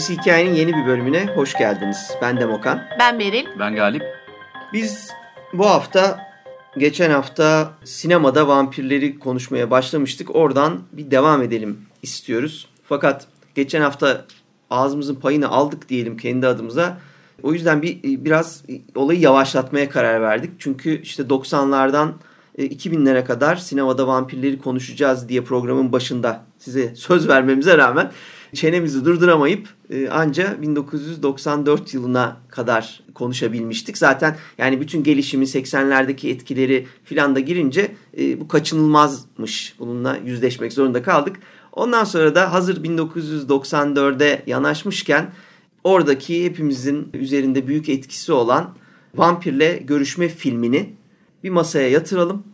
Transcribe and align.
Gerisi 0.00 0.22
Hikayenin 0.22 0.54
yeni 0.54 0.76
bir 0.76 0.86
bölümüne 0.86 1.26
hoş 1.26 1.54
geldiniz. 1.54 2.10
Ben 2.22 2.40
Demokan. 2.40 2.82
Ben 2.98 3.18
Beril. 3.18 3.46
Ben 3.58 3.74
Galip. 3.74 4.02
Biz 4.72 5.08
bu 5.52 5.66
hafta, 5.66 6.20
geçen 6.78 7.10
hafta 7.10 7.70
sinemada 7.84 8.48
vampirleri 8.48 9.18
konuşmaya 9.18 9.70
başlamıştık. 9.70 10.34
Oradan 10.34 10.80
bir 10.92 11.10
devam 11.10 11.42
edelim 11.42 11.78
istiyoruz. 12.02 12.68
Fakat 12.88 13.26
geçen 13.54 13.80
hafta 13.80 14.24
ağzımızın 14.70 15.14
payını 15.14 15.48
aldık 15.48 15.88
diyelim 15.88 16.16
kendi 16.16 16.46
adımıza. 16.46 16.98
O 17.42 17.52
yüzden 17.52 17.82
bir 17.82 18.02
biraz 18.02 18.62
olayı 18.94 19.20
yavaşlatmaya 19.20 19.88
karar 19.88 20.22
verdik. 20.22 20.50
Çünkü 20.58 21.02
işte 21.02 21.22
90'lardan 21.22 22.08
2000'lere 22.58 23.24
kadar 23.24 23.56
sinemada 23.56 24.06
vampirleri 24.06 24.58
konuşacağız 24.58 25.28
diye 25.28 25.44
programın 25.44 25.92
başında 25.92 26.44
size 26.58 26.94
söz 26.94 27.28
vermemize 27.28 27.78
rağmen 27.78 28.10
çenemizi 28.54 29.04
durduramayıp 29.04 29.68
e, 29.90 30.08
anca 30.08 30.62
1994 30.62 31.94
yılına 31.94 32.36
kadar 32.48 33.00
konuşabilmiştik. 33.14 33.98
Zaten 33.98 34.36
yani 34.58 34.80
bütün 34.80 35.02
gelişimi 35.02 35.44
80'lerdeki 35.44 36.28
etkileri 36.28 36.86
filan 37.04 37.34
da 37.34 37.40
girince 37.40 37.94
e, 38.18 38.40
bu 38.40 38.48
kaçınılmazmış. 38.48 39.74
Bununla 39.78 40.18
yüzleşmek 40.24 40.72
zorunda 40.72 41.02
kaldık. 41.02 41.36
Ondan 41.72 42.04
sonra 42.04 42.34
da 42.34 42.52
hazır 42.52 42.84
1994'e 42.84 44.42
yanaşmışken 44.46 45.32
oradaki 45.84 46.44
hepimizin 46.44 47.08
üzerinde 47.14 47.66
büyük 47.66 47.88
etkisi 47.88 48.32
olan 48.32 48.74
Vampirle 49.14 49.76
Görüşme 49.76 50.28
filmini 50.28 50.94
bir 51.44 51.50
masaya 51.50 51.88
yatıralım. 51.88 52.44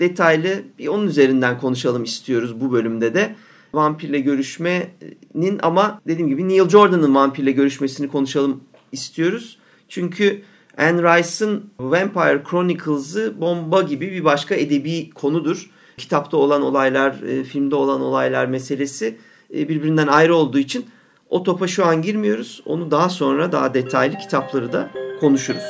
Detaylı 0.00 0.62
bir 0.78 0.88
onun 0.88 1.06
üzerinden 1.06 1.58
konuşalım 1.58 2.04
istiyoruz 2.04 2.60
bu 2.60 2.72
bölümde 2.72 3.14
de. 3.14 3.36
Vampirle 3.74 4.20
görüşmenin 4.20 5.58
ama 5.62 6.00
dediğim 6.06 6.28
gibi 6.28 6.48
Neil 6.48 6.68
Jordan'ın 6.68 7.14
vampirle 7.14 7.52
görüşmesini 7.52 8.08
konuşalım 8.08 8.60
istiyoruz. 8.92 9.58
Çünkü 9.88 10.42
Anne 10.78 11.02
Rice'ın 11.02 11.70
Vampire 11.80 12.42
Chronicles'ı 12.50 13.40
bomba 13.40 13.82
gibi 13.82 14.12
bir 14.12 14.24
başka 14.24 14.54
edebi 14.54 15.10
konudur. 15.10 15.70
Kitapta 15.96 16.36
olan 16.36 16.62
olaylar, 16.62 17.22
e, 17.22 17.44
filmde 17.44 17.74
olan 17.74 18.00
olaylar 18.00 18.46
meselesi 18.46 19.18
e, 19.54 19.68
birbirinden 19.68 20.06
ayrı 20.06 20.34
olduğu 20.34 20.58
için 20.58 20.86
o 21.28 21.42
topa 21.42 21.66
şu 21.66 21.86
an 21.86 22.02
girmiyoruz. 22.02 22.62
Onu 22.66 22.90
daha 22.90 23.08
sonra 23.08 23.52
daha 23.52 23.74
detaylı 23.74 24.18
kitapları 24.18 24.72
da 24.72 24.90
konuşuruz. 25.20 25.64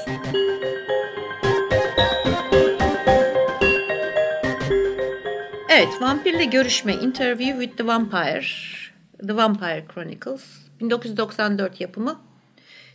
Evet, 5.80 6.02
vampirle 6.02 6.44
görüşme 6.44 6.94
Interview 6.94 7.60
with 7.60 7.76
the 7.76 7.86
Vampire. 7.86 8.44
The 9.26 9.36
Vampire 9.36 9.84
Chronicles. 9.94 10.42
1994 10.80 11.80
yapımı. 11.80 12.20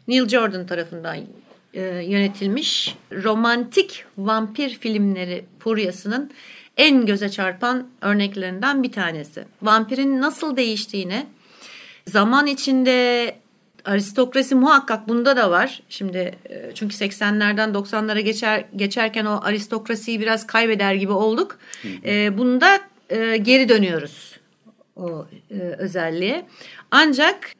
Neil 0.08 0.28
Jordan 0.28 0.67
tarafından 0.67 1.17
e, 1.73 1.81
yönetilmiş 1.83 2.95
romantik 3.11 4.06
vampir 4.17 4.69
filmleri 4.69 5.45
furyasının 5.59 6.31
en 6.78 7.06
göze 7.06 7.29
çarpan 7.29 7.88
örneklerinden 8.01 8.84
bir 8.84 8.91
tanesi. 8.91 9.45
Vampirin 9.62 10.22
nasıl 10.22 10.57
değiştiğini, 10.57 11.25
zaman 12.07 12.47
içinde 12.47 13.35
aristokrasi 13.85 14.56
muhakkak 14.56 15.07
bunda 15.07 15.38
da 15.38 15.51
var. 15.51 15.81
Şimdi 15.90 16.35
e, 16.50 16.72
çünkü 16.75 16.96
80'lerden 16.96 17.73
90'lara 17.73 18.19
geçer 18.19 18.66
geçerken 18.75 19.25
o 19.25 19.40
aristokrasiyi 19.44 20.19
biraz 20.19 20.47
kaybeder 20.47 20.94
gibi 20.94 21.12
olduk. 21.12 21.59
E, 22.06 22.38
bunda 22.38 22.79
e, 23.09 23.38
geri 23.38 23.69
dönüyoruz 23.69 24.40
o 24.95 25.25
e, 25.51 25.59
özelliğe. 25.59 26.45
Ancak 26.91 27.51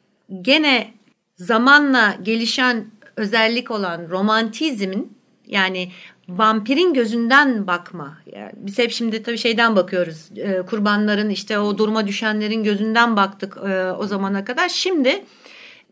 gene 0.42 0.94
zamanla 1.36 2.16
gelişen 2.22 2.86
özellik 3.16 3.70
olan 3.70 4.08
romantizmin 4.08 5.16
yani 5.46 5.92
vampirin 6.28 6.94
gözünden 6.94 7.66
bakma. 7.66 8.18
Yani 8.32 8.52
biz 8.56 8.78
hep 8.78 8.90
şimdi 8.90 9.22
tabii 9.22 9.38
şeyden 9.38 9.76
bakıyoruz. 9.76 10.28
E, 10.36 10.62
kurbanların 10.62 11.30
işte 11.30 11.58
o 11.58 11.78
duruma 11.78 12.06
düşenlerin 12.06 12.64
gözünden 12.64 13.16
baktık 13.16 13.56
e, 13.56 13.92
o 13.92 14.06
zamana 14.06 14.44
kadar. 14.44 14.68
Şimdi 14.68 15.24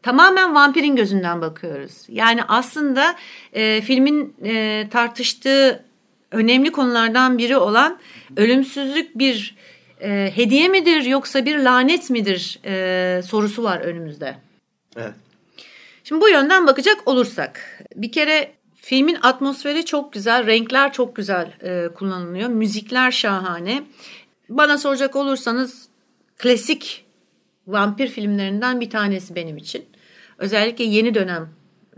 tamamen 0.04 0.54
vampirin 0.54 0.96
gözünden 0.96 1.40
bakıyoruz. 1.40 1.92
Yani 2.08 2.40
aslında 2.48 3.16
e, 3.52 3.80
filmin 3.80 4.36
e, 4.44 4.86
tartıştığı 4.90 5.84
önemli 6.30 6.72
konulardan 6.72 7.38
biri 7.38 7.56
olan 7.56 7.98
ölümsüzlük 8.36 9.18
bir 9.18 9.56
e, 10.00 10.32
hediye 10.34 10.68
midir 10.68 11.02
yoksa 11.02 11.44
bir 11.44 11.58
lanet 11.58 12.10
midir 12.10 12.60
e, 12.64 13.22
sorusu 13.22 13.62
var 13.62 13.80
önümüzde. 13.80 14.36
Evet. 14.96 15.14
Şimdi 16.04 16.20
bu 16.20 16.28
yönden 16.28 16.66
bakacak 16.66 17.08
olursak 17.08 17.82
bir 17.96 18.12
kere 18.12 18.52
filmin 18.76 19.18
atmosferi 19.22 19.84
çok 19.84 20.12
güzel, 20.12 20.46
renkler 20.46 20.92
çok 20.92 21.16
güzel 21.16 21.52
e, 21.62 21.94
kullanılıyor, 21.94 22.48
müzikler 22.48 23.10
şahane. 23.10 23.82
Bana 24.48 24.78
soracak 24.78 25.16
olursanız 25.16 25.88
klasik 26.38 27.04
vampir 27.66 28.08
filmlerinden 28.08 28.80
bir 28.80 28.90
tanesi 28.90 29.34
benim 29.34 29.56
için. 29.56 29.84
Özellikle 30.38 30.84
yeni 30.84 31.14
dönem 31.14 31.48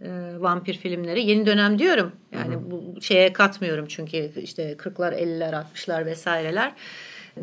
e, 0.03 0.09
vampir 0.39 0.75
filmleri. 0.75 1.25
Yeni 1.27 1.47
dönem 1.47 1.79
diyorum. 1.79 2.13
Yani 2.33 2.55
hı 2.55 2.59
hı. 2.59 2.71
bu 2.71 3.01
şeye 3.01 3.33
katmıyorum 3.33 3.87
çünkü 3.89 4.33
işte 4.43 4.73
40'lar, 4.73 5.23
50'ler, 5.23 5.65
60'lar 5.75 6.07
vesaireler. 6.07 6.73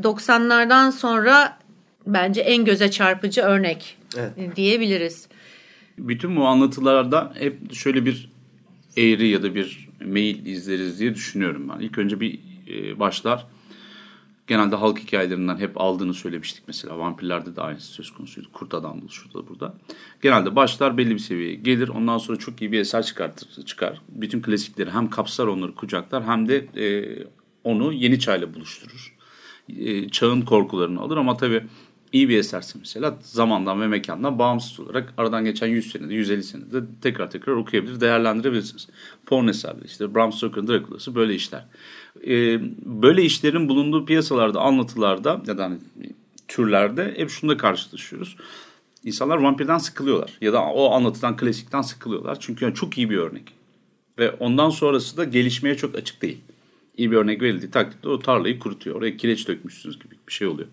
90'lardan 0.02 0.92
sonra 0.92 1.58
bence 2.08 2.42
en 2.42 2.66
göze 2.66 2.92
çarpıcı 2.92 3.42
örnek 3.42 3.98
evet. 4.18 4.56
diyebiliriz. 4.56 5.28
Bütün 5.98 6.36
bu 6.36 6.46
anlatılarda 6.46 7.34
hep 7.40 7.74
şöyle 7.74 8.06
bir 8.06 8.30
eğri 8.98 9.28
ya 9.28 9.44
da 9.44 9.56
bir 9.56 9.90
mail 10.06 10.46
izleriz 10.46 11.00
diye 11.00 11.16
düşünüyorum 11.16 11.70
ben. 11.70 11.80
İlk 11.80 11.98
önce 11.98 12.20
bir 12.20 12.40
e, 12.68 13.00
başlar 13.00 13.48
genelde 14.54 14.76
halk 14.76 15.00
hikayelerinden 15.00 15.58
hep 15.58 15.82
aldığını 15.82 16.14
söylemiştik 16.14 16.64
mesela. 16.68 17.00
Vampirlerde 17.00 17.56
de 17.56 17.62
aynısı 17.62 17.88
söz 17.88 18.12
konusuydu. 18.12 18.48
Kurt 18.54 18.74
Adam'dı 18.74 19.06
şurada 19.10 19.48
burada. 19.48 19.74
Genelde 20.22 20.56
başlar 20.56 20.98
belli 20.98 21.14
bir 21.14 21.20
seviyeye 21.20 21.56
gelir. 21.56 21.88
Ondan 21.88 22.18
sonra 22.18 22.40
çok 22.40 22.62
iyi 22.62 22.72
bir 22.72 22.80
eser 22.80 23.04
çıkartır, 23.04 23.66
çıkar. 23.66 24.02
Bütün 24.10 24.42
klasikleri 24.42 24.92
hem 24.92 25.10
kapsar 25.10 25.48
onları 25.48 25.76
kucaklar 25.76 26.24
hem 26.24 26.48
de 26.48 26.58
e, 26.58 27.18
onu 27.64 27.94
yeni 27.94 28.20
çayla 28.20 28.54
buluşturur. 28.54 29.16
E, 29.70 30.10
çağın 30.10 30.42
korkularını 30.42 31.02
alır 31.02 31.18
ama 31.18 31.38
tabii 31.38 31.64
iyi 32.12 32.30
bir 32.30 32.38
eserse 32.38 32.80
mesela 32.80 33.18
zamandan 33.22 33.82
ve 33.82 33.88
mekandan 33.88 34.40
bağımsız 34.40 34.80
olarak 34.80 35.14
aradan 35.18 35.46
geçen 35.46 35.68
100 35.68 35.92
senede 35.92 36.14
150 36.14 36.44
senede 36.44 36.82
tekrar 37.02 37.32
tekrar 37.32 37.54
okuyabilir, 37.54 38.02
değerlendirebilirsiniz. 38.02 38.88
Porn 39.26 39.48
eserleri 39.48 39.86
işte 39.86 40.16
Bram 40.16 40.34
Stoker'ın 40.34 40.68
Dracula'sı 40.68 41.16
böyle 41.16 41.36
işler 41.36 41.66
e, 42.28 42.60
böyle 42.86 43.24
işlerin 43.24 43.70
bulunduğu 43.70 44.06
piyasalarda, 44.06 44.62
anlatılarda 44.62 45.42
ya 45.48 45.58
da 45.58 45.64
hani, 45.64 45.78
türlerde 46.48 47.14
hep 47.18 47.30
şunda 47.30 47.58
karşılaşıyoruz. 47.58 48.38
İnsanlar 49.04 49.38
vampirden 49.38 49.78
sıkılıyorlar 49.78 50.38
ya 50.42 50.54
da 50.54 50.66
o 50.66 50.92
anlatıdan, 50.92 51.38
klasikten 51.38 51.82
sıkılıyorlar. 51.82 52.38
Çünkü 52.40 52.66
yani 52.66 52.76
çok 52.76 52.98
iyi 52.98 53.10
bir 53.10 53.18
örnek. 53.18 53.54
Ve 54.20 54.32
ondan 54.32 54.70
sonrası 54.70 55.18
da 55.18 55.24
gelişmeye 55.24 55.78
çok 55.78 55.96
açık 55.96 56.22
değil. 56.22 56.38
İyi 56.98 57.12
bir 57.12 57.18
örnek 57.18 57.42
verildiği 57.42 57.72
takdirde 57.72 58.10
o 58.10 58.20
tarlayı 58.20 58.60
kurutuyor. 58.60 58.96
Oraya 58.96 59.18
kireç 59.18 59.48
dökmüşsünüz 59.48 60.00
gibi 60.00 60.16
bir 60.28 60.34
şey 60.34 60.48
oluyor. 60.48 60.68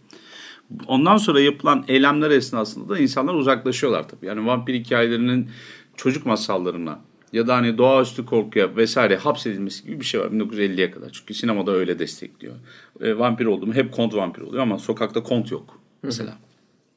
Ondan 0.86 1.16
sonra 1.16 1.40
yapılan 1.40 1.84
eylemler 1.88 2.30
esnasında 2.30 2.88
da 2.88 2.98
insanlar 2.98 3.34
uzaklaşıyorlar 3.34 4.08
tabii. 4.08 4.26
Yani 4.26 4.46
vampir 4.46 4.74
hikayelerinin 4.74 5.50
çocuk 5.96 6.26
masallarına 6.26 7.00
ya 7.32 7.46
da 7.46 7.56
hani 7.56 7.78
doğaüstü 7.78 8.26
korkuya 8.26 8.76
vesaire 8.76 9.16
hapsedilmesi 9.16 9.84
gibi 9.86 10.00
bir 10.00 10.04
şey 10.04 10.20
var 10.20 10.26
1950'ye 10.26 10.90
kadar. 10.90 11.10
Çünkü 11.12 11.34
sinemada 11.34 11.72
öyle 11.72 11.98
destekliyor. 11.98 12.54
E, 13.00 13.18
vampir 13.18 13.46
olduğumu 13.46 13.74
hep 13.74 13.92
kont 13.92 14.14
vampir 14.14 14.42
oluyor 14.42 14.62
ama 14.62 14.78
sokakta 14.78 15.22
kont 15.22 15.50
yok 15.50 15.80
mesela 16.02 16.38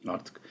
artık. 0.08 0.42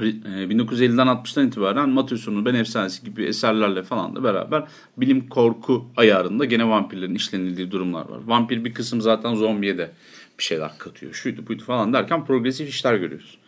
E, 0.00 0.04
1950'den 0.04 1.06
60'tan 1.06 1.46
itibaren 1.46 1.88
Matthewson'un 1.88 2.44
Ben 2.44 2.54
Efsanesi 2.54 3.04
gibi 3.04 3.24
eserlerle 3.24 3.82
falan 3.82 4.16
da 4.16 4.24
beraber 4.24 4.64
bilim 4.96 5.28
korku 5.28 5.84
ayarında 5.96 6.44
gene 6.44 6.68
vampirlerin 6.68 7.14
işlenildiği 7.14 7.70
durumlar 7.70 8.08
var. 8.08 8.20
Vampir 8.26 8.64
bir 8.64 8.74
kısım 8.74 9.00
zaten 9.00 9.34
zombiye 9.34 9.78
de 9.78 9.90
bir 10.38 10.44
şeyler 10.44 10.78
katıyor. 10.78 11.12
Şuydu 11.12 11.46
buydu 11.46 11.62
falan 11.62 11.92
derken 11.92 12.24
progresif 12.24 12.68
işler 12.68 12.94
görüyoruz. 12.94 13.38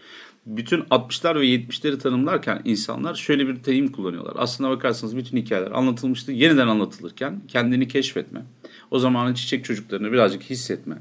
Bütün 0.46 0.80
60'lar 0.80 1.40
ve 1.40 1.46
70'leri 1.46 1.98
tanımlarken 1.98 2.62
insanlar 2.64 3.14
şöyle 3.14 3.48
bir 3.48 3.64
deyim 3.64 3.92
kullanıyorlar. 3.92 4.34
Aslına 4.38 4.70
bakarsanız 4.70 5.16
bütün 5.16 5.36
hikayeler 5.36 5.70
anlatılmıştı. 5.70 6.32
Yeniden 6.32 6.68
anlatılırken 6.68 7.40
kendini 7.48 7.88
keşfetme. 7.88 8.42
O 8.90 8.98
zamanın 8.98 9.34
çiçek 9.34 9.64
çocuklarını 9.64 10.12
birazcık 10.12 10.42
hissetme. 10.42 10.98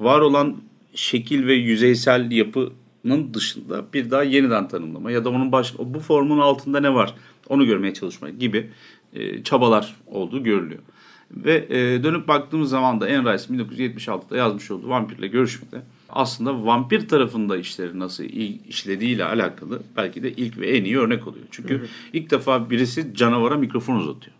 Var 0.00 0.20
olan 0.20 0.56
şekil 0.94 1.46
ve 1.46 1.54
yüzeysel 1.54 2.30
yapının 2.30 3.34
dışında 3.34 3.92
bir 3.92 4.10
daha 4.10 4.22
yeniden 4.22 4.68
tanımlama 4.68 5.10
ya 5.10 5.24
da 5.24 5.30
onun 5.30 5.52
baş, 5.52 5.74
bu 5.78 6.00
formun 6.00 6.38
altında 6.38 6.80
ne 6.80 6.94
var 6.94 7.14
onu 7.48 7.66
görmeye 7.66 7.94
çalışma 7.94 8.30
gibi 8.30 8.70
e, 9.14 9.42
çabalar 9.42 9.96
olduğu 10.06 10.42
görülüyor. 10.44 10.82
Ve 11.30 11.66
e, 11.70 12.02
dönüp 12.02 12.28
baktığımız 12.28 12.70
zaman 12.70 13.00
da 13.00 13.04
Anne 13.04 13.34
Rice 13.34 13.44
1976'da 13.44 14.36
yazmış 14.36 14.70
olduğu 14.70 14.88
Vampirle 14.88 15.26
Görüşmede 15.26 15.82
aslında 16.08 16.66
vampir 16.66 17.08
tarafında 17.08 17.56
işleri 17.56 17.98
nasıl 17.98 18.24
işlediğiyle 18.68 19.24
alakalı 19.24 19.82
belki 19.96 20.22
de 20.22 20.32
ilk 20.32 20.58
ve 20.58 20.76
en 20.76 20.84
iyi 20.84 20.98
örnek 20.98 21.26
oluyor. 21.26 21.46
Çünkü 21.50 21.78
hı. 21.78 21.86
ilk 22.12 22.30
defa 22.30 22.70
birisi 22.70 23.14
canavara 23.14 23.56
mikrofon 23.56 23.96
uzatıyor. 23.96 24.35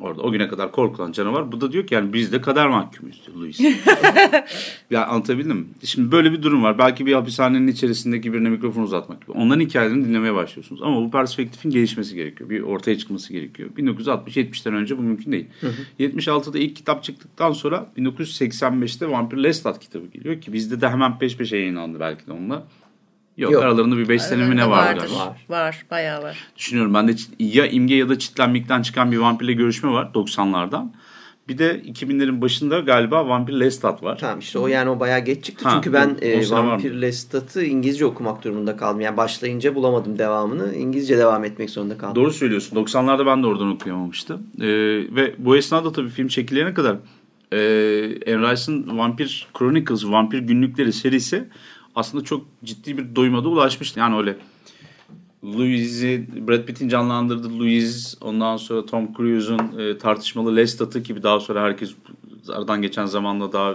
Orada 0.00 0.22
o 0.22 0.32
güne 0.32 0.48
kadar 0.48 0.72
korkulan 0.72 1.12
canavar. 1.12 1.52
Bu 1.52 1.60
da 1.60 1.72
diyor 1.72 1.86
ki 1.86 1.94
yani 1.94 2.12
biz 2.12 2.32
de 2.32 2.40
kader 2.40 2.68
mahkumuyuz 2.68 3.26
diyor 3.26 3.38
Louis. 3.38 3.60
ya 4.90 5.06
anlatabildim 5.06 5.56
mi? 5.56 5.66
Şimdi 5.84 6.12
böyle 6.12 6.32
bir 6.32 6.42
durum 6.42 6.62
var. 6.62 6.78
Belki 6.78 7.06
bir 7.06 7.12
hapishanenin 7.12 7.66
içerisindeki 7.66 8.32
birine 8.32 8.48
mikrofon 8.48 8.82
uzatmak 8.82 9.20
gibi. 9.20 9.32
Onların 9.32 9.60
hikayelerini 9.60 10.04
dinlemeye 10.04 10.34
başlıyorsunuz. 10.34 10.82
Ama 10.82 11.02
bu 11.02 11.10
perspektifin 11.10 11.70
gelişmesi 11.70 12.14
gerekiyor. 12.14 12.50
Bir 12.50 12.60
ortaya 12.60 12.98
çıkması 12.98 13.32
gerekiyor. 13.32 13.70
1960-70'ten 13.76 14.74
önce 14.74 14.98
bu 14.98 15.02
mümkün 15.02 15.32
değil. 15.32 15.46
76'da 16.00 16.58
ilk 16.58 16.76
kitap 16.76 17.02
çıktıktan 17.02 17.52
sonra 17.52 17.92
1985'te 17.96 19.10
Vampir 19.10 19.36
Lestat 19.36 19.80
kitabı 19.80 20.06
geliyor 20.06 20.40
ki 20.40 20.52
bizde 20.52 20.80
de 20.80 20.88
hemen 20.88 21.18
peş 21.18 21.36
peşe 21.36 21.56
yayınlandı 21.56 22.00
belki 22.00 22.26
de 22.26 22.32
onunla. 22.32 22.66
Yok, 23.36 23.52
Yok. 23.52 23.62
aralarında 23.62 23.96
bir 23.96 24.08
5 24.08 24.22
sene 24.22 24.44
mi 24.44 24.56
ne 24.56 24.70
var 24.70 24.94
galiba. 24.94 25.16
Var. 25.16 25.46
Var 25.48 25.84
bayağı 25.90 26.22
var. 26.22 26.38
Düşünüyorum 26.56 26.94
ben 26.94 27.08
de 27.08 27.12
ya 27.38 27.66
imge 27.66 27.94
ya 27.94 28.08
da 28.08 28.18
çitlenmekten 28.18 28.82
çıkan 28.82 29.12
bir 29.12 29.18
vampirle 29.18 29.52
görüşme 29.52 29.90
var 29.90 30.10
90'lardan. 30.14 30.88
Bir 31.48 31.58
de 31.58 31.80
2000'lerin 31.80 32.40
başında 32.40 32.80
galiba 32.80 33.28
Vampir 33.28 33.52
Lestat 33.52 34.02
var. 34.02 34.18
Tamam 34.18 34.38
işte 34.38 34.58
o 34.58 34.66
yani 34.66 34.90
o 34.90 35.00
bayağı 35.00 35.20
geç 35.20 35.44
çıktı. 35.44 35.68
Ha, 35.68 35.74
Çünkü 35.74 35.92
ben 35.92 36.16
e, 36.22 36.50
Vampir 36.50 36.92
Lestat'ı 37.02 37.64
İngilizce 37.64 38.06
okumak 38.06 38.44
durumunda 38.44 38.76
kaldım. 38.76 39.00
Yani 39.00 39.16
başlayınca 39.16 39.74
bulamadım 39.74 40.18
devamını. 40.18 40.74
İngilizce 40.74 41.18
devam 41.18 41.44
etmek 41.44 41.70
zorunda 41.70 41.98
kaldım. 41.98 42.14
Doğru 42.14 42.32
söylüyorsun. 42.32 42.76
90'larda 42.76 43.26
ben 43.26 43.42
de 43.42 43.46
oradan 43.46 43.68
okuyamamıştım. 43.68 44.46
Ee, 44.60 44.66
ve 45.16 45.34
bu 45.38 45.56
esnada 45.56 45.92
tabii 45.92 46.08
film 46.08 46.28
çekilene 46.28 46.74
kadar 46.74 46.96
e, 47.52 47.58
Anne 48.34 48.52
Rice'ın 48.52 48.98
Vampir 48.98 49.46
Chronicles, 49.58 50.04
Vampir 50.04 50.38
Günlükleri 50.38 50.92
serisi 50.92 51.48
aslında 51.96 52.24
çok 52.24 52.46
ciddi 52.64 52.98
bir 52.98 53.16
doyuma 53.16 53.44
da 53.44 53.48
ulaşmıştı. 53.48 54.00
Yani 54.00 54.16
öyle 54.16 54.36
Louis'i 55.44 56.26
Brad 56.48 56.64
Pitt'in 56.64 56.88
canlandırdığı 56.88 57.58
Louis 57.58 58.14
ondan 58.20 58.56
sonra 58.56 58.86
Tom 58.86 59.14
Cruise'un 59.14 59.78
e, 59.78 59.98
tartışmalı 59.98 60.56
Lestat'ı 60.56 60.98
gibi 60.98 61.22
daha 61.22 61.40
sonra 61.40 61.62
herkes 61.62 61.94
aradan 62.48 62.82
geçen 62.82 63.06
zamanda 63.06 63.52
daha 63.52 63.74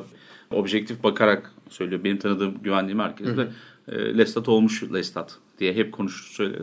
objektif 0.51 1.03
bakarak 1.03 1.51
söylüyor. 1.69 2.03
Benim 2.03 2.17
tanıdığım 2.17 2.63
güvendiğim 2.63 2.99
herkes 2.99 3.27
de 3.37 3.47
e, 3.87 4.17
Lestat 4.17 4.49
olmuş 4.49 4.83
Lestat 4.93 5.37
diye 5.59 5.73
hep 5.73 5.91
konuşur 5.91 6.25
söyler, 6.25 6.61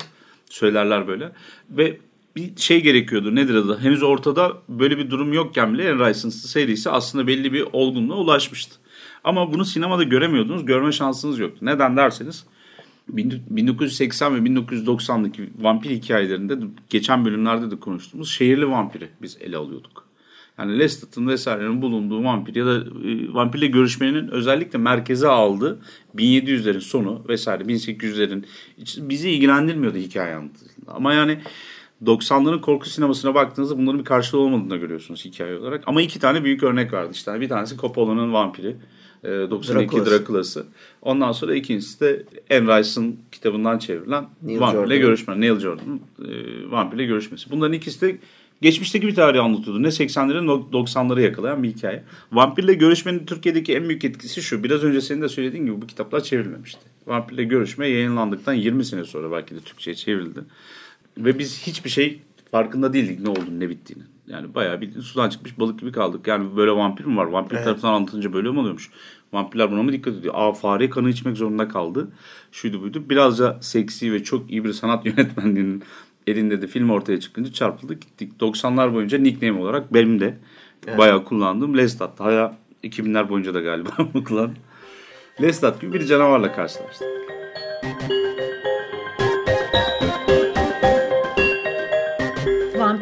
söylerler 0.50 1.08
böyle. 1.08 1.32
Ve 1.70 1.98
bir 2.36 2.56
şey 2.56 2.82
gerekiyordu. 2.82 3.34
Nedir 3.34 3.54
adı? 3.54 3.78
Henüz 3.78 4.02
ortada 4.02 4.52
böyle 4.68 4.98
bir 4.98 5.10
durum 5.10 5.32
yokken 5.32 5.74
bile 5.74 5.92
Anne 5.92 6.08
Rice'ın 6.08 6.30
serisi 6.30 6.90
aslında 6.90 7.26
belli 7.26 7.52
bir 7.52 7.66
olgunluğa 7.72 8.16
ulaşmıştı. 8.16 8.74
Ama 9.24 9.52
bunu 9.52 9.64
sinemada 9.64 10.02
göremiyordunuz. 10.02 10.66
Görme 10.66 10.92
şansınız 10.92 11.38
yoktu. 11.38 11.58
Neden 11.62 11.96
derseniz 11.96 12.46
1980 13.08 14.34
ve 14.34 14.48
1990'daki 14.48 15.48
vampir 15.60 15.90
hikayelerinde 15.90 16.54
geçen 16.90 17.24
bölümlerde 17.24 17.70
de 17.70 17.80
konuştuğumuz 17.80 18.30
şehirli 18.30 18.70
vampiri 18.70 19.08
biz 19.22 19.36
ele 19.40 19.56
alıyorduk. 19.56 20.08
Yani 20.58 20.78
Lestat'ın 20.78 21.28
vesairenin 21.28 21.82
bulunduğu 21.82 22.24
vampir 22.24 22.54
ya 22.54 22.66
da 22.66 22.76
e, 22.78 23.34
vampirle 23.34 23.66
görüşmenin 23.66 24.28
özellikle 24.28 24.78
merkeze 24.78 25.28
aldığı 25.28 25.78
1700'lerin 26.16 26.80
sonu 26.80 27.22
vesaire 27.28 27.64
1800'lerin 27.64 28.44
bizi 28.98 29.30
ilgilendirmiyordu 29.30 29.98
hikaye 29.98 30.34
anlatısında. 30.34 30.94
Ama 30.94 31.14
yani 31.14 31.38
90'ların 32.04 32.60
korku 32.60 32.88
sinemasına 32.88 33.34
baktığınızda 33.34 33.78
bunların 33.78 34.00
bir 34.00 34.04
karşılığı 34.04 34.40
olmadığını 34.40 34.76
görüyorsunuz 34.76 35.24
hikaye 35.24 35.58
olarak. 35.58 35.82
Ama 35.86 36.02
iki 36.02 36.18
tane 36.18 36.44
büyük 36.44 36.62
örnek 36.62 36.92
vardı 36.92 37.10
işte. 37.12 37.40
Bir 37.40 37.48
tanesi 37.48 37.76
Coppola'nın 37.76 38.32
vampiri. 38.32 38.76
92 39.24 39.96
e, 39.96 40.06
Dracula'sı. 40.06 40.66
Ondan 41.02 41.32
sonra 41.32 41.54
ikincisi 41.54 42.00
de 42.00 42.22
Anne 42.50 42.78
Rice'ın 42.78 43.16
kitabından 43.32 43.78
çevrilen 43.78 44.26
Neil 44.42 44.60
Vampir'le 44.60 45.00
görüşme. 45.00 45.40
Neil 45.40 45.58
Jordan'ın 45.58 46.00
e, 46.24 46.30
Vampir'le 46.70 47.06
görüşmesi. 47.06 47.50
Bunların 47.50 47.72
ikisi 47.72 48.00
de 48.00 48.18
geçmişteki 48.62 49.06
bir 49.06 49.14
tarihi 49.14 49.40
anlatıyordu. 49.40 49.82
Ne 49.82 49.88
80'leri 49.88 50.46
ne 50.46 50.50
90'ları 50.50 51.20
yakalayan 51.20 51.62
bir 51.62 51.68
hikaye. 51.68 52.04
Vampir'le 52.32 52.78
görüşmenin 52.78 53.26
Türkiye'deki 53.26 53.74
en 53.74 53.88
büyük 53.88 54.04
etkisi 54.04 54.42
şu. 54.42 54.64
Biraz 54.64 54.84
önce 54.84 55.00
senin 55.00 55.22
de 55.22 55.28
söylediğin 55.28 55.66
gibi 55.66 55.82
bu 55.82 55.86
kitaplar 55.86 56.20
çevrilmemişti. 56.20 56.80
Vampir'le 57.06 57.48
görüşme 57.48 57.88
yayınlandıktan 57.88 58.54
20 58.54 58.84
sene 58.84 59.04
sonra 59.04 59.32
belki 59.32 59.54
de 59.54 59.60
Türkçe'ye 59.60 59.94
çevrildi. 59.94 60.40
Ve 61.18 61.38
biz 61.38 61.62
hiçbir 61.66 61.90
şey 61.90 62.18
farkında 62.50 62.92
değildik 62.92 63.20
ne 63.20 63.28
olduğunu 63.28 63.60
ne 63.60 63.68
bittiğini. 63.68 64.02
Yani 64.28 64.54
bayağı 64.54 64.80
bir 64.80 65.02
sudan 65.02 65.28
çıkmış 65.28 65.58
balık 65.58 65.80
gibi 65.80 65.92
kaldık. 65.92 66.26
Yani 66.26 66.56
böyle 66.56 66.72
vampir 66.72 67.04
mi 67.04 67.16
var? 67.16 67.24
Vampir 67.24 67.56
evet. 67.56 67.64
tarafından 67.64 67.92
anlatınca 67.92 68.32
böyle 68.32 68.50
mi 68.50 68.58
oluyormuş? 68.58 68.90
Vampirler 69.32 69.70
buna 69.70 69.82
mı 69.82 69.92
dikkat 69.92 70.14
ediyor? 70.14 70.34
Aa 70.36 70.52
fare 70.52 70.90
kanı 70.90 71.10
içmek 71.10 71.36
zorunda 71.36 71.68
kaldı. 71.68 72.08
Şuydu 72.52 72.82
buydu. 72.82 73.02
Biraz 73.10 73.38
da 73.38 73.58
seksi 73.60 74.12
ve 74.12 74.24
çok 74.24 74.50
iyi 74.50 74.64
bir 74.64 74.72
sanat 74.72 75.06
yönetmenliğinin 75.06 75.82
elinde 76.26 76.62
de 76.62 76.66
film 76.66 76.90
ortaya 76.90 77.20
çıkınca 77.20 77.52
çarpıldık 77.52 78.02
gittik. 78.02 78.32
90'lar 78.40 78.94
boyunca 78.94 79.18
nickname 79.18 79.60
olarak 79.60 79.94
benim 79.94 80.20
de 80.20 80.38
evet. 80.86 80.98
bayağı 80.98 81.24
kullandığım 81.24 81.76
Lestat. 81.76 82.20
Hala 82.20 82.56
2000'ler 82.84 83.28
boyunca 83.28 83.54
da 83.54 83.60
galiba 83.60 83.90
kullan. 84.24 84.54
Lestat 85.42 85.80
gibi 85.80 85.92
bir 85.92 86.06
canavarla 86.06 86.52
karşılaştık. 86.52 87.08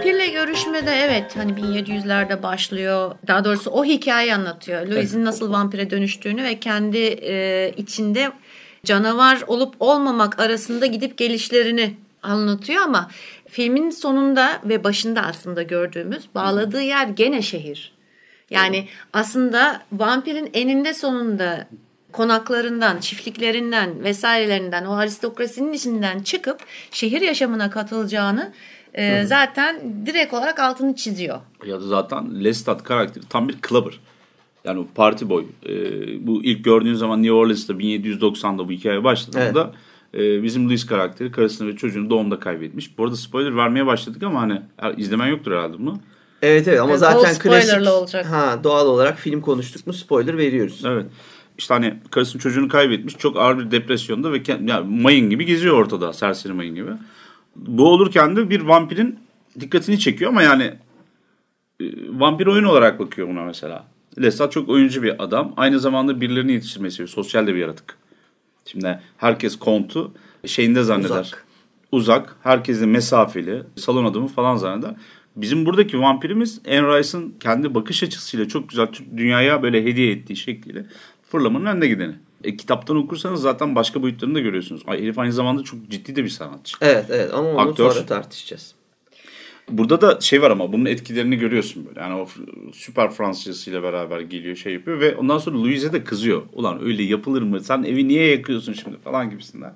Vampirle 0.06 0.26
görüşmede 0.26 0.93
evet 0.93 1.37
hani 1.37 1.53
1700'lerde 1.53 2.43
başlıyor. 2.43 3.14
Daha 3.26 3.44
doğrusu 3.44 3.70
o 3.70 3.85
hikayeyi 3.85 4.35
anlatıyor. 4.35 4.87
Louis'in 4.87 5.25
nasıl 5.25 5.53
vampire 5.53 5.91
dönüştüğünü 5.91 6.44
ve 6.44 6.61
kendi 6.61 6.99
e, 7.23 7.73
içinde 7.76 8.32
canavar 8.85 9.43
olup 9.47 9.75
olmamak 9.81 10.41
arasında 10.41 10.87
gidip 10.87 11.19
gelişlerini 11.19 11.94
anlatıyor 12.23 12.82
ama 12.82 13.11
filmin 13.49 13.91
sonunda 13.91 14.61
ve 14.64 14.85
başında 14.85 15.23
aslında 15.23 15.62
gördüğümüz 15.62 16.25
bağladığı 16.35 16.83
yer 16.83 17.07
gene 17.09 17.42
şehir. 17.42 17.92
Yani 18.50 18.88
aslında 19.12 19.83
vampirin 19.92 20.50
eninde 20.54 20.95
sonunda 20.95 21.66
konaklarından, 22.12 22.99
çiftliklerinden 22.99 24.04
vesairelerinden 24.04 24.85
o 24.85 24.92
aristokrasinin 24.92 25.73
içinden 25.73 26.19
çıkıp 26.19 26.61
şehir 26.90 27.21
yaşamına 27.21 27.71
katılacağını 27.71 28.52
e, 28.97 29.25
zaten 29.26 29.81
direkt 30.07 30.35
olarak 30.35 30.61
altını 30.61 30.97
çiziyor. 30.97 31.38
Ya 31.67 31.81
da 31.81 31.87
zaten 31.87 32.45
Lestat 32.45 32.83
karakteri 32.83 33.25
tam 33.29 33.49
bir 33.49 33.57
clubber. 33.69 34.00
Yani 34.65 34.79
o 34.79 34.87
party 34.95 35.25
boy. 35.29 35.45
E, 35.69 35.73
bu 36.26 36.45
ilk 36.45 36.65
gördüğün 36.65 36.95
zaman 36.95 37.23
New 37.23 37.33
Orleans'ta 37.33 37.73
1790'da 37.73 38.69
bu 38.69 38.73
hikaye 38.73 39.05
başladığında 39.05 39.73
evet. 40.15 40.38
e, 40.38 40.43
bizim 40.43 40.67
Louis 40.67 40.87
karakteri 40.87 41.33
karısını 41.33 41.69
ve 41.69 41.76
çocuğunu 41.76 42.11
doğumda 42.11 42.38
kaybetmiş. 42.41 42.99
Bu 42.99 43.05
arada 43.05 43.17
spoiler 43.17 43.57
vermeye 43.57 43.87
başladık 43.87 44.23
ama 44.23 44.41
hani 44.41 44.62
izlemen 44.97 45.26
yoktur 45.26 45.53
herhalde 45.53 45.79
bunu. 45.79 46.00
Evet 46.43 46.69
evet 46.69 46.81
ama 46.81 46.91
evet, 46.91 47.00
zaten 47.00 47.38
klasik 47.38 47.88
olacak. 47.88 48.26
Ha, 48.26 48.61
doğal 48.65 48.87
olarak 48.87 49.19
film 49.19 49.41
konuştuk 49.41 49.87
mu 49.87 49.93
spoiler 49.93 50.38
veriyoruz. 50.38 50.83
Evet. 50.85 51.07
İşte 51.59 51.75
hani 51.75 51.95
karısının 52.11 52.41
çocuğunu 52.41 52.69
kaybetmiş. 52.69 53.19
Çok 53.19 53.37
ağır 53.37 53.59
bir 53.59 53.71
depresyonda 53.71 54.33
ve 54.33 54.43
yani 54.47 55.03
mayın 55.03 55.31
gibi 55.31 55.47
geziyor 55.47 55.75
ortada. 55.75 56.12
Serseri 56.12 56.53
mayın 56.53 56.75
gibi 56.75 56.91
bu 57.56 57.88
olurken 57.88 58.36
de 58.36 58.50
bir 58.50 58.60
vampirin 58.60 59.18
dikkatini 59.60 59.98
çekiyor 59.98 60.30
ama 60.30 60.42
yani 60.42 60.72
e, 61.80 61.84
vampir 62.08 62.46
oyun 62.46 62.64
olarak 62.64 62.98
bakıyor 62.98 63.28
buna 63.28 63.44
mesela. 63.44 63.86
Lestat 64.22 64.52
çok 64.52 64.68
oyuncu 64.68 65.02
bir 65.02 65.25
adam. 65.25 65.54
Aynı 65.56 65.80
zamanda 65.80 66.20
birilerini 66.20 66.52
yetiştirmeyi 66.52 66.90
seviyor. 66.90 67.08
Sosyal 67.08 67.46
de 67.46 67.54
bir 67.54 67.58
yaratık. 67.58 67.96
Şimdi 68.64 69.00
herkes 69.16 69.58
kontu 69.58 70.12
şeyinde 70.46 70.82
zanneder. 70.82 71.20
Uzak. 71.20 71.46
Uzak. 71.92 72.36
Herkes 72.42 72.80
de 72.80 72.86
mesafeli. 72.86 73.62
Salon 73.76 74.04
adamı 74.04 74.28
falan 74.28 74.56
zanneder. 74.56 74.94
Bizim 75.36 75.66
buradaki 75.66 76.00
vampirimiz 76.00 76.60
Anne 76.68 76.98
Rice'ın 76.98 77.34
kendi 77.40 77.75
bakış 77.75 78.02
açısıyla 78.02 78.48
çok 78.48 78.68
güzel 78.68 78.88
dünyaya 79.16 79.62
böyle 79.62 79.84
hediye 79.84 80.12
ettiği 80.12 80.36
şekliyle 80.36 80.86
fırlamanın 81.30 81.66
önüne 81.66 81.86
gideni. 81.86 82.14
E, 82.45 82.57
kitaptan 82.57 82.97
okursanız 82.97 83.40
zaten 83.40 83.75
başka 83.75 84.02
boyutlarını 84.02 84.35
da 84.35 84.40
görüyorsunuz. 84.40 84.83
Ay, 84.87 85.02
herif 85.02 85.19
aynı 85.19 85.33
zamanda 85.33 85.62
çok 85.62 85.90
ciddi 85.90 86.16
de 86.16 86.25
bir 86.25 86.28
sanatçı. 86.28 86.76
Evet 86.81 87.07
evet 87.11 87.35
ama 87.35 87.49
onu 87.49 87.61
Aktör. 87.61 87.90
sonra 87.90 88.07
tartışacağız. 88.07 88.75
Burada 89.71 90.00
da 90.00 90.21
şey 90.21 90.43
var 90.43 90.50
ama 90.50 90.73
bunun 90.73 90.85
etkilerini 90.85 91.37
görüyorsun 91.37 91.87
böyle. 91.87 92.00
Yani 92.00 92.14
o 92.14 92.26
süper 92.73 93.11
Fransızcasıyla 93.11 93.83
beraber 93.83 94.21
geliyor 94.21 94.57
şey 94.57 94.73
yapıyor 94.73 95.00
ve 95.00 95.16
ondan 95.16 95.38
sonra 95.38 95.59
Louise 95.59 95.93
de 95.93 96.05
kızıyor. 96.05 96.43
Ulan 96.52 96.85
öyle 96.85 97.02
yapılır 97.02 97.43
mı? 97.43 97.61
Sen 97.61 97.83
evi 97.83 98.09
niye 98.09 98.26
yakıyorsun 98.31 98.73
şimdi 98.73 98.97
falan 99.05 99.31
gibisinden. 99.31 99.73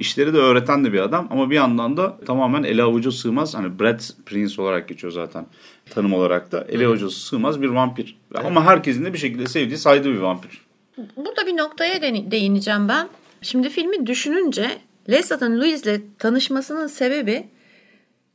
işleri 0.00 0.34
de 0.34 0.38
öğreten 0.38 0.84
de 0.84 0.92
bir 0.92 0.98
adam 0.98 1.28
ama 1.30 1.50
bir 1.50 1.54
yandan 1.54 1.96
da 1.96 2.18
tamamen 2.26 2.62
ele 2.62 2.82
avucu 2.82 3.12
sığmaz. 3.12 3.54
Hani 3.54 3.78
Brad 3.78 4.00
Prince 4.26 4.62
olarak 4.62 4.88
geçiyor 4.88 5.12
zaten 5.12 5.46
tanım 5.90 6.12
olarak 6.12 6.52
da. 6.52 6.66
Ele 6.68 6.86
avucu 6.86 7.10
sığmaz 7.10 7.62
bir 7.62 7.68
vampir. 7.68 8.16
Evet. 8.34 8.46
Ama 8.46 8.64
herkesin 8.64 9.04
de 9.04 9.12
bir 9.12 9.18
şekilde 9.18 9.46
sevdiği, 9.46 9.78
saydığı 9.78 10.14
bir 10.14 10.18
vampir. 10.18 10.63
Burada 10.96 11.46
bir 11.46 11.56
noktaya 11.56 12.02
değineceğim 12.02 12.88
ben. 12.88 13.08
Şimdi 13.42 13.70
filmi 13.70 14.06
düşününce 14.06 14.70
Lesat'ın 15.10 15.60
Louis'le 15.60 16.00
tanışmasının 16.18 16.86
sebebi 16.86 17.46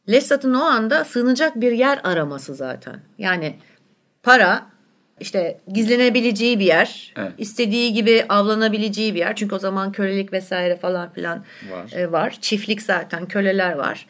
Lesat'ın 0.10 0.54
o 0.54 0.64
anda 0.64 1.06
sığınacak 1.06 1.62
bir 1.62 1.72
yer 1.72 2.00
araması 2.04 2.56
zaten. 2.56 3.00
Yani 3.18 3.56
para, 4.24 4.66
işte 5.20 5.60
gizlenebileceği 5.68 6.60
bir 6.60 6.66
yer, 6.66 7.14
evet. 7.18 7.32
istediği 7.38 7.94
gibi 7.94 8.26
avlanabileceği 8.30 9.16
bir 9.16 9.20
yer. 9.20 9.36
Çünkü 9.36 9.56
o 9.56 9.60
zaman 9.60 9.92
kölelik 9.92 10.34
vesaire 10.34 10.76
falan 10.76 11.14
filan 11.14 11.46
var. 11.72 11.94
E, 11.94 12.12
var. 12.12 12.38
Çiftlik 12.42 12.82
zaten, 12.82 13.26
köleler 13.26 13.74
var. 13.74 14.06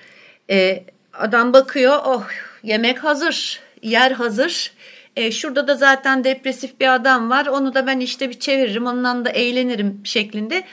E, 0.50 0.84
adam 1.14 1.54
bakıyor, 1.54 2.00
oh 2.06 2.28
yemek 2.64 3.04
hazır, 3.04 3.60
yer 3.82 4.12
hazır. 4.12 4.72
E, 5.20 5.32
şurada 5.32 5.68
da 5.68 5.76
zaten 5.76 6.24
depresif 6.24 6.80
bir 6.80 6.96
adam 6.96 7.30
var. 7.30 7.46
Onu 7.46 7.74
da 7.74 7.88
ben 7.88 8.00
işte 8.00 8.30
bir 8.30 8.40
çeviririm, 8.40 8.86
ondan 8.86 9.26
da 9.26 9.30
eğlenirim 9.30 10.02
şeklinde 10.04 10.64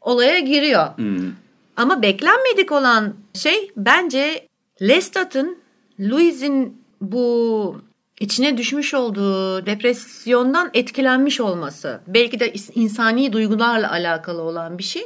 olaya 0.00 0.38
giriyor. 0.38 0.96
Hmm. 0.96 1.32
Ama 1.76 2.02
beklenmedik 2.02 2.72
olan 2.72 3.14
şey 3.34 3.70
bence 3.76 4.48
Lestat'ın 4.82 5.58
Louis'in 6.00 6.82
bu 7.00 7.76
içine 8.20 8.56
düşmüş 8.56 8.94
olduğu 8.94 9.66
depresyondan 9.66 10.70
etkilenmiş 10.74 11.40
olması. 11.40 12.00
Belki 12.06 12.40
de 12.40 12.52
insani 12.74 13.32
duygularla 13.32 13.90
alakalı 13.90 14.42
olan 14.42 14.78
bir 14.78 14.82
şey. 14.84 15.02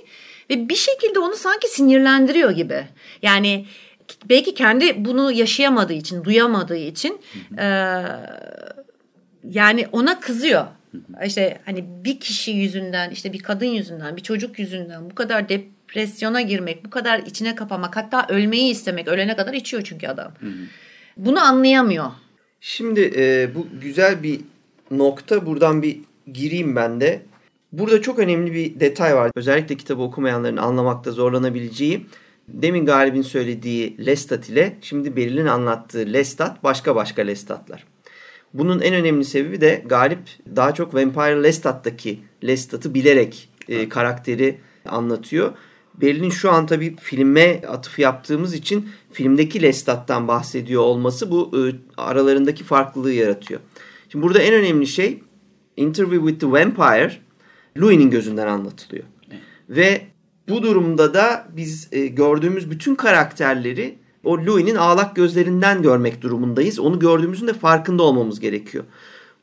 Ve 0.51 0.69
bir 0.69 0.75
şekilde 0.75 1.19
onu 1.19 1.37
sanki 1.37 1.69
sinirlendiriyor 1.69 2.51
gibi. 2.51 2.87
Yani 3.23 3.67
belki 4.29 4.55
kendi 4.55 5.05
bunu 5.05 5.33
yaşayamadığı 5.33 5.93
için, 5.93 6.25
duyamadığı 6.25 6.77
için 6.77 7.21
e, 7.59 7.67
yani 9.51 9.87
ona 9.93 10.21
kızıyor. 10.21 10.65
İşte 11.27 11.59
hani 11.65 11.85
bir 12.05 12.21
kişi 12.21 12.51
yüzünden, 12.51 13.11
işte 13.11 13.33
bir 13.33 13.39
kadın 13.39 13.67
yüzünden, 13.67 14.17
bir 14.17 14.23
çocuk 14.23 14.59
yüzünden 14.59 15.11
bu 15.11 15.15
kadar 15.15 15.49
depresyona 15.49 16.41
girmek, 16.41 16.85
bu 16.85 16.91
kadar 16.91 17.19
içine 17.19 17.55
kapamak, 17.55 17.97
hatta 17.97 18.27
ölmeyi 18.29 18.71
istemek, 18.71 19.09
ölene 19.09 19.37
kadar 19.37 19.55
içiyor 19.55 19.83
çünkü 19.83 20.07
adam. 20.07 20.33
Bunu 21.17 21.41
anlayamıyor. 21.41 22.11
Şimdi 22.61 23.13
e, 23.17 23.55
bu 23.55 23.67
güzel 23.81 24.23
bir 24.23 24.41
nokta. 24.91 25.47
Buradan 25.47 25.83
bir 25.83 25.99
gireyim 26.33 26.77
ben 26.77 27.01
de. 27.01 27.23
Burada 27.73 28.03
çok 28.03 28.19
önemli 28.19 28.53
bir 28.53 28.81
detay 28.81 29.17
var. 29.17 29.31
Özellikle 29.35 29.77
kitabı 29.77 30.03
okumayanların 30.03 30.57
anlamakta 30.57 31.13
zorlanabileceği. 31.13 32.07
Demin 32.49 32.87
Galip'in 32.87 33.23
söylediği 33.23 34.07
Lestat 34.07 34.49
ile 34.49 34.77
şimdi 34.81 35.17
Beril'in 35.17 35.47
anlattığı 35.47 36.13
Lestat 36.13 36.65
başka 36.65 36.97
başka 36.97 37.23
Lestatlar. 37.23 37.85
Bunun 38.55 38.81
en 38.81 38.95
önemli 38.95 39.25
sebebi 39.25 39.61
de 39.61 39.85
Galip 39.87 40.19
daha 40.57 40.75
çok 40.75 40.95
Vampire 40.95 41.43
Lestat'taki 41.43 42.21
Lestat'ı 42.45 42.95
bilerek 42.95 43.49
e, 43.69 43.89
karakteri 43.89 44.59
anlatıyor. 44.89 45.53
Beril'in 45.95 46.31
şu 46.31 46.51
an 46.51 46.67
tabii 46.67 46.97
filme 46.97 47.63
atıf 47.69 47.99
yaptığımız 47.99 48.55
için 48.55 48.89
filmdeki 49.13 49.63
Lestat'tan 49.63 50.29
bahsediyor 50.29 50.83
olması 50.83 51.31
bu 51.31 51.53
e, 51.55 51.61
aralarındaki 51.97 52.65
farklılığı 52.65 53.13
yaratıyor. 53.13 53.61
Şimdi 54.09 54.25
burada 54.25 54.39
en 54.39 54.55
önemli 54.55 54.87
şey 54.87 55.23
Interview 55.77 56.29
with 56.29 56.41
the 56.41 56.53
Vampire 56.53 57.13
Louis'nin 57.79 58.11
gözünden 58.11 58.47
anlatılıyor. 58.47 59.05
Ve 59.69 60.07
bu 60.49 60.63
durumda 60.63 61.15
da 61.15 61.49
biz 61.57 61.89
e, 61.93 62.07
gördüğümüz 62.07 62.71
bütün 62.71 62.95
karakterleri 62.95 63.99
o 64.25 64.39
Louis'nin 64.39 64.75
ağlak 64.75 65.17
gözlerinden 65.17 65.83
görmek 65.83 66.23
durumundayız. 66.23 66.79
Onu 66.79 66.99
gördüğümüzün 66.99 67.47
de 67.47 67.53
farkında 67.53 68.03
olmamız 68.03 68.41
gerekiyor. 68.41 68.85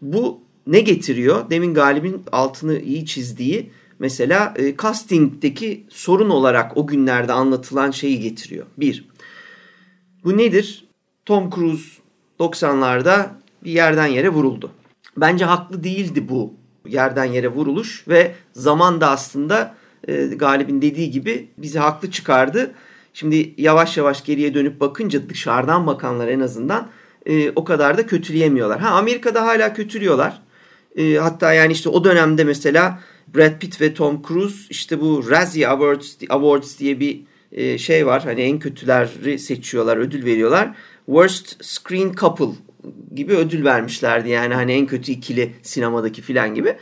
Bu 0.02 0.40
ne 0.68 0.80
getiriyor? 0.80 1.50
Demin 1.50 1.74
Galip'in 1.74 2.22
altını 2.32 2.80
iyi 2.80 3.06
çizdiği 3.06 3.70
mesela 4.00 4.54
e, 4.56 4.78
castingdeki 4.78 5.84
sorun 5.90 6.30
olarak 6.30 6.78
o 6.78 6.88
günlerde 6.88 7.34
anlatılan 7.34 7.92
şeyi 7.92 8.20
getiriyor. 8.20 8.66
Bir, 8.78 9.10
bu 10.24 10.38
nedir? 10.38 10.86
Tom 11.26 11.50
Cruise 11.50 12.02
90'larda 12.40 13.28
bir 13.64 13.72
yerden 13.72 14.08
yere 14.08 14.30
vuruldu. 14.30 14.72
Bence 15.18 15.46
haklı 15.46 15.84
değildi 15.84 16.30
bu 16.30 16.54
yerden 16.88 17.26
yere 17.26 17.48
vuruluş 17.48 18.08
ve 18.08 18.36
zaman 18.54 19.02
da 19.02 19.10
aslında 19.10 19.76
e, 20.08 20.26
Galip'in 20.26 20.82
dediği 20.82 21.12
gibi 21.12 21.48
bizi 21.58 21.80
haklı 21.80 22.12
çıkardı. 22.12 22.72
Şimdi 23.14 23.54
yavaş 23.58 23.98
yavaş 23.98 24.24
geriye 24.24 24.54
dönüp 24.54 24.80
bakınca 24.80 25.30
dışarıdan 25.30 25.88
bakanlar 25.88 26.28
en 26.28 26.40
azından 26.40 26.90
e, 27.26 27.52
o 27.52 27.64
kadar 27.64 27.98
da 27.98 28.06
kötüleyemiyorlar. 28.06 28.80
Ha 28.80 28.90
Amerika'da 28.90 29.46
hala 29.46 29.74
kötülüyorlar. 29.74 30.42
E, 30.96 31.16
hatta 31.16 31.54
yani 31.54 31.74
işte 31.74 31.90
o 31.90 32.04
dönemde 32.04 32.44
mesela 32.44 33.00
Brad 33.36 33.60
Pitt 33.60 33.82
ve 33.82 33.94
Tom 33.94 34.22
Cruise 34.28 34.58
işte 34.70 35.02
bu 35.02 35.32
Razzie 35.32 35.68
Awards, 35.68 36.16
Awards 36.30 36.80
diye 36.80 37.00
bir 37.00 37.22
şey 37.78 38.06
var. 38.06 38.24
Hani 38.24 38.42
en 38.42 38.60
kötüleri 38.60 39.40
seçiyorlar, 39.40 39.98
ödül 39.98 40.26
veriyorlar. 40.26 40.76
Worst 41.06 41.64
Screen 41.64 42.12
Couple 42.12 42.46
gibi 43.16 43.34
ödül 43.34 43.66
vermişlerdi. 43.66 44.30
Yani 44.30 44.54
hani 44.54 44.74
en 44.74 44.86
kötü 44.86 45.12
ikili 45.12 45.54
sinemadaki 45.62 46.22
filan 46.22 46.56
gibi. 46.56 46.76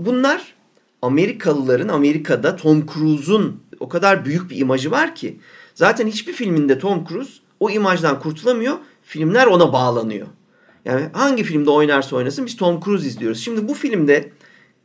Bunlar 0.00 0.54
Amerikalıların 1.02 1.88
Amerika'da 1.88 2.56
Tom 2.56 2.86
Cruise'un 2.86 3.60
o 3.80 3.88
kadar 3.88 4.24
büyük 4.24 4.50
bir 4.50 4.56
imajı 4.56 4.90
var 4.90 5.14
ki. 5.14 5.40
Zaten 5.74 6.06
hiçbir 6.06 6.32
filminde 6.32 6.78
Tom 6.78 7.04
Cruise 7.08 7.32
o 7.60 7.70
imajdan 7.70 8.20
kurtulamıyor. 8.20 8.76
Filmler 9.02 9.46
ona 9.46 9.72
bağlanıyor. 9.72 10.26
Yani 10.84 11.08
hangi 11.12 11.42
filmde 11.42 11.70
oynarsa 11.70 12.16
oynasın 12.16 12.46
biz 12.46 12.56
Tom 12.56 12.80
Cruise 12.80 13.08
izliyoruz. 13.08 13.40
Şimdi 13.44 13.68
bu 13.68 13.74
filmde 13.74 14.32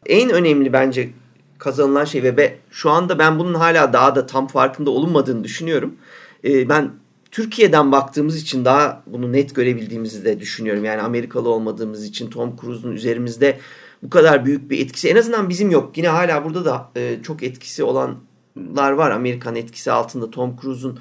en 0.06 0.30
önemli 0.30 0.74
bence 0.74 1.10
kazanılan 1.58 2.06
şey 2.06 2.24
ve 2.24 2.38
be, 2.38 2.58
şu 2.72 2.90
anda 2.90 3.20
ben 3.20 3.40
bunun 3.40 3.54
hala 3.54 3.94
daha 3.94 4.16
da 4.16 4.26
tam 4.26 4.48
farkında 4.48 4.90
olunmadığını 4.90 5.44
düşünüyorum. 5.44 5.96
Ee, 6.44 6.70
ben 6.70 6.92
Türkiye'den 7.32 7.92
baktığımız 7.92 8.38
için 8.38 8.66
daha 8.66 9.04
bunu 9.08 9.34
net 9.34 9.56
görebildiğimizi 9.56 10.26
de 10.26 10.40
düşünüyorum. 10.40 10.86
Yani 10.86 11.02
Amerikalı 11.02 11.50
olmadığımız 11.50 12.06
için 12.06 12.30
Tom 12.30 12.56
Cruise'un 12.62 12.92
üzerimizde 12.92 13.60
bu 14.06 14.10
kadar 14.10 14.46
büyük 14.46 14.70
bir 14.70 14.80
etkisi 14.80 15.10
en 15.10 15.16
azından 15.16 15.50
bizim 15.50 15.72
yok. 15.72 15.98
Yine 15.98 16.08
hala 16.08 16.46
burada 16.46 16.66
da 16.66 16.92
e, 16.96 17.18
çok 17.24 17.44
etkisi 17.44 17.84
olanlar 17.84 18.92
var. 18.92 19.12
Amerikan 19.12 19.56
etkisi 19.56 19.92
altında 19.92 20.32
Tom 20.32 20.58
Cruise'un 20.62 21.00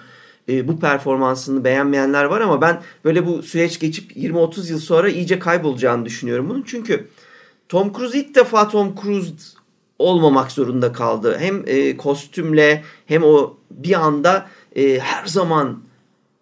e, 0.49 0.69
bu 0.69 0.81
performansını 0.81 1.65
beğenmeyenler 1.65 2.25
var 2.25 2.41
ama 2.41 2.61
ben 2.61 2.83
böyle 3.05 3.27
bu 3.27 3.43
süreç 3.43 3.81
geçip 3.81 4.17
20-30 4.17 4.71
yıl 4.71 4.79
sonra 4.79 5.09
iyice 5.09 5.39
kaybolacağını 5.39 6.05
düşünüyorum 6.05 6.49
bunun. 6.49 6.63
Çünkü 6.67 7.09
Tom 7.69 7.93
Cruise 7.93 8.19
ilk 8.19 8.35
defa 8.35 8.69
Tom 8.69 8.95
Cruise 9.03 9.33
olmamak 9.99 10.53
zorunda 10.53 10.93
kaldı. 10.93 11.37
Hem 11.39 11.63
e, 11.67 11.97
kostümle 11.97 12.85
hem 13.07 13.25
o 13.25 13.57
bir 13.71 13.95
anda 13.95 14.47
e, 14.77 14.99
her 14.99 15.27
zaman 15.27 15.83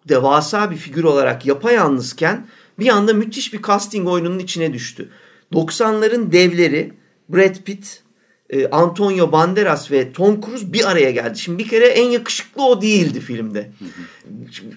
devasa 0.09 0.71
bir 0.71 0.77
figür 0.77 1.03
olarak 1.03 1.45
yapayalnızken 1.45 2.47
bir 2.79 2.87
anda 2.87 3.13
müthiş 3.13 3.53
bir 3.53 3.61
casting 3.61 4.07
oyununun 4.07 4.39
içine 4.39 4.73
düştü. 4.73 5.09
90'ların 5.53 6.31
devleri 6.31 6.93
Brad 7.29 7.55
Pitt, 7.65 8.03
e, 8.49 8.67
Antonio 8.67 9.31
Banderas 9.31 9.91
ve 9.91 10.11
Tom 10.11 10.41
Cruise 10.41 10.73
bir 10.73 10.91
araya 10.91 11.11
geldi. 11.11 11.39
Şimdi 11.39 11.63
bir 11.63 11.67
kere 11.67 11.85
en 11.85 12.09
yakışıklı 12.09 12.65
o 12.65 12.81
değildi 12.81 13.19
filmde. 13.19 13.71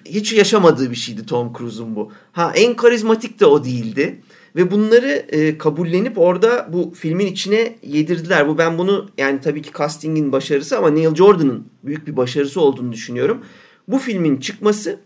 Hiç 0.05 0.33
yaşamadığı 0.33 0.91
bir 0.91 0.95
şeydi 0.95 1.25
Tom 1.25 1.53
Cruise'un 1.57 1.95
bu. 1.95 2.11
Ha 2.31 2.51
en 2.55 2.75
karizmatik 2.75 3.39
de 3.39 3.45
o 3.45 3.63
değildi. 3.63 4.21
Ve 4.55 4.71
bunları 4.71 5.25
e, 5.29 5.57
kabullenip 5.57 6.17
orada 6.17 6.69
bu 6.73 6.93
filmin 6.95 7.25
içine 7.25 7.75
yedirdiler. 7.83 8.47
Bu 8.47 8.57
ben 8.57 8.77
bunu 8.77 9.09
yani 9.17 9.41
tabii 9.41 9.61
ki 9.61 9.71
castingin 9.77 10.31
başarısı 10.31 10.77
ama 10.77 10.89
Neil 10.89 11.15
Jordan'ın 11.15 11.67
büyük 11.83 12.07
bir 12.07 12.17
başarısı 12.17 12.61
olduğunu 12.61 12.91
düşünüyorum. 12.91 13.45
Bu 13.87 13.97
filmin 13.97 14.37
çıkması 14.37 14.99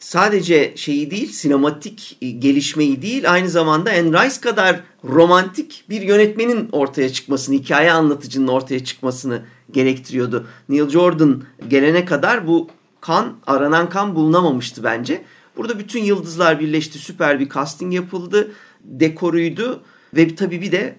sadece 0.00 0.72
şeyi 0.76 1.10
değil, 1.10 1.32
sinematik 1.32 2.18
e, 2.22 2.30
gelişmeyi 2.30 3.02
değil, 3.02 3.32
aynı 3.32 3.48
zamanda 3.48 3.90
Anne 3.90 4.24
Rice 4.24 4.40
kadar 4.40 4.80
romantik 5.04 5.84
bir 5.88 6.02
yönetmenin 6.02 6.68
ortaya 6.72 7.12
çıkmasını, 7.12 7.54
hikaye 7.54 7.92
anlatıcının 7.92 8.48
ortaya 8.48 8.84
çıkmasını 8.84 9.42
gerektiriyordu. 9.70 10.46
Neil 10.68 10.88
Jordan 10.88 11.42
gelene 11.68 12.04
kadar 12.04 12.46
bu 12.46 12.68
kan, 13.00 13.36
aranan 13.46 13.88
kan 13.88 14.14
bulunamamıştı 14.14 14.84
bence. 14.84 15.24
Burada 15.56 15.78
bütün 15.78 16.02
yıldızlar 16.02 16.60
birleşti, 16.60 16.98
süper 16.98 17.40
bir 17.40 17.48
casting 17.48 17.94
yapıldı, 17.94 18.52
dekoruydu 18.84 19.82
ve 20.16 20.34
tabii 20.34 20.60
bir 20.60 20.72
de 20.72 20.96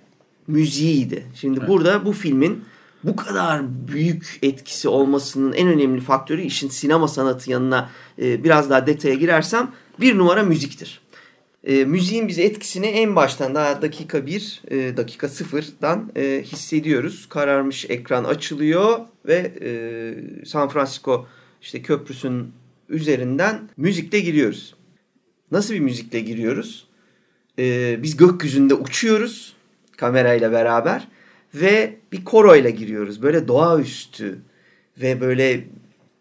müziğiydi. 0.48 1.26
Şimdi 1.36 1.60
evet. 1.60 1.70
burada 1.70 2.06
bu 2.06 2.12
filmin 2.12 2.64
bu 3.04 3.16
kadar 3.16 3.88
büyük 3.88 4.40
etkisi 4.42 4.88
olmasının 4.88 5.54
en 5.54 5.68
önemli 5.68 6.02
faktörü 6.02 6.42
işin 6.42 6.70
sinema 6.70 7.08
sanatı 7.08 7.52
yanına 7.52 7.90
e, 8.22 8.44
biraz 8.44 8.70
daha 8.70 8.88
detaya 8.88 9.16
girersem 9.16 9.72
bir 10.00 10.18
numara 10.18 10.44
müziktir. 10.44 11.02
e, 11.64 11.86
müziğin 11.86 12.28
bize 12.28 12.44
etkisini 12.44 12.86
en 12.86 13.16
baştan 13.16 13.56
daha 13.56 13.82
dakika 13.82 14.26
bir, 14.26 14.62
e, 14.72 14.98
dakika 14.98 15.30
sıfırdan 15.30 16.12
e, 16.16 16.44
hissediyoruz. 16.46 17.30
Kararmış 17.30 17.86
ekran 17.90 18.24
açılıyor 18.24 19.00
ve 19.26 19.52
e, 19.62 20.46
San 20.46 20.70
Francisco 20.70 21.28
işte 21.62 21.82
köprüsünün 21.82 22.52
üzerinden 22.90 23.70
müzikle 23.78 24.20
giriyoruz. 24.20 24.76
Nasıl 25.52 25.74
bir 25.74 25.80
müzikle 25.80 26.20
giriyoruz? 26.20 26.88
E, 27.60 28.00
biz 28.04 28.18
gökyüzünde 28.18 28.74
uçuyoruz 28.74 29.54
kamerayla 29.98 30.52
beraber 30.52 31.08
ve 31.56 31.98
bir 32.12 32.26
koroyla 32.26 32.70
giriyoruz. 32.70 33.22
Böyle 33.22 33.48
doğaüstü 33.48 34.40
ve 35.02 35.22
böyle 35.22 35.68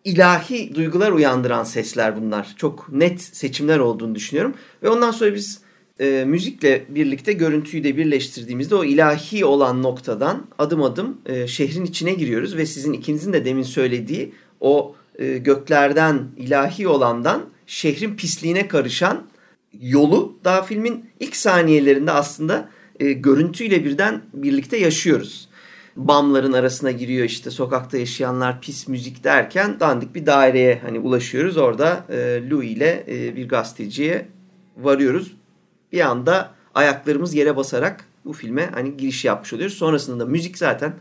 ilahi 0.04 0.74
duygular 0.74 1.12
uyandıran 1.12 1.64
sesler 1.64 2.22
bunlar. 2.22 2.54
Çok 2.56 2.92
net 2.92 3.20
seçimler 3.20 3.78
olduğunu 3.78 4.14
düşünüyorum. 4.14 4.54
Ve 4.82 4.88
ondan 4.88 5.10
sonra 5.10 5.34
biz 5.34 5.60
e, 6.00 6.24
müzikle 6.26 6.84
birlikte 6.88 7.32
görüntüyü 7.32 7.84
de 7.84 7.96
birleştirdiğimizde 7.96 8.74
o 8.74 8.84
ilahi 8.84 9.44
olan 9.44 9.82
noktadan 9.82 10.46
adım 10.58 10.82
adım 10.82 11.20
e, 11.26 11.46
şehrin 11.46 11.84
içine 11.84 12.12
giriyoruz. 12.12 12.56
Ve 12.56 12.66
sizin 12.66 12.92
ikinizin 12.92 13.32
de 13.32 13.44
demin 13.44 13.62
söylediği 13.62 14.32
o 14.60 14.94
e, 15.18 15.38
göklerden 15.38 16.28
ilahi 16.36 16.88
olandan 16.88 17.42
şehrin 17.66 18.16
pisliğine 18.16 18.68
karışan 18.68 19.26
yolu 19.80 20.38
daha 20.44 20.62
filmin 20.62 21.04
ilk 21.20 21.36
saniyelerinde 21.36 22.10
aslında 22.10 22.68
e, 23.00 23.12
görüntüyle 23.12 23.84
birden 23.84 24.22
birlikte 24.34 24.76
yaşıyoruz. 24.76 25.48
Bamların 25.96 26.52
arasına 26.52 26.90
giriyor 26.90 27.24
işte 27.24 27.50
sokakta 27.50 27.98
yaşayanlar 27.98 28.60
pis 28.60 28.88
müzik 28.88 29.24
derken 29.24 29.80
dandik 29.80 30.14
bir 30.14 30.26
daireye 30.26 30.78
hani 30.82 30.98
ulaşıyoruz. 30.98 31.56
Orada 31.56 32.04
e, 32.08 32.50
Louis 32.50 32.70
ile 32.70 33.04
e, 33.08 33.36
bir 33.36 33.48
gazeteciye 33.48 34.28
varıyoruz. 34.76 35.36
Bir 35.92 36.00
anda 36.00 36.54
ayaklarımız 36.74 37.34
yere 37.34 37.56
basarak 37.56 38.04
bu 38.24 38.32
filme 38.32 38.70
hani 38.74 38.96
giriş 38.96 39.24
yapmış 39.24 39.52
oluyoruz. 39.52 39.76
Sonrasında 39.76 40.24
da 40.24 40.28
müzik 40.28 40.58
zaten 40.58 40.92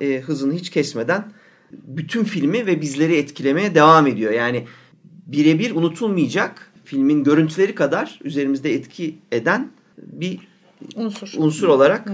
e, 0.00 0.20
hızını 0.20 0.54
hiç 0.54 0.70
kesmeden 0.70 1.32
bütün 1.72 2.24
filmi 2.24 2.66
ve 2.66 2.80
bizleri 2.80 3.16
etkilemeye 3.16 3.74
devam 3.74 4.06
ediyor. 4.06 4.32
Yani 4.32 4.66
birebir 5.26 5.70
unutulmayacak 5.70 6.72
filmin 6.84 7.24
görüntüleri 7.24 7.74
kadar 7.74 8.18
üzerimizde 8.24 8.74
etki 8.74 9.18
eden 9.32 9.70
bir 9.98 10.38
Unsur. 10.96 11.32
unsur 11.36 11.68
olarak 11.68 12.08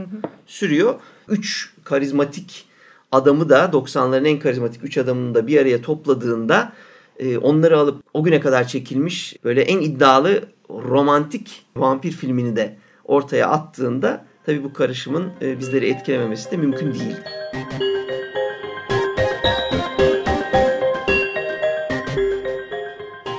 sürüyor. 0.47 0.95
Üç 1.29 1.75
karizmatik 1.85 2.65
adamı 3.13 3.49
da 3.49 3.65
90'ların 3.65 4.29
en 4.29 4.39
karizmatik 4.39 4.85
üç 4.85 4.99
adamını 4.99 5.35
da 5.35 5.47
bir 5.47 5.61
araya 5.61 5.83
topladığında 5.83 6.73
e, 7.19 7.39
onları 7.39 7.79
alıp 7.79 8.03
o 8.15 8.23
güne 8.23 8.41
kadar 8.41 8.69
çekilmiş 8.69 9.37
böyle 9.45 9.63
en 9.63 9.81
iddialı 9.81 10.43
romantik 10.71 11.65
vampir 11.77 12.11
filmini 12.11 12.57
de 12.57 12.77
ortaya 13.05 13.49
attığında 13.49 14.25
tabii 14.47 14.65
bu 14.65 14.73
karışımın 14.73 15.31
e, 15.43 15.59
bizleri 15.59 15.89
etkilememesi 15.89 16.51
de 16.51 16.57
mümkün 16.57 16.95
değil. 16.95 17.17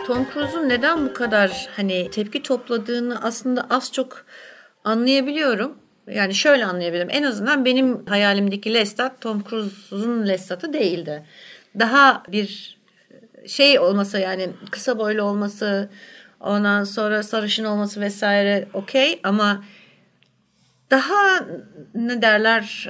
Tom 0.07 0.25
Cruise'un 0.33 0.69
neden 0.69 1.05
bu 1.05 1.13
kadar 1.13 1.69
hani 1.75 2.09
tepki 2.09 2.43
topladığını 2.43 3.23
aslında 3.23 3.67
az 3.69 3.91
çok 3.91 4.25
anlayabiliyorum. 4.83 5.77
Yani 6.07 6.35
şöyle 6.35 6.65
anlayabilirim. 6.65 7.07
En 7.11 7.23
azından 7.23 7.65
benim 7.65 8.05
hayalimdeki 8.05 8.73
Lestat 8.73 9.21
Tom 9.21 9.43
Cruise'un 9.49 10.27
Lestat'ı 10.27 10.73
değildi. 10.73 11.25
Daha 11.79 12.23
bir 12.31 12.77
şey 13.47 13.79
olması 13.79 14.19
yani 14.19 14.49
kısa 14.71 14.97
boylu 14.97 15.23
olması 15.23 15.89
ondan 16.39 16.83
sonra 16.83 17.23
sarışın 17.23 17.63
olması 17.63 18.01
vesaire 18.01 18.67
okey 18.73 19.19
ama 19.23 19.63
daha 20.91 21.47
ne 21.95 22.21
derler 22.21 22.89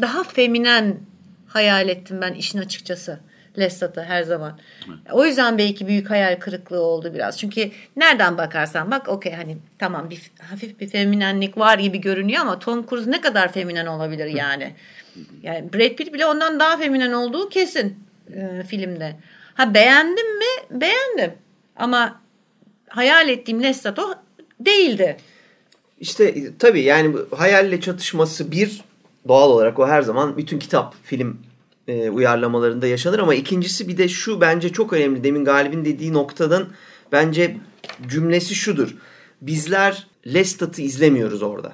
daha 0.00 0.24
feminen 0.24 1.00
hayal 1.48 1.88
ettim 1.88 2.20
ben 2.20 2.32
işin 2.34 2.58
açıkçası. 2.58 3.20
Lestat'ı 3.58 4.02
her 4.02 4.22
zaman. 4.22 4.58
O 5.12 5.24
yüzden 5.24 5.58
belki 5.58 5.86
büyük 5.86 6.10
hayal 6.10 6.36
kırıklığı 6.36 6.80
oldu 6.80 7.14
biraz. 7.14 7.38
Çünkü 7.38 7.70
nereden 7.96 8.38
bakarsan 8.38 8.90
bak 8.90 9.08
okey 9.08 9.32
hani 9.32 9.56
tamam 9.78 10.10
bir 10.10 10.30
hafif 10.50 10.80
bir 10.80 10.88
feminenlik 10.88 11.58
var 11.58 11.78
gibi 11.78 11.98
görünüyor 12.00 12.40
ama 12.40 12.58
Tom 12.58 12.86
Cruise 12.86 13.10
ne 13.10 13.20
kadar 13.20 13.52
feminen 13.52 13.86
olabilir 13.86 14.26
yani. 14.26 14.74
Yani 15.42 15.72
Brad 15.72 15.94
Pitt 15.94 16.14
bile 16.14 16.26
ondan 16.26 16.60
daha 16.60 16.76
feminen 16.76 17.12
olduğu 17.12 17.48
kesin 17.48 17.98
e, 18.34 18.62
filmde. 18.62 19.16
Ha 19.54 19.74
beğendim 19.74 20.38
mi? 20.38 20.80
Beğendim. 20.80 21.32
Ama 21.76 22.20
hayal 22.88 23.28
ettiğim 23.28 23.62
Lestat 23.62 23.98
o 23.98 24.14
değildi. 24.60 25.16
İşte 26.00 26.34
tabii 26.58 26.82
yani 26.82 27.14
bu 27.14 27.28
hayalle 27.38 27.80
çatışması 27.80 28.50
bir 28.52 28.80
doğal 29.28 29.50
olarak 29.50 29.78
o 29.78 29.86
her 29.86 30.02
zaman 30.02 30.36
bütün 30.36 30.58
kitap, 30.58 30.94
film 31.04 31.40
e, 31.88 32.10
uyarlamalarında 32.10 32.86
yaşanır 32.86 33.18
ama 33.18 33.34
ikincisi 33.34 33.88
bir 33.88 33.98
de 33.98 34.08
şu 34.08 34.40
bence 34.40 34.68
çok 34.68 34.92
önemli. 34.92 35.24
Demin 35.24 35.44
Galip'in 35.44 35.84
dediği 35.84 36.12
noktadan 36.12 36.66
bence 37.12 37.56
cümlesi 38.08 38.54
şudur. 38.54 38.94
Bizler 39.42 40.06
Lestat'ı 40.26 40.82
izlemiyoruz 40.82 41.42
orada. 41.42 41.72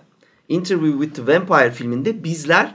Interview 0.49 1.05
with 1.05 1.27
the 1.27 1.35
Vampire 1.35 1.71
filminde 1.71 2.25
bizler 2.25 2.75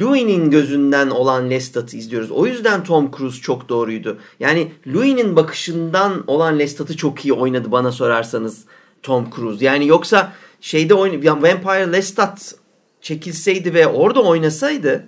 Louis'nin 0.00 0.50
gözünden 0.50 1.10
olan 1.10 1.50
Lestat'ı 1.50 1.96
izliyoruz. 1.96 2.30
O 2.30 2.46
yüzden 2.46 2.84
Tom 2.84 3.10
Cruise 3.16 3.40
çok 3.40 3.68
doğruydu. 3.68 4.18
Yani 4.40 4.72
Louis'nin 4.86 5.36
bakışından 5.36 6.24
olan 6.26 6.58
Lestat'ı 6.58 6.96
çok 6.96 7.24
iyi 7.24 7.32
oynadı 7.32 7.72
bana 7.72 7.92
sorarsanız 7.92 8.64
Tom 9.02 9.30
Cruise. 9.36 9.64
Yani 9.64 9.86
yoksa 9.86 10.32
şeyde 10.60 10.94
oyn 10.94 11.22
yani 11.22 11.42
Vampire 11.42 11.92
Lestat 11.92 12.54
çekilseydi 13.00 13.74
ve 13.74 13.86
orada 13.86 14.22
oynasaydı 14.22 15.06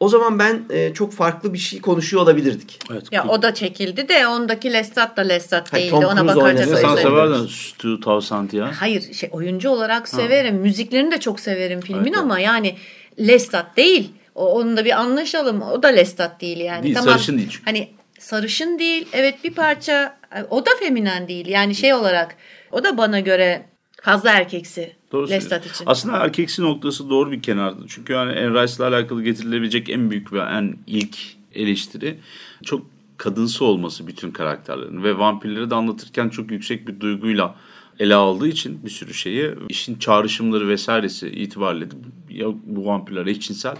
o 0.00 0.08
zaman 0.08 0.38
ben 0.38 0.64
e, 0.70 0.94
çok 0.94 1.12
farklı 1.12 1.52
bir 1.52 1.58
şey 1.58 1.80
konuşuyor 1.80 2.22
olabilirdik. 2.22 2.78
Evet. 2.92 3.04
Ya 3.12 3.28
o 3.28 3.42
da 3.42 3.54
çekildi 3.54 4.08
de 4.08 4.26
ondaki 4.26 4.72
Lestat 4.72 5.16
da 5.16 5.20
Lestat 5.20 5.72
Hayır, 5.72 5.92
değildi. 5.92 6.00
Tom 6.00 6.04
Ona 6.04 6.34
Cruise 6.34 6.76
Sen 6.76 6.96
severdin 6.96 7.46
Stu 7.46 8.00
Townsend 8.00 8.52
ya. 8.52 8.72
Hayır 8.80 9.12
şey 9.12 9.28
oyuncu 9.32 9.70
olarak 9.70 10.08
severim. 10.08 10.56
Müziklerini 10.56 11.10
de 11.10 11.20
çok 11.20 11.40
severim 11.40 11.80
filmin 11.80 12.12
ama 12.12 12.38
yani 12.38 12.76
Lestat 13.18 13.76
değil. 13.76 14.12
O, 14.34 14.54
onu 14.54 14.76
da 14.76 14.84
bir 14.84 15.00
anlaşalım. 15.00 15.62
O 15.62 15.82
da 15.82 15.88
Lestat 15.88 16.40
değil 16.40 16.58
yani. 16.58 16.82
Değil, 16.82 16.94
tamam, 16.94 17.10
sarışın 17.10 17.38
değil 17.38 17.48
çünkü. 17.50 17.64
Hani 17.64 17.88
sarışın 18.18 18.78
değil. 18.78 19.08
Evet 19.12 19.44
bir 19.44 19.54
parça 19.54 20.16
o 20.50 20.66
da 20.66 20.70
feminen 20.80 21.28
değil. 21.28 21.46
Yani 21.46 21.74
şey 21.74 21.94
olarak 21.94 22.36
o 22.72 22.84
da 22.84 22.98
bana 22.98 23.20
göre 23.20 23.73
fazla 24.04 24.30
erkeksi 24.30 24.96
Doğru 25.12 25.28
Lestat 25.28 25.66
için. 25.66 25.84
Aslında 25.86 26.16
erkeksi 26.16 26.62
noktası 26.62 27.10
doğru 27.10 27.32
bir 27.32 27.42
kenarda. 27.42 27.82
Çünkü 27.88 28.12
yani 28.12 28.30
Anne 28.30 28.62
Rice'la 28.62 28.88
alakalı 28.88 29.22
getirilebilecek 29.22 29.90
en 29.90 30.10
büyük 30.10 30.32
ve 30.32 30.40
en 30.40 30.76
ilk 30.86 31.16
eleştiri 31.54 32.18
çok 32.64 32.86
kadınsı 33.16 33.64
olması 33.64 34.06
bütün 34.06 34.30
karakterlerin. 34.30 35.02
Ve 35.02 35.18
vampirleri 35.18 35.70
de 35.70 35.74
anlatırken 35.74 36.28
çok 36.28 36.50
yüksek 36.50 36.88
bir 36.88 37.00
duyguyla 37.00 37.54
ele 37.98 38.14
aldığı 38.14 38.48
için 38.48 38.84
bir 38.84 38.90
sürü 38.90 39.14
şeyi 39.14 39.50
işin 39.68 39.98
çağrışımları 39.98 40.68
vesairesi 40.68 41.28
itibariyle 41.28 41.88
ya 42.28 42.46
bu 42.64 42.86
vampirler 42.86 43.26
eşcinsel 43.26 43.76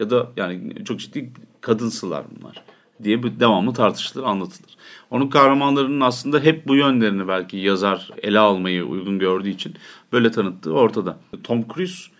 ya 0.00 0.10
da 0.10 0.32
yani 0.36 0.84
çok 0.84 1.00
ciddi 1.00 1.32
kadınsılar 1.60 2.24
bunlar 2.30 2.62
diye 3.04 3.22
bu 3.22 3.40
devamlı 3.40 3.72
tartışılır, 3.72 4.24
anlatılır. 4.24 4.76
Onun 5.10 5.28
kahramanlarının 5.28 6.00
aslında 6.00 6.40
hep 6.40 6.68
bu 6.68 6.76
yönlerini 6.76 7.28
belki 7.28 7.56
yazar 7.56 8.10
ele 8.22 8.38
almayı 8.38 8.84
uygun 8.84 9.18
gördüğü 9.18 9.48
için 9.48 9.74
böyle 10.12 10.30
tanıttığı 10.30 10.72
ortada. 10.72 11.18
Tom 11.44 11.64
Cruise 11.74 12.10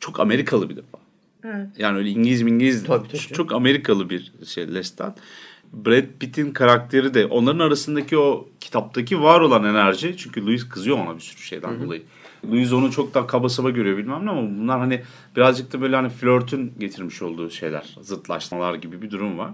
çok 0.00 0.20
Amerikalı 0.20 0.68
bir 0.70 0.76
defa. 0.76 0.98
Evet. 1.44 1.68
Yani 1.78 1.98
öyle 1.98 2.10
İngiliz 2.10 2.40
İngiliz 2.40 2.74
değil. 2.74 2.86
Tabii, 2.86 3.08
tabii. 3.08 3.34
çok 3.34 3.52
Amerikalı 3.52 4.10
bir 4.10 4.32
şey 4.46 4.74
Lestat. 4.74 5.18
Brad 5.72 6.04
Pitt'in 6.20 6.52
karakteri 6.52 7.14
de 7.14 7.26
onların 7.26 7.58
arasındaki 7.58 8.18
o 8.18 8.48
kitaptaki 8.60 9.22
var 9.22 9.40
olan 9.40 9.64
enerji 9.64 10.16
çünkü 10.16 10.46
Louis 10.46 10.68
kızıyor 10.68 10.98
ona 10.98 11.14
bir 11.14 11.20
sürü 11.20 11.42
şeyden 11.42 11.82
dolayı. 11.82 12.02
Louis 12.50 12.72
onu 12.72 12.90
çok 12.90 13.14
daha 13.14 13.26
kaba 13.26 13.48
saba 13.48 13.70
görüyor 13.70 13.98
bilmem 13.98 14.26
ne 14.26 14.30
ama 14.30 14.42
bunlar 14.42 14.78
hani 14.78 15.02
birazcık 15.36 15.72
da 15.72 15.80
böyle 15.80 15.96
hani 15.96 16.08
flörtün 16.08 16.72
getirmiş 16.78 17.22
olduğu 17.22 17.50
şeyler, 17.50 17.96
zıtlaşmalar 18.00 18.74
gibi 18.74 19.02
bir 19.02 19.10
durum 19.10 19.38
var. 19.38 19.50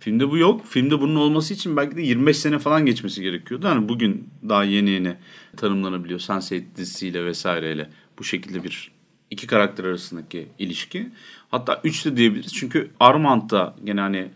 Filmde 0.00 0.30
bu 0.30 0.38
yok. 0.38 0.66
Filmde 0.66 1.00
bunun 1.00 1.14
olması 1.14 1.54
için 1.54 1.76
belki 1.76 1.96
de 1.96 2.02
25 2.02 2.36
sene 2.36 2.58
falan 2.58 2.86
geçmesi 2.86 3.22
gerekiyordu. 3.22 3.68
Hani 3.68 3.88
bugün 3.88 4.28
daha 4.48 4.64
yeni 4.64 4.90
yeni 4.90 5.16
tanımlanabiliyor 5.56 6.20
Sense8 6.20 6.62
dizisiyle 6.76 7.24
vesaireyle 7.24 7.90
bu 8.18 8.24
şekilde 8.24 8.64
bir 8.64 8.90
iki 9.30 9.46
karakter 9.46 9.84
arasındaki 9.84 10.46
ilişki. 10.58 11.08
Hatta 11.50 11.80
üç 11.84 12.06
de 12.06 12.16
diyebiliriz. 12.16 12.54
Çünkü 12.54 12.90
Armand 13.00 13.50
da 13.50 13.74
gene 13.84 14.00
hani 14.00 14.28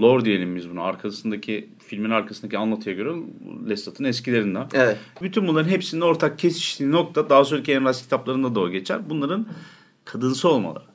lore 0.00 0.24
diyelim 0.24 0.56
biz 0.56 0.70
bunu. 0.70 0.82
Arkasındaki 0.82 1.68
filmin 1.86 2.10
arkasındaki 2.10 2.58
anlatıya 2.58 2.96
göre 2.96 3.10
Lestat'ın 3.68 4.04
eskilerinden. 4.04 4.66
Evet. 4.74 4.98
Bütün 5.22 5.48
bunların 5.48 5.68
hepsinin 5.68 6.00
ortak 6.00 6.38
kesiştiği 6.38 6.90
nokta 6.90 7.30
daha 7.30 7.44
sonraki 7.44 7.72
Emrah 7.72 7.92
kitaplarında 7.92 8.54
da 8.54 8.60
o 8.60 8.70
geçer. 8.70 9.10
Bunların 9.10 9.46
kadınsı 10.04 10.48
olmaları. 10.48 10.91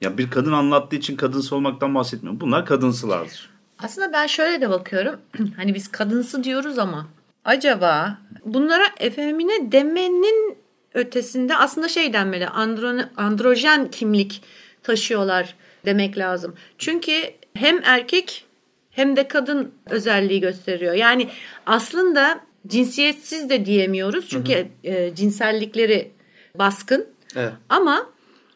Ya 0.00 0.18
bir 0.18 0.30
kadın 0.30 0.52
anlattığı 0.52 0.96
için 0.96 1.16
kadınsı 1.16 1.56
olmaktan 1.56 1.94
bahsetmiyorum. 1.94 2.40
Bunlar 2.40 2.66
kadınsılardır. 2.66 3.50
Aslında 3.78 4.12
ben 4.12 4.26
şöyle 4.26 4.60
de 4.60 4.70
bakıyorum. 4.70 5.20
hani 5.56 5.74
biz 5.74 5.88
kadınsı 5.88 6.44
diyoruz 6.44 6.78
ama 6.78 7.08
acaba 7.44 8.18
bunlara 8.44 8.84
efemine 8.98 9.72
demenin 9.72 10.56
ötesinde 10.94 11.56
aslında 11.56 11.88
şey 11.88 12.12
denmeli 12.12 12.48
andro, 12.48 13.00
androjen 13.16 13.90
kimlik 13.90 14.42
taşıyorlar 14.82 15.54
demek 15.84 16.18
lazım. 16.18 16.54
Çünkü 16.78 17.12
hem 17.54 17.80
erkek 17.84 18.44
hem 18.90 19.16
de 19.16 19.28
kadın 19.28 19.74
özelliği 19.90 20.40
gösteriyor. 20.40 20.94
Yani 20.94 21.28
aslında 21.66 22.40
cinsiyetsiz 22.66 23.50
de 23.50 23.66
diyemiyoruz 23.66 24.28
çünkü 24.28 24.54
hı 24.54 24.58
hı. 24.58 24.92
E, 24.94 25.14
cinsellikleri 25.14 26.12
baskın. 26.58 27.06
Evet. 27.36 27.52
Ama 27.68 28.06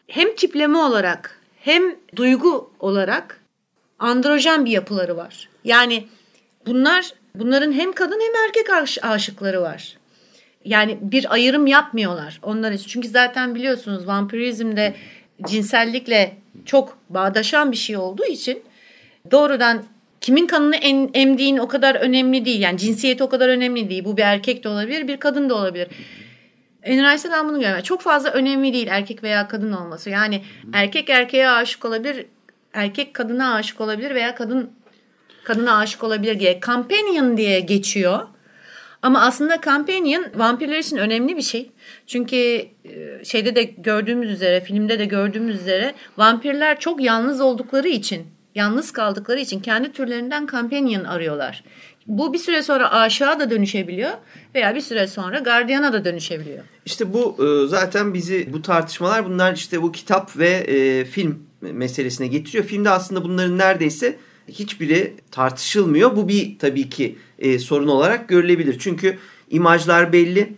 hem 0.09 0.37
tipleme 0.37 0.79
olarak 0.79 1.41
hem 1.61 1.83
duygu 2.17 2.73
olarak 2.81 3.41
androjen 3.99 4.65
bir 4.65 4.71
yapıları 4.71 5.17
var. 5.17 5.49
Yani 5.65 6.07
bunlar 6.67 7.13
bunların 7.35 7.73
hem 7.73 7.93
kadın 7.93 8.21
hem 8.21 8.45
erkek 8.47 8.67
aşıkları 9.05 9.63
var. 9.63 9.97
Yani 10.65 10.99
bir 11.01 11.33
ayrım 11.33 11.67
yapmıyorlar 11.67 12.41
onlar 12.43 12.73
için. 12.73 12.89
Çünkü 12.89 13.09
zaten 13.09 13.55
biliyorsunuz 13.55 14.07
vampirizmde 14.07 14.95
cinsellikle 15.49 16.37
çok 16.65 16.99
bağdaşan 17.09 17.73
bir 17.73 17.77
şey 17.77 17.97
olduğu 17.97 18.25
için 18.25 18.63
doğrudan 19.31 19.85
kimin 20.21 20.47
kanını 20.47 20.77
en, 20.77 21.11
emdiğin 21.15 21.57
o 21.57 21.69
kadar 21.69 21.95
önemli 21.95 22.45
değil. 22.45 22.61
Yani 22.61 22.79
cinsiyeti 22.79 23.25
o 23.25 23.29
kadar 23.29 23.49
önemli 23.49 23.91
değil. 23.91 24.05
Bu 24.05 24.17
bir 24.17 24.23
erkek 24.23 24.65
de 24.65 24.69
olabilir, 24.69 25.09
bir 25.09 25.17
kadın 25.17 25.51
da 25.51 25.55
olabilir. 25.55 25.89
Enrice'de 26.83 27.33
ben 27.33 27.49
bunu 27.49 27.61
görüyorum. 27.61 27.83
Çok 27.83 28.01
fazla 28.01 28.31
önemli 28.31 28.73
değil 28.73 28.87
erkek 28.91 29.23
veya 29.23 29.49
kadın 29.49 29.73
olması. 29.73 30.11
Yani 30.11 30.43
erkek 30.73 31.11
erkeğe 31.11 31.49
aşık 31.49 31.85
olabilir, 31.85 32.27
erkek 32.73 33.15
kadına 33.15 33.55
aşık 33.55 33.81
olabilir 33.81 34.15
veya 34.15 34.35
kadın 34.35 34.71
kadına 35.45 35.79
aşık 35.79 36.05
olabilir 36.05 36.41
diye. 36.41 36.61
Companion 36.61 37.37
diye 37.37 37.61
geçiyor. 37.61 38.27
Ama 39.03 39.21
aslında 39.21 39.61
companion 39.61 40.27
vampirler 40.35 40.79
için 40.79 40.97
önemli 40.97 41.37
bir 41.37 41.43
şey. 41.43 41.71
Çünkü 42.07 42.37
e, 42.37 43.25
şeyde 43.25 43.55
de 43.55 43.63
gördüğümüz 43.63 44.31
üzere, 44.31 44.61
filmde 44.61 44.99
de 44.99 45.05
gördüğümüz 45.05 45.61
üzere 45.61 45.95
vampirler 46.17 46.81
çok 46.81 47.01
yalnız 47.03 47.41
oldukları 47.41 47.89
için, 47.89 48.27
yalnız 48.59 48.91
kaldıkları 48.91 49.41
için 49.41 49.61
kendi 49.61 49.93
türlerinden 49.93 50.47
companion 50.47 51.05
arıyorlar. 51.05 51.65
Bu 52.07 52.33
bir 52.33 52.39
süre 52.39 52.63
sonra 52.63 52.93
aşağı 52.93 53.41
da 53.41 53.51
dönüşebiliyor 53.51 54.11
veya 54.55 54.75
bir 54.75 54.81
süre 54.81 55.07
sonra 55.07 55.39
gardiyana 55.39 55.93
da 55.93 56.05
dönüşebiliyor. 56.05 56.65
İşte 56.87 57.13
bu 57.13 57.37
e, 57.45 57.69
zaten 57.69 58.15
bizi 58.15 58.53
bu 58.53 58.63
tartışmalar 58.63 59.27
bunlar 59.27 59.55
işte 59.55 59.83
bu 59.83 59.93
kitap 59.93 60.37
ve 60.37 60.49
e, 60.49 61.05
film 61.05 61.39
meselesine 61.61 62.27
getiriyor. 62.27 62.65
Filmde 62.65 62.91
aslında 62.91 63.25
bunların 63.25 63.59
neredeyse 63.59 64.17
hiçbiri 64.49 65.15
tartışılmıyor. 65.31 66.17
Bu 66.17 66.29
bir 66.29 66.59
tabii 66.59 66.91
ki 66.91 67.19
e, 67.39 67.59
sorun 67.59 67.89
olarak 67.89 68.29
görülebilir. 68.29 68.77
Çünkü 68.79 69.19
imajlar 69.51 70.13
belli. 70.13 70.53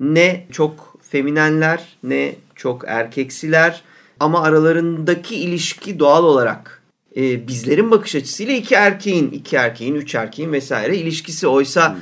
Ne 0.00 0.46
çok 0.52 0.96
feminenler 1.02 1.96
ne 2.02 2.34
çok 2.54 2.84
erkeksiler 2.86 3.82
ama 4.20 4.42
aralarındaki 4.42 5.36
ilişki 5.36 5.98
doğal 5.98 6.24
olarak 6.24 6.73
e, 7.16 7.48
bizlerin 7.48 7.90
bakış 7.90 8.14
açısıyla 8.14 8.54
iki 8.54 8.74
erkeğin, 8.74 9.30
iki 9.30 9.56
erkeğin, 9.56 9.94
üç 9.94 10.14
erkeğin 10.14 10.52
vesaire 10.52 10.96
ilişkisi. 10.96 11.46
Oysa 11.46 11.90
hı 11.90 11.94
hı. 11.94 12.00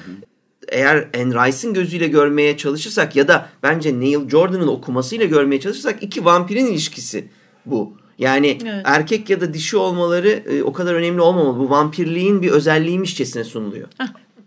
eğer 0.69 1.09
Anne 1.17 1.35
Rice'ın 1.35 1.75
gözüyle 1.75 2.09
görmeye 2.09 2.57
çalışırsak 2.57 3.17
ya 3.17 3.29
da 3.29 3.49
bence 3.63 4.01
Neil 4.01 4.29
Jordan'ın 4.29 4.69
okumasıyla 4.69 5.27
görmeye 5.27 5.61
çalışırsak 5.61 6.03
iki 6.03 6.25
vampirin 6.25 6.67
ilişkisi 6.67 7.25
bu. 7.67 7.97
Yani 8.19 8.59
evet. 8.63 8.83
erkek 8.85 9.31
ya 9.31 9.41
da 9.41 9.55
dişi 9.55 9.77
olmaları 9.77 10.29
e, 10.29 10.63
o 10.63 10.73
kadar 10.73 10.95
önemli 10.95 11.21
olmamalı. 11.21 11.59
Bu 11.59 11.71
vampirliğin 11.71 12.43
bir 12.43 12.51
özelliğiymişçesine 12.51 13.45
sunuluyor. 13.45 13.89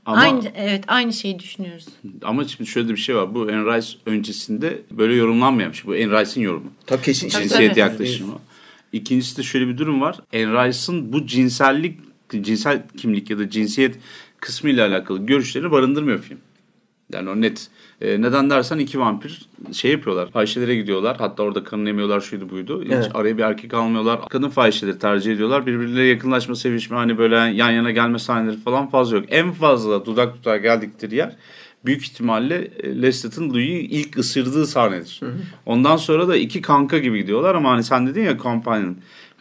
Ama, 0.06 0.22
aynı, 0.22 0.52
evet 0.56 0.84
aynı 0.88 1.14
şeyi 1.14 1.40
düşünüyoruz. 1.40 1.86
Ama 2.24 2.48
şimdi 2.48 2.70
şöyle 2.70 2.90
bir 2.90 2.98
şey 2.98 3.16
var. 3.16 3.36
Bu 3.36 3.42
Anne 3.42 3.78
Rice 3.78 3.88
öncesinde 4.06 4.82
böyle 4.92 5.16
yorumlanmamış. 5.16 5.86
Bu 5.86 5.92
Anne 5.92 6.22
Rice'in 6.22 6.44
yorumu. 6.44 6.72
Tabii 6.86 7.02
kesin. 7.02 7.30
Cinsiyet 7.30 7.78
yaklaşımı. 7.78 8.40
İkincisi 8.96 9.38
de 9.38 9.44
şöyle 9.44 9.68
bir 9.68 9.78
durum 9.78 10.02
var. 10.02 10.20
Anne 10.34 10.68
Rice'ın 10.68 11.14
bu 11.14 11.28
cinsellik, 11.28 12.00
cinsel 12.42 12.84
kimlik 12.98 13.30
ya 13.30 13.40
da 13.40 13.50
cinsiyet 13.50 14.00
kısmı 14.40 14.70
ile 14.70 14.82
alakalı 14.84 15.26
görüşleri 15.26 15.72
barındırmıyor 15.72 16.20
film. 16.20 16.38
Yani 17.14 17.30
o 17.30 17.42
net. 17.42 17.68
E, 18.02 18.22
neden 18.22 18.50
dersen 18.50 18.78
iki 18.78 19.00
vampir 19.00 19.46
şey 19.74 19.92
yapıyorlar. 19.92 20.32
Fahişelere 20.32 20.76
gidiyorlar. 20.76 21.18
Hatta 21.18 21.44
orada 21.44 21.64
kanını 21.64 21.90
emiyorlar 21.90 22.22
şuydu 22.22 22.50
buydu. 22.50 22.84
Hiç 22.84 22.92
evet. 22.92 23.12
araya 23.14 23.38
bir 23.38 23.44
erkek 23.44 23.74
almıyorlar. 23.74 24.20
Kadın 24.30 24.50
fahişeleri 24.50 25.00
tercih 25.00 25.34
ediyorlar. 25.34 25.66
Birbirleriyle 25.66 26.04
yakınlaşma, 26.04 26.56
sevişme 26.56 26.98
hani 26.98 27.18
böyle 27.18 27.36
yan 27.36 27.72
yana 27.72 27.92
gelme 27.92 28.20
sahneleri 28.20 28.58
falan 28.58 28.90
fazla 28.90 29.18
yok. 29.18 29.26
En 29.30 29.52
fazla 29.52 30.06
dudak 30.06 30.38
dudağa 30.38 30.58
geldikleri 30.58 31.16
yer 31.16 31.36
büyük 31.86 32.04
ihtimalle 32.04 32.72
e, 32.84 33.02
Lestet'in 33.02 33.50
Louis'i 33.50 33.80
ilk 33.80 34.18
ısırdığı 34.18 34.68
sahnedir. 34.68 35.18
Hı 35.20 35.26
hı. 35.26 35.38
Ondan 35.66 35.98
sonra 35.98 36.28
da 36.28 36.38
iki 36.38 36.62
kanka 36.62 36.98
gibi 36.98 37.18
gidiyorlar 37.18 37.56
ama 37.56 37.72
hani 37.72 37.84
sen 37.84 38.08
dedin 38.08 38.24
ya 38.24 38.38
Companion. 38.38 38.98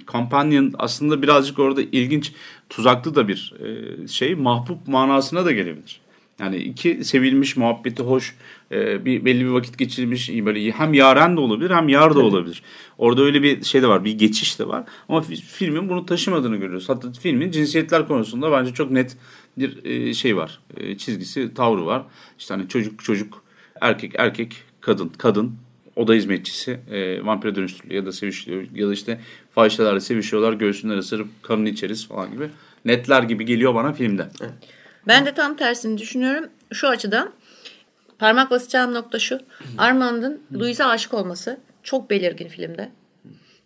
Companion 0.08 0.74
aslında 0.78 1.22
birazcık 1.22 1.58
orada 1.58 1.82
ilginç 1.82 2.32
tuzaklı 2.68 3.14
da 3.14 3.28
bir 3.28 3.54
e, 3.60 4.08
şey 4.08 4.34
mahbub 4.34 4.78
manasına 4.86 5.44
da 5.44 5.52
gelebilir. 5.52 6.00
Yani 6.40 6.56
iki 6.56 7.04
sevilmiş, 7.04 7.56
muhabbeti 7.56 8.02
hoş, 8.02 8.34
e, 8.72 9.04
bir 9.04 9.24
belli 9.24 9.44
bir 9.44 9.50
vakit 9.50 9.78
geçirmiş, 9.78 10.30
böyle 10.30 10.70
hem 10.70 10.94
yaren 10.94 11.36
de 11.36 11.40
olabilir 11.40 11.70
hem 11.70 11.88
yar 11.88 12.14
da 12.14 12.20
olabilir. 12.20 12.62
Orada 12.98 13.22
öyle 13.22 13.42
bir 13.42 13.64
şey 13.64 13.82
de 13.82 13.86
var, 13.86 14.04
bir 14.04 14.18
geçiş 14.18 14.58
de 14.58 14.68
var. 14.68 14.84
Ama 15.08 15.22
filmin 15.52 15.88
bunu 15.88 16.06
taşımadığını 16.06 16.56
görüyoruz. 16.56 16.88
Hatta 16.88 17.12
filmin 17.12 17.50
cinsiyetler 17.50 18.08
konusunda 18.08 18.52
bence 18.52 18.74
çok 18.74 18.90
net 18.90 19.16
bir 19.58 19.84
e, 19.84 20.14
şey 20.14 20.36
var. 20.36 20.60
E, 20.76 20.98
çizgisi, 20.98 21.54
tavrı 21.54 21.86
var. 21.86 22.02
İşte 22.38 22.54
hani 22.54 22.68
çocuk 22.68 23.04
çocuk, 23.04 23.44
erkek 23.80 24.12
erkek, 24.18 24.62
kadın 24.80 25.08
kadın, 25.08 25.56
oda 25.96 26.14
hizmetçisi 26.14 26.80
e, 26.90 27.26
vampire 27.26 27.54
dönüştürülüyor 27.54 28.02
ya 28.02 28.06
da 28.06 28.12
sevişiyor 28.12 28.66
ya 28.74 28.88
da 28.88 28.92
işte 28.92 29.20
fahişelerle 29.54 30.00
sevişiyorlar 30.00 30.52
göğsünden 30.52 30.98
ısırıp 30.98 31.28
kanını 31.42 31.68
içeriz 31.68 32.08
falan 32.08 32.32
gibi 32.32 32.50
netler 32.84 33.22
gibi 33.22 33.44
geliyor 33.44 33.74
bana 33.74 33.92
filmde. 33.92 34.28
Evet. 34.40 34.52
Ben 35.06 35.26
de 35.26 35.34
tam 35.34 35.56
tersini 35.56 35.98
düşünüyorum. 35.98 36.50
Şu 36.72 36.88
açıdan 36.88 37.32
parmak 38.18 38.50
basacağım 38.50 38.94
nokta 38.94 39.18
şu. 39.18 39.40
Armand'ın 39.78 40.42
Louise'e 40.54 40.86
aşık 40.86 41.14
olması 41.14 41.60
çok 41.82 42.10
belirgin 42.10 42.48
filmde. 42.48 42.90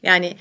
Yani 0.03 0.37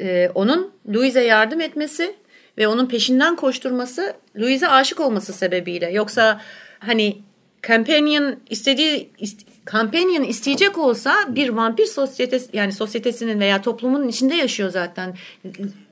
e, 0.00 0.28
onun 0.34 0.72
Louise'e 0.94 1.24
yardım 1.24 1.60
etmesi 1.60 2.16
ve 2.58 2.68
onun 2.68 2.86
peşinden 2.86 3.36
koşturması 3.36 4.14
Louise'e 4.38 4.68
aşık 4.68 5.00
olması 5.00 5.32
sebebiyle. 5.32 5.90
Yoksa 5.90 6.40
hani 6.78 7.18
Companion 7.66 8.36
istediği 8.50 9.10
ist, 9.18 9.40
Companion 9.70 10.22
isteyecek 10.24 10.78
olsa 10.78 11.14
bir 11.28 11.48
vampir 11.48 11.86
sosyetesi 11.86 12.48
yani 12.52 12.72
sosyetesinin 12.72 13.40
veya 13.40 13.62
toplumun 13.62 14.08
içinde 14.08 14.34
yaşıyor 14.34 14.70
zaten. 14.70 15.16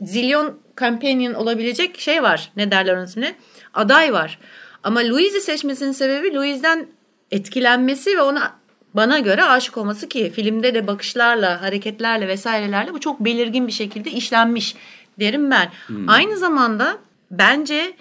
Zilyon 0.03 0.59
Companion 0.77 1.35
olabilecek 1.35 2.01
şey 2.01 2.23
var. 2.23 2.53
Ne 2.57 2.71
derler 2.71 2.97
onun 2.97 3.05
ismini? 3.05 3.35
aday 3.75 4.13
var. 4.13 4.39
Ama 4.83 5.01
Louise'i 5.01 5.41
seçmesinin 5.41 5.93
sebebi 5.93 6.35
Louise'den 6.35 6.87
etkilenmesi 7.31 8.17
ve 8.17 8.23
ona 8.23 8.59
bana 8.95 9.19
göre 9.19 9.45
aşık 9.45 9.77
olması 9.77 10.09
ki 10.09 10.33
filmde 10.35 10.75
de 10.75 10.87
bakışlarla, 10.87 11.63
hareketlerle 11.63 12.29
vesairelerle 12.29 12.95
bu 12.95 13.01
çok 13.01 13.21
belirgin 13.21 13.67
bir 13.67 13.73
şekilde 13.73 14.11
işlenmiş 14.11 14.75
derim 15.21 15.51
ben. 15.51 15.71
Hmm. 15.87 16.09
Aynı 16.09 16.37
zamanda 16.37 16.99
bence 17.31 17.95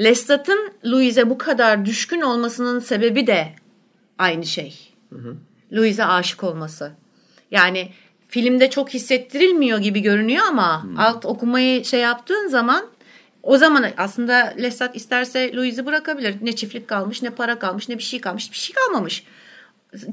Lestat'ın 0.00 0.72
Louise'e 0.84 1.30
bu 1.30 1.38
kadar 1.38 1.84
düşkün 1.84 2.20
olmasının 2.20 2.78
sebebi 2.78 3.26
de 3.26 3.48
aynı 4.18 4.46
şey. 4.46 4.94
Louise'e 5.72 6.04
aşık 6.04 6.44
olması. 6.44 6.92
Yani 7.50 7.92
filmde 8.28 8.70
çok 8.70 8.90
hissettirilmiyor 8.90 9.78
gibi 9.78 10.00
görünüyor 10.00 10.44
ama 10.48 10.82
hmm. 10.82 10.98
alt 10.98 11.24
okumayı 11.24 11.84
şey 11.84 12.00
yaptığın 12.00 12.48
zaman 12.48 12.86
o 13.42 13.56
zaman 13.56 13.86
aslında 13.96 14.34
Lestat 14.34 14.96
isterse 14.96 15.54
Louise'i 15.54 15.86
bırakabilir. 15.86 16.36
Ne 16.42 16.56
çiftlik 16.56 16.88
kalmış, 16.88 17.22
ne 17.22 17.30
para 17.30 17.58
kalmış, 17.58 17.88
ne 17.88 17.98
bir 17.98 18.02
şey 18.02 18.20
kalmış. 18.20 18.52
Bir 18.52 18.56
şey 18.56 18.74
kalmamış. 18.74 19.24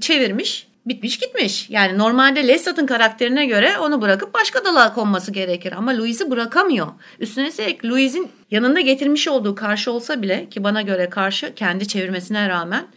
Çevirmiş, 0.01 0.67
bitmiş 0.85 1.17
gitmiş. 1.17 1.69
Yani 1.69 1.97
normalde 1.97 2.47
Lestat'ın 2.47 2.85
karakterine 2.85 3.45
göre 3.45 3.77
onu 3.77 4.01
bırakıp 4.01 4.33
başka 4.33 4.65
dala 4.65 4.93
konması 4.93 5.31
gerekir. 5.31 5.73
Ama 5.77 5.97
Louise'i 5.97 6.31
bırakamıyor. 6.31 6.87
Üstüne 7.19 7.47
üstlük 7.47 7.85
Louise'in 7.85 8.29
yanında 8.51 8.79
getirmiş 8.79 9.27
olduğu 9.27 9.55
karşı 9.55 9.91
olsa 9.91 10.21
bile 10.21 10.49
ki 10.49 10.63
bana 10.63 10.81
göre 10.81 11.09
karşı 11.09 11.55
kendi 11.55 11.87
çevirmesine 11.87 12.49
rağmen 12.49 12.87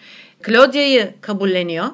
Claudia'yı 0.47 1.15
kabulleniyor. 1.21 1.87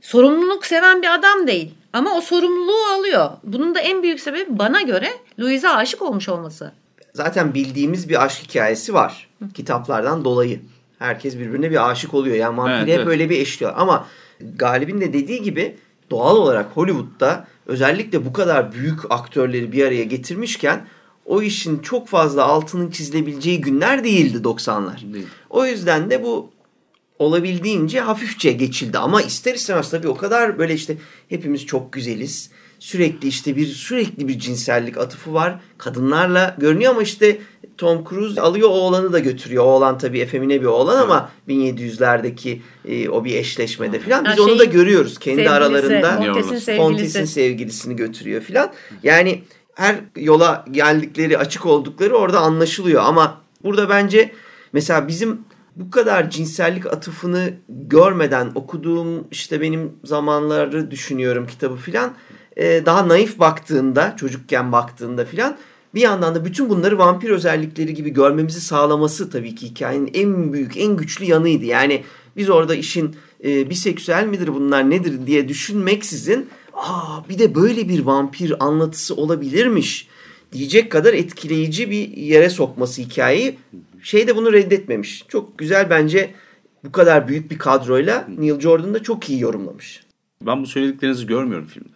Sorumluluk 0.00 0.66
seven 0.66 1.02
bir 1.02 1.14
adam 1.14 1.46
değil. 1.46 1.74
Ama 1.92 2.16
o 2.16 2.20
sorumluluğu 2.20 2.84
alıyor. 2.98 3.30
Bunun 3.44 3.74
da 3.74 3.80
en 3.80 4.02
büyük 4.02 4.20
sebebi 4.20 4.58
bana 4.58 4.82
göre 4.82 5.08
Louise'e 5.40 5.70
aşık 5.70 6.02
olmuş 6.02 6.28
olması 6.28 6.72
zaten 7.16 7.54
bildiğimiz 7.54 8.08
bir 8.08 8.24
aşk 8.24 8.42
hikayesi 8.42 8.94
var. 8.94 9.28
Kitaplardan 9.54 10.24
dolayı. 10.24 10.60
Herkes 10.98 11.38
birbirine 11.38 11.70
bir 11.70 11.90
aşık 11.90 12.14
oluyor. 12.14 12.36
Yani 12.36 12.56
vampiri 12.56 12.76
evet, 12.76 12.88
hep 12.88 12.98
evet. 12.98 13.06
öyle 13.08 13.30
bir 13.30 13.40
eşliyor. 13.40 13.72
Ama 13.76 14.06
Galip'in 14.56 15.00
de 15.00 15.12
dediği 15.12 15.42
gibi 15.42 15.76
doğal 16.10 16.36
olarak 16.36 16.66
Hollywood'da 16.74 17.46
özellikle 17.66 18.24
bu 18.24 18.32
kadar 18.32 18.72
büyük 18.72 19.10
aktörleri 19.10 19.72
bir 19.72 19.86
araya 19.86 20.04
getirmişken 20.04 20.86
o 21.24 21.42
işin 21.42 21.78
çok 21.78 22.08
fazla 22.08 22.44
altının 22.44 22.90
çizilebileceği 22.90 23.60
günler 23.60 24.04
değildi 24.04 24.38
90'lar. 24.38 25.12
Değil. 25.12 25.26
O 25.50 25.66
yüzden 25.66 26.10
de 26.10 26.22
bu 26.22 26.50
olabildiğince 27.18 28.00
hafifçe 28.00 28.52
geçildi 28.52 28.98
ama 28.98 29.22
ister 29.22 29.54
istemez 29.54 29.90
tabii 29.90 30.08
o 30.08 30.16
kadar 30.16 30.58
böyle 30.58 30.74
işte 30.74 30.96
hepimiz 31.28 31.66
çok 31.66 31.92
güzeliz. 31.92 32.50
Sürekli 32.78 33.28
işte 33.28 33.56
bir 33.56 33.66
sürekli 33.66 34.28
bir 34.28 34.38
cinsellik 34.38 34.98
atıfı 34.98 35.34
var. 35.34 35.60
Kadınlarla 35.78 36.56
görünüyor 36.58 36.92
ama 36.92 37.02
işte 37.02 37.38
Tom 37.78 38.04
Cruise 38.08 38.40
alıyor 38.40 38.68
oğlanı 38.68 39.12
da 39.12 39.18
götürüyor. 39.18 39.64
Oğlan 39.64 39.98
tabii 39.98 40.18
efemine 40.18 40.60
bir 40.60 40.66
oğlan 40.66 41.02
ama 41.02 41.30
1700'lerdeki 41.48 42.58
e, 42.84 43.08
o 43.08 43.24
bir 43.24 43.34
eşleşmede 43.34 43.98
falan 43.98 44.24
biz 44.24 44.38
Ha, 44.38 44.42
onu 44.42 44.58
da 44.58 44.64
şeyin 44.64 44.70
görüyoruz 44.70 45.18
kendi 45.18 45.36
Sevgilisi, 45.36 45.54
aralarında. 45.54 46.20
Montes'in 46.20 46.58
sevgilisi. 46.58 47.26
Sevgilisini 47.26 47.96
götürüyor 47.96 48.42
filan. 48.42 48.72
Yani 49.02 49.42
her 49.74 49.96
yola 50.16 50.64
geldikleri 50.70 51.38
açık 51.38 51.66
oldukları 51.66 52.14
orada 52.14 52.40
anlaşılıyor 52.40 53.02
ama 53.02 53.40
burada 53.64 53.88
bence 53.88 54.32
mesela 54.72 55.08
bizim 55.08 55.40
bu 55.76 55.90
kadar 55.90 56.30
cinsellik 56.30 56.86
atıfını 56.86 57.54
görmeden 57.68 58.52
okuduğum 58.54 59.26
işte 59.30 59.60
benim 59.60 59.92
zamanları 60.04 60.90
düşünüyorum 60.90 61.46
kitabı 61.46 61.76
filan 61.76 62.14
e, 62.56 62.86
daha 62.86 63.08
naif 63.08 63.38
baktığında 63.38 64.16
çocukken 64.16 64.72
baktığında 64.72 65.24
filan 65.24 65.56
bir 65.94 66.00
yandan 66.00 66.34
da 66.34 66.44
bütün 66.44 66.68
bunları 66.68 66.98
vampir 66.98 67.30
özellikleri 67.30 67.94
gibi 67.94 68.10
görmemizi 68.10 68.60
sağlaması 68.60 69.30
tabii 69.30 69.54
ki 69.54 69.66
hikayenin 69.66 70.10
en 70.14 70.52
büyük 70.52 70.76
en 70.76 70.96
güçlü 70.96 71.24
yanıydı. 71.24 71.64
Yani 71.64 72.04
biz 72.36 72.50
orada 72.50 72.74
işin 72.74 73.16
e, 73.44 73.70
biseksüel 73.70 74.26
midir 74.26 74.54
bunlar 74.54 74.90
nedir 74.90 75.26
diye 75.26 75.48
düşünmeksizin 75.48 76.48
aa 76.74 77.28
bir 77.28 77.38
de 77.38 77.54
böyle 77.54 77.88
bir 77.88 78.00
vampir 78.00 78.64
anlatısı 78.64 79.14
olabilirmiş 79.14 80.08
diyecek 80.52 80.92
kadar 80.92 81.14
etkileyici 81.14 81.90
bir 81.90 82.08
yere 82.16 82.50
sokması 82.50 83.02
hikayeyi. 83.02 83.58
Şey 84.06 84.28
de 84.28 84.36
bunu 84.36 84.52
reddetmemiş. 84.52 85.24
Çok 85.28 85.58
güzel 85.58 85.90
bence 85.90 86.34
bu 86.84 86.92
kadar 86.92 87.28
büyük 87.28 87.50
bir 87.50 87.58
kadroyla 87.58 88.28
Neil 88.38 88.60
Jordan 88.60 88.94
da 88.94 89.02
çok 89.02 89.30
iyi 89.30 89.40
yorumlamış. 89.40 90.02
Ben 90.42 90.62
bu 90.62 90.66
söylediklerinizi 90.66 91.26
görmüyorum 91.26 91.66
filmde. 91.66 91.92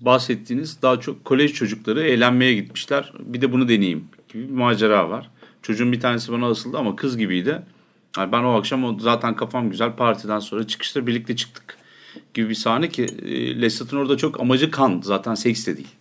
Bahsettiğiniz 0.00 0.82
daha 0.82 1.00
çok 1.00 1.24
kolej 1.24 1.52
çocukları 1.52 2.02
eğlenmeye 2.02 2.54
gitmişler. 2.54 3.12
Bir 3.18 3.40
de 3.40 3.52
bunu 3.52 3.68
deneyeyim 3.68 4.04
gibi 4.28 4.48
bir 4.48 4.52
macera 4.52 5.10
var. 5.10 5.30
Çocuğun 5.62 5.92
bir 5.92 6.00
tanesi 6.00 6.32
bana 6.32 6.46
asıldı 6.46 6.78
ama 6.78 6.96
kız 6.96 7.18
gibiydi. 7.18 7.62
Yani 8.16 8.32
ben 8.32 8.42
o 8.42 8.58
akşam 8.58 8.84
o 8.84 8.98
zaten 8.98 9.36
kafam 9.36 9.70
güzel 9.70 9.96
partiden 9.96 10.38
sonra 10.38 10.66
çıkışta 10.66 11.06
birlikte 11.06 11.36
çıktık 11.36 11.76
gibi 12.34 12.48
bir 12.48 12.54
sahne 12.54 12.88
ki 12.88 13.06
e, 13.22 13.62
Lesat'ın 13.62 13.96
orada 13.96 14.16
çok 14.16 14.40
amacı 14.40 14.70
kan 14.70 15.00
zaten 15.04 15.34
seks 15.34 15.66
de 15.66 15.76
değil. 15.76 15.94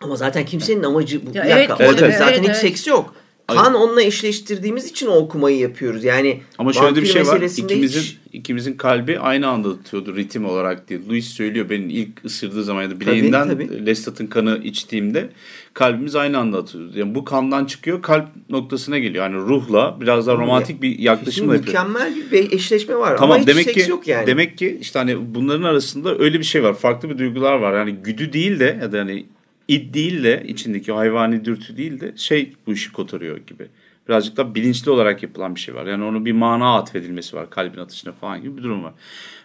Ama 0.00 0.16
zaten 0.16 0.44
kimsenin 0.44 0.82
amacı 0.82 1.26
bu. 1.26 1.36
Ya 1.36 1.44
bir 1.44 1.50
evet, 1.50 1.68
dakika, 1.68 1.84
evet, 1.84 2.18
zaten 2.18 2.32
evet, 2.32 2.42
hiç 2.42 2.48
evet. 2.48 2.56
seks 2.56 2.86
yok. 2.86 3.19
Kan 3.54 3.74
onunla 3.74 4.02
eşleştirdiğimiz 4.02 4.90
için 4.90 5.06
o 5.06 5.10
okumayı 5.16 5.58
yapıyoruz. 5.58 6.04
Yani 6.04 6.40
Ama 6.58 6.72
şöyle 6.72 7.02
bir 7.02 7.06
şey 7.06 7.26
var. 7.26 7.40
İkimizin 7.40 8.00
hiç- 8.00 8.16
ikimizin 8.32 8.72
kalbi 8.72 9.18
aynı 9.18 9.48
anda 9.48 9.68
atıyordu 9.68 10.16
ritim 10.16 10.44
olarak 10.44 10.88
diye. 10.88 11.00
Louis 11.08 11.26
söylüyor 11.28 11.70
benim 11.70 11.88
ilk 11.90 12.24
ısırdığı 12.24 12.64
zaman 12.64 12.82
ya 12.82 12.90
da 12.90 13.00
bileğinden 13.00 13.48
tabii. 13.48 13.86
Lestat'ın 13.86 14.26
kanı 14.26 14.60
içtiğimde 14.64 15.28
kalbimiz 15.74 16.16
aynı 16.16 16.38
anda 16.38 16.58
atıyordu. 16.58 16.98
Yani 16.98 17.14
bu 17.14 17.24
kandan 17.24 17.64
çıkıyor 17.64 18.02
kalp 18.02 18.28
noktasına 18.50 18.98
geliyor. 18.98 19.24
Yani 19.24 19.36
ruhla 19.36 19.96
biraz 20.00 20.26
daha 20.26 20.36
romantik 20.36 20.82
bir 20.82 20.98
yaklaşımla 20.98 21.54
yapıyor. 21.54 21.84
mükemmel 21.84 22.14
bir 22.32 22.52
eşleşme 22.52 22.94
var 22.96 23.16
Tamam 23.16 23.30
ama 23.30 23.40
hiç 23.40 23.46
demek 23.48 23.64
seks 23.64 23.84
ki 23.84 23.90
yok 23.90 24.06
yani. 24.08 24.26
demek 24.26 24.58
ki 24.58 24.78
işte 24.80 24.98
hani 24.98 25.34
bunların 25.34 25.62
arasında 25.62 26.18
öyle 26.18 26.38
bir 26.38 26.44
şey 26.44 26.62
var. 26.62 26.74
Farklı 26.74 27.10
bir 27.10 27.18
duygular 27.18 27.54
var. 27.54 27.78
Yani 27.78 27.92
güdü 27.92 28.32
değil 28.32 28.60
de 28.60 28.78
ya 28.82 28.92
da 28.92 28.98
hani 28.98 29.26
id 29.70 29.94
değil 29.94 30.24
de 30.24 30.44
içindeki 30.46 30.92
hayvani 30.92 31.44
dürtü 31.44 31.76
değil 31.76 32.00
de 32.00 32.12
şey 32.16 32.52
bu 32.66 32.72
işi 32.72 32.92
kotarıyor 32.92 33.36
gibi. 33.36 33.66
Birazcık 34.08 34.36
da 34.36 34.54
bilinçli 34.54 34.90
olarak 34.90 35.22
yapılan 35.22 35.54
bir 35.54 35.60
şey 35.60 35.74
var. 35.74 35.86
Yani 35.86 36.04
onun 36.04 36.24
bir 36.24 36.32
mana 36.32 36.76
atfedilmesi 36.76 37.36
var 37.36 37.50
kalbin 37.50 37.78
atışına 37.78 38.12
falan 38.12 38.42
gibi 38.42 38.56
bir 38.56 38.62
durum 38.62 38.84
var. 38.84 38.92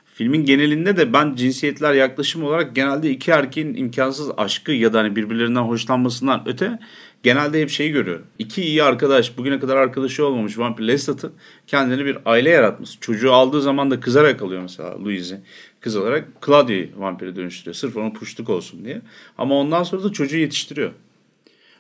Filmin 0.06 0.46
genelinde 0.46 0.98
de 0.98 1.14
ben 1.14 1.36
cinsiyetler 1.36 1.94
yaklaşım 1.94 2.44
olarak 2.44 2.76
genelde 2.76 3.10
iki 3.10 3.32
erkeğin 3.32 3.74
imkansız 3.74 4.32
aşkı 4.38 4.72
ya 4.72 4.94
da 4.94 5.00
hani 5.00 5.16
birbirlerinden 5.16 5.62
hoşlanmasından 5.62 6.44
öte 6.46 6.80
genelde 7.26 7.62
hep 7.62 7.70
şeyi 7.70 7.92
görüyorum. 7.92 8.26
İki 8.40 8.62
iyi 8.62 8.84
arkadaş 8.84 9.38
bugüne 9.38 9.60
kadar 9.60 9.76
arkadaşı 9.76 10.26
olmamış 10.26 10.58
vampir 10.58 10.88
Lestat'ın 10.88 11.34
kendine 11.68 12.06
bir 12.06 12.18
aile 12.26 12.50
yaratması. 12.50 13.00
Çocuğu 13.00 13.34
aldığı 13.34 13.62
zaman 13.62 13.92
da 13.92 14.00
kızarak 14.00 14.42
alıyor 14.42 14.62
mesela 14.62 15.04
Louise'i. 15.04 15.40
Kız 15.80 15.96
olarak 15.96 16.28
Claudia'yı 16.46 16.90
vampire 16.98 17.36
dönüştürüyor. 17.36 17.76
Sırf 17.76 17.98
onun 17.98 18.12
puştuk 18.12 18.50
olsun 18.50 18.86
diye. 18.86 19.02
Ama 19.38 19.56
ondan 19.56 19.84
sonra 19.84 20.04
da 20.04 20.12
çocuğu 20.12 20.38
yetiştiriyor. 20.38 20.92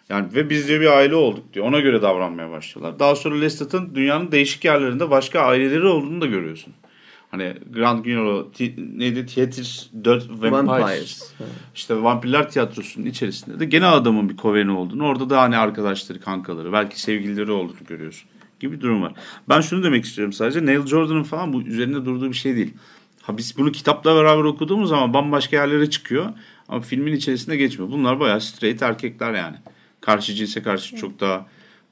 Yani 0.09 0.27
ve 0.35 0.49
biz 0.49 0.67
diyor 0.67 0.81
bir 0.81 0.97
aile 0.97 1.15
olduk 1.15 1.53
diyor. 1.53 1.65
Ona 1.65 1.79
göre 1.79 2.01
davranmaya 2.01 2.51
başlıyorlar. 2.51 2.99
Daha 2.99 3.15
sonra 3.15 3.35
Lestat'ın 3.35 3.95
dünyanın 3.95 4.31
değişik 4.31 4.65
yerlerinde 4.65 5.09
başka 5.09 5.39
aileleri 5.39 5.85
olduğunu 5.85 6.21
da 6.21 6.25
görüyorsun. 6.25 6.73
Hani 7.31 7.53
Grand 7.73 8.03
Guignol 8.03 8.51
ti- 8.51 8.99
neydi? 8.99 9.25
Theater 9.25 9.89
4 10.03 10.29
Vampires. 10.29 10.53
Vampires. 10.53 11.33
İşte 11.75 12.03
Vampirler 12.03 12.49
Tiyatrosu'nun 12.49 13.05
içerisinde 13.05 13.59
de 13.59 13.65
gene 13.65 13.85
adamın 13.85 14.29
bir 14.29 14.37
koveni 14.37 14.71
olduğunu, 14.71 15.05
orada 15.05 15.29
da 15.29 15.41
hani 15.41 15.57
arkadaşları, 15.57 16.19
kankaları, 16.19 16.73
belki 16.73 17.01
sevgilileri 17.01 17.51
olduğunu 17.51 17.85
görüyorsun 17.87 18.29
gibi 18.59 18.75
bir 18.75 18.81
durum 18.81 19.01
var. 19.01 19.13
Ben 19.49 19.61
şunu 19.61 19.83
demek 19.83 20.05
istiyorum 20.05 20.33
sadece 20.33 20.65
Neil 20.65 20.85
Jordan'ın 20.85 21.23
falan 21.23 21.53
bu 21.53 21.61
üzerinde 21.61 22.05
durduğu 22.05 22.29
bir 22.29 22.35
şey 22.35 22.55
değil. 22.55 22.73
Ha 23.21 23.37
biz 23.37 23.57
bunu 23.57 23.71
kitapla 23.71 24.15
beraber 24.15 24.43
okuduğumuz 24.43 24.89
zaman 24.89 25.13
bambaşka 25.13 25.55
yerlere 25.55 25.89
çıkıyor 25.89 26.25
ama 26.67 26.81
filmin 26.81 27.13
içerisinde 27.13 27.57
geçmiyor. 27.57 27.91
Bunlar 27.91 28.19
bayağı 28.19 28.41
straight 28.41 28.81
erkekler 28.81 29.33
yani. 29.33 29.55
Karşı 30.01 30.33
cinse 30.33 30.61
karşı 30.63 30.95
çok 30.95 31.19
daha 31.19 31.45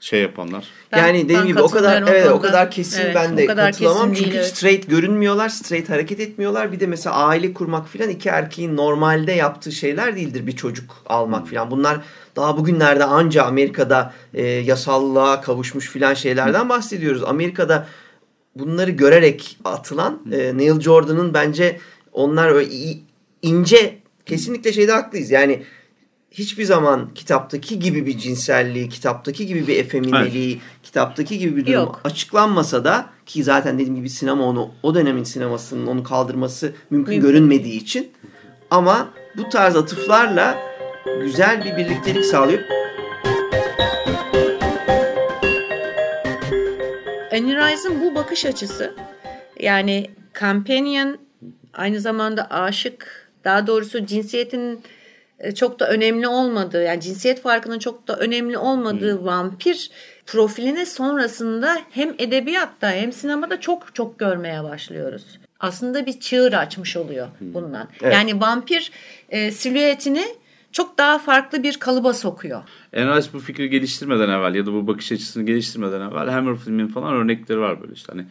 şey 0.04 0.22
yapanlar. 0.22 0.66
Ben- 0.92 0.98
yani 0.98 1.24
dediğim 1.24 1.42
ben 1.42 1.48
gibi 1.48 1.62
o 1.62 1.68
kadar 1.68 2.02
evet 2.08 2.32
o 2.32 2.42
kadar 2.42 2.72
kesin 2.72 3.02
Evet, 3.02 3.16
ben 3.16 3.38
de 3.38 3.46
kadar 3.46 3.72
katılamam 3.72 4.13
çünkü 4.13 4.24
değil, 4.24 4.36
evet. 4.36 4.48
straight 4.48 4.89
görünmüyorlar, 4.89 5.50
straight 5.50 5.89
hareket 5.89 6.20
etmiyorlar. 6.20 6.72
Bir 6.72 6.80
de 6.80 6.88
mesela 6.88 7.16
aile 7.16 7.54
kurmak 7.54 7.88
filan 7.89 8.10
iki 8.10 8.30
erkeğin 8.30 8.78
normalde 8.78 9.32
yaptığı 9.32 9.72
şeyler 9.72 10.16
değildir 10.16 10.48
bir 10.48 10.52
çocuk 10.56 11.04
almak 11.06 11.48
filan. 11.48 11.72
Bunlar 11.72 12.02
daha 12.36 12.58
bugünlerde 12.58 13.04
anca 13.04 13.44
Amerika'da 13.44 14.13
e, 14.34 14.44
yasallığa 14.46 15.42
kavuşmuş 15.42 15.89
filan 15.89 16.13
şeylerden 16.13 16.70
bahsediyoruz. 16.70 17.24
Amerika'da 17.24 17.88
bunları 18.56 18.92
görerek 18.92 19.58
atılan 19.66 20.22
e, 20.32 20.58
Neil 20.58 20.80
Jordan'ın 20.80 21.34
bence 21.34 21.80
onlar 22.13 22.50
öyle 22.50 22.70
ince 23.42 23.98
kesinlikle 24.26 24.74
şeyde 24.74 24.92
haklıyız. 24.92 25.32
Yani 25.32 25.63
hiçbir 26.34 26.63
zaman 26.63 27.13
kitaptaki 27.15 27.80
gibi 27.80 28.06
bir 28.06 28.17
cinselliği, 28.17 28.89
kitaptaki 28.89 29.48
gibi 29.48 29.67
bir 29.67 29.80
efemineliği, 29.80 30.62
kitaptaki 30.84 31.39
gibi 31.39 31.56
bir 31.56 31.65
durum 31.65 31.74
Yok. 31.74 32.02
açıklanmasa 32.04 32.84
da 32.84 33.10
ki 33.26 33.43
zaten 33.43 33.80
dediğim 33.80 33.96
gibi 33.96 34.10
sinema 34.10 34.43
onu 34.43 34.72
o 34.84 34.96
dönemin 34.96 35.24
sinemasının 35.24 35.88
onu 35.88 36.04
kaldırması 36.04 36.65
mümkün, 36.65 37.13
Mümkün 37.13 37.22
görünmediği 37.30 37.82
için 37.82 38.12
ama 38.72 39.10
bu 39.38 39.50
tarz 39.50 39.76
atıflarla 39.76 40.58
güzel 41.22 41.65
bir 41.65 41.78
birliktelik 41.78 42.26
sağlıyor. 42.26 42.62
Annie 47.34 47.56
Rice'ın 47.56 48.02
bu 48.02 48.15
bakış 48.15 48.46
açısı 48.46 48.96
yani 49.60 50.10
companion 50.39 51.17
aynı 51.74 52.00
zamanda 52.00 52.50
aşık 52.50 53.30
daha 53.43 53.67
doğrusu 53.67 54.06
cinsiyetin 54.06 54.84
çok 55.56 55.80
da 55.80 55.89
önemli 55.89 56.28
olmadığı 56.28 56.84
yani 56.84 57.02
cinsiyet 57.02 57.41
farkının 57.41 57.80
çok 57.80 58.08
da 58.08 58.17
önemli 58.17 58.58
olmadığı 58.58 59.26
vampir 59.26 59.91
profiline 60.26 60.86
sonrasında 60.86 61.78
hem 61.91 62.15
edebiyatta 62.19 62.91
hem 62.91 63.12
sinemada 63.12 63.60
çok 63.60 63.96
çok 63.96 64.19
görmeye 64.19 64.63
başlıyoruz. 64.63 65.39
Aslında 65.60 66.06
bir 66.06 66.19
çığır 66.19 66.54
açmış 66.54 66.98
oluyor 66.98 67.28
bundan. 67.41 67.89
Evet. 68.02 68.13
Yani 68.13 68.41
vampir 68.41 68.91
e, 69.30 69.52
silüetini 69.52 70.26
çok 70.74 70.98
daha 70.98 71.20
farklı 71.20 71.64
bir 71.64 71.80
kalıba 71.80 72.14
sokuyor. 72.14 72.62
Enrice 72.94 73.30
bu 73.34 73.40
fikri 73.40 73.70
geliştirmeden 73.70 74.30
evvel 74.30 74.56
ya 74.56 74.66
da 74.66 74.74
bu 74.74 74.88
bakış 74.88 75.12
açısını 75.12 75.46
geliştirmeden 75.46 76.02
evvel 76.02 76.30
Hammer 76.30 76.58
filmin 76.58 76.88
falan 76.88 77.14
örnekleri 77.14 77.60
var 77.60 77.82
böyle 77.82 77.94
işte 77.94 78.12
hani 78.12 78.26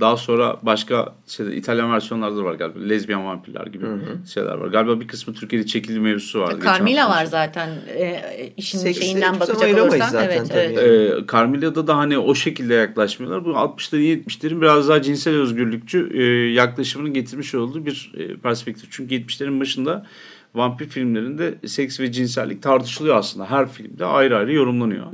daha 0.00 0.16
sonra 0.16 0.56
başka 0.62 1.14
şeyde, 1.26 1.56
İtalyan 1.56 1.92
versiyonlarda 1.92 2.36
da 2.36 2.44
var 2.44 2.54
galiba. 2.54 2.78
Lezbiyen 2.78 3.26
vampirler 3.26 3.66
gibi 3.66 3.86
şeyler 4.34 4.54
var. 4.54 4.68
Galiba 4.68 5.00
bir 5.00 5.08
kısmı 5.08 5.34
Türkiye'de 5.34 5.66
çekildi 5.66 6.00
mevzusu 6.00 6.40
vardı. 6.40 6.60
Carmilla 6.64 7.08
var 7.10 7.24
işte. 7.24 7.30
zaten 7.30 7.68
e, 7.88 8.22
işin 8.56 8.78
Seksi 8.78 9.04
şeyinden 9.04 9.40
bakacak 9.40 9.82
olursan. 9.82 10.08
zaten 10.08 10.28
evet, 10.28 10.48
tabii. 10.48 10.58
evet. 10.58 11.22
Ee, 11.22 11.32
Carmilla'da 11.32 11.86
da 11.86 11.96
hani 11.96 12.18
o 12.18 12.34
şekilde 12.34 12.74
yaklaşmıyorlar. 12.74 13.44
Bu 13.44 13.50
60'ların 13.50 14.24
70'lerin 14.24 14.60
biraz 14.60 14.88
daha 14.88 15.02
cinsel 15.02 15.34
özgürlükçü 15.34 16.10
e, 16.14 16.22
yaklaşımını 16.52 17.08
getirmiş 17.08 17.54
olduğu 17.54 17.86
bir 17.86 18.12
e, 18.16 18.36
perspektif. 18.36 18.88
Çünkü 18.92 19.14
70'lerin 19.14 19.60
başında 19.60 20.06
vampir 20.54 20.88
filmlerinde 20.88 21.54
seks 21.66 22.00
ve 22.00 22.12
cinsellik 22.12 22.62
tartışılıyor 22.62 23.16
aslında. 23.16 23.50
Her 23.50 23.68
filmde 23.68 24.04
ayrı 24.04 24.36
ayrı 24.36 24.52
yorumlanıyor. 24.52 25.06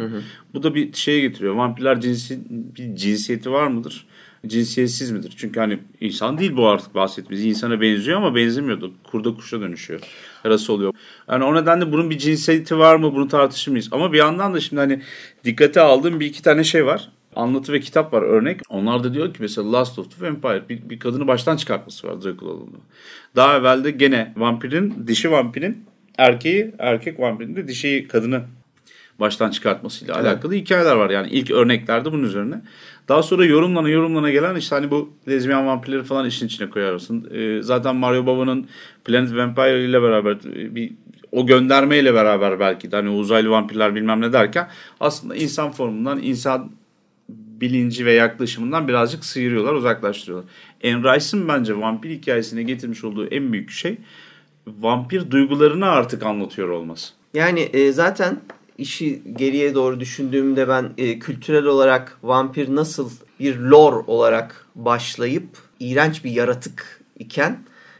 Bu 0.54 0.62
da 0.62 0.74
bir 0.74 0.92
şeye 0.92 1.20
getiriyor. 1.20 1.54
Vampirler 1.54 2.00
cinsi, 2.00 2.38
bir 2.50 2.96
cinsiyeti 2.96 3.50
var 3.50 3.66
mıdır? 3.66 4.06
Cinsiyetsiz 4.46 5.10
midir? 5.10 5.34
Çünkü 5.36 5.60
hani 5.60 5.78
insan 6.00 6.38
değil 6.38 6.56
bu 6.56 6.68
artık 6.68 6.94
bahsettiğimiz. 6.94 7.46
İnsana 7.46 7.80
benziyor 7.80 8.16
ama 8.16 8.34
benzemiyordu. 8.34 8.92
Kurda 9.10 9.34
kuşa 9.34 9.60
dönüşüyor. 9.60 10.00
Arası 10.44 10.72
oluyor. 10.72 10.94
Yani 11.28 11.44
o 11.44 11.54
nedenle 11.54 11.92
bunun 11.92 12.10
bir 12.10 12.18
cinsiyeti 12.18 12.78
var 12.78 12.96
mı 12.96 13.14
bunu 13.14 13.28
tartışır 13.28 13.70
mıyız? 13.70 13.88
Ama 13.92 14.12
bir 14.12 14.18
yandan 14.18 14.54
da 14.54 14.60
şimdi 14.60 14.80
hani 14.80 15.02
dikkate 15.44 15.80
aldığım 15.80 16.20
bir 16.20 16.26
iki 16.26 16.42
tane 16.42 16.64
şey 16.64 16.86
var. 16.86 17.08
Anlatı 17.38 17.72
ve 17.72 17.80
kitap 17.80 18.12
var 18.12 18.22
örnek. 18.22 18.60
Onlar 18.68 19.04
da 19.04 19.14
diyor 19.14 19.34
ki 19.34 19.38
mesela 19.40 19.72
Last 19.72 19.98
of 19.98 20.18
the 20.18 20.26
Vampire 20.26 20.68
bir, 20.68 20.90
bir 20.90 20.98
kadını 20.98 21.26
baştan 21.26 21.56
çıkartması 21.56 22.08
var 22.08 22.22
Dracula'nın. 22.22 22.68
Daha 23.36 23.56
evvelde 23.56 23.90
gene 23.90 24.32
vampirin, 24.36 25.06
dişi 25.06 25.30
vampirin 25.30 25.84
erkeği, 26.18 26.74
erkek 26.78 27.20
vampirin 27.20 27.56
de 27.56 27.68
dişi 27.68 28.08
kadını 28.08 28.42
baştan 29.20 29.50
çıkartmasıyla 29.50 30.14
evet. 30.14 30.26
alakalı 30.26 30.54
hikayeler 30.54 30.96
var. 30.96 31.10
Yani 31.10 31.28
ilk 31.30 31.50
örneklerde 31.50 32.12
bunun 32.12 32.22
üzerine. 32.22 32.62
Daha 33.08 33.22
sonra 33.22 33.44
yorumlana 33.44 33.88
yorumlana 33.88 34.30
gelen 34.30 34.56
işte 34.56 34.74
hani 34.74 34.90
bu 34.90 35.10
lezbiyen 35.28 35.66
vampirleri 35.66 36.02
falan 36.02 36.26
işin 36.26 36.46
içine 36.46 36.70
koyarsın. 36.70 37.30
Ee, 37.34 37.62
zaten 37.62 37.96
Mario 37.96 38.26
Baba'nın 38.26 38.68
Planet 39.04 39.36
Vampire 39.36 39.84
ile 39.84 40.02
beraber 40.02 40.32
e, 40.32 40.74
bir 40.74 40.92
o 41.32 41.46
göndermeyle 41.46 42.14
beraber 42.14 42.60
belki 42.60 42.90
de 42.92 42.96
hani 42.96 43.08
uzaylı 43.08 43.50
vampirler 43.50 43.94
bilmem 43.94 44.20
ne 44.20 44.32
derken 44.32 44.68
aslında 45.00 45.36
insan 45.36 45.70
formundan 45.70 46.22
insan 46.22 46.70
bilinci 47.60 48.06
ve 48.06 48.12
yaklaşımından 48.12 48.88
birazcık 48.88 49.24
sıyırıyorlar, 49.24 49.72
uzaklaştırıyorlar. 49.72 50.50
Anne 50.84 51.14
Rice'ın 51.14 51.48
bence 51.48 51.76
vampir 51.76 52.10
hikayesine 52.10 52.62
getirmiş 52.62 53.04
olduğu 53.04 53.26
en 53.26 53.52
büyük 53.52 53.70
şey 53.70 53.98
vampir 54.66 55.30
duygularını 55.30 55.86
artık 55.86 56.22
anlatıyor 56.22 56.68
olması. 56.68 57.12
Yani 57.34 57.60
e, 57.60 57.92
zaten 57.92 58.40
işi 58.78 59.22
geriye 59.36 59.74
doğru 59.74 60.00
düşündüğümde 60.00 60.68
ben 60.68 60.90
e, 60.98 61.18
kültürel 61.18 61.64
olarak 61.64 62.18
vampir 62.22 62.74
nasıl 62.74 63.10
bir 63.40 63.58
lore 63.58 64.04
olarak 64.06 64.66
başlayıp 64.74 65.48
iğrenç 65.80 66.24
bir 66.24 66.30
yaratık 66.30 67.00
iken 67.18 67.58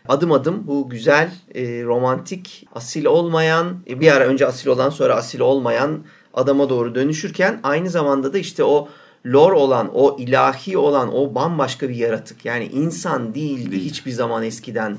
adım 0.08 0.32
adım 0.32 0.66
bu 0.66 0.88
güzel, 0.88 1.30
e, 1.54 1.84
romantik, 1.84 2.66
asil 2.74 3.04
olmayan, 3.04 3.76
e, 3.88 4.00
bir 4.00 4.12
ara 4.12 4.24
önce 4.24 4.46
asil 4.46 4.68
olan 4.68 4.90
sonra 4.90 5.14
asil 5.14 5.40
olmayan 5.40 5.98
adama 6.34 6.68
doğru 6.68 6.94
dönüşürken 6.94 7.60
aynı 7.62 7.90
zamanda 7.90 8.32
da 8.32 8.38
işte 8.38 8.64
o 8.64 8.88
lore 9.26 9.54
olan, 9.54 9.90
o 9.94 10.16
ilahi 10.20 10.78
olan, 10.78 11.14
o 11.14 11.34
bambaşka 11.34 11.88
bir 11.88 11.94
yaratık. 11.94 12.44
Yani 12.44 12.64
insan 12.64 13.34
değildi 13.34 13.70
Değil. 13.70 13.84
hiçbir 13.84 14.10
zaman 14.10 14.42
eskiden. 14.42 14.98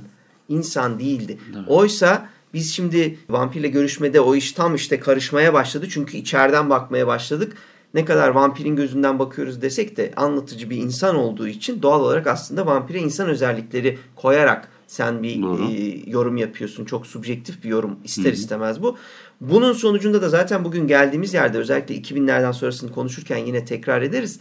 İnsan 0.50 1.00
değildi. 1.00 1.38
Evet. 1.56 1.64
Oysa 1.68 2.30
biz 2.54 2.74
şimdi 2.74 3.20
vampirle 3.30 3.68
görüşmede 3.68 4.22
o 4.22 4.36
iş 4.36 4.52
tam 4.52 4.76
işte 4.76 5.00
karışmaya 5.00 5.54
başladı. 5.54 5.88
Çünkü 5.90 6.18
içeriden 6.18 6.70
bakmaya 6.70 7.08
başladık. 7.08 7.58
Ne 7.94 8.06
kadar 8.06 8.30
vampirin 8.30 8.76
gözünden 8.76 9.20
bakıyoruz 9.20 9.62
desek 9.62 9.98
de 9.98 10.12
anlatıcı 10.16 10.70
bir 10.70 10.78
insan 10.78 11.16
olduğu 11.16 11.48
için 11.48 11.82
doğal 11.82 12.02
olarak 12.02 12.28
aslında 12.28 12.66
vampire 12.66 13.00
insan 13.00 13.30
özellikleri 13.30 13.98
koyarak 14.16 14.68
sen 14.90 15.24
bir 15.24 15.36
e, 15.70 16.00
yorum 16.08 16.38
yapıyorsun. 16.38 16.86
Çok 16.86 17.08
subjektif 17.08 17.64
bir 17.64 17.70
yorum 17.70 18.00
ister 18.04 18.24
Hı-hı. 18.24 18.34
istemez 18.34 18.82
bu. 18.82 18.98
Bunun 19.42 19.74
sonucunda 19.74 20.22
da 20.22 20.30
zaten 20.30 20.66
bugün 20.66 20.88
geldiğimiz 20.88 21.34
yerde 21.34 21.58
özellikle 21.58 21.96
2000'lerden 21.96 22.52
sonrasını 22.52 22.92
konuşurken 22.92 23.38
yine 23.38 23.66
tekrar 23.66 24.02
ederiz. 24.02 24.40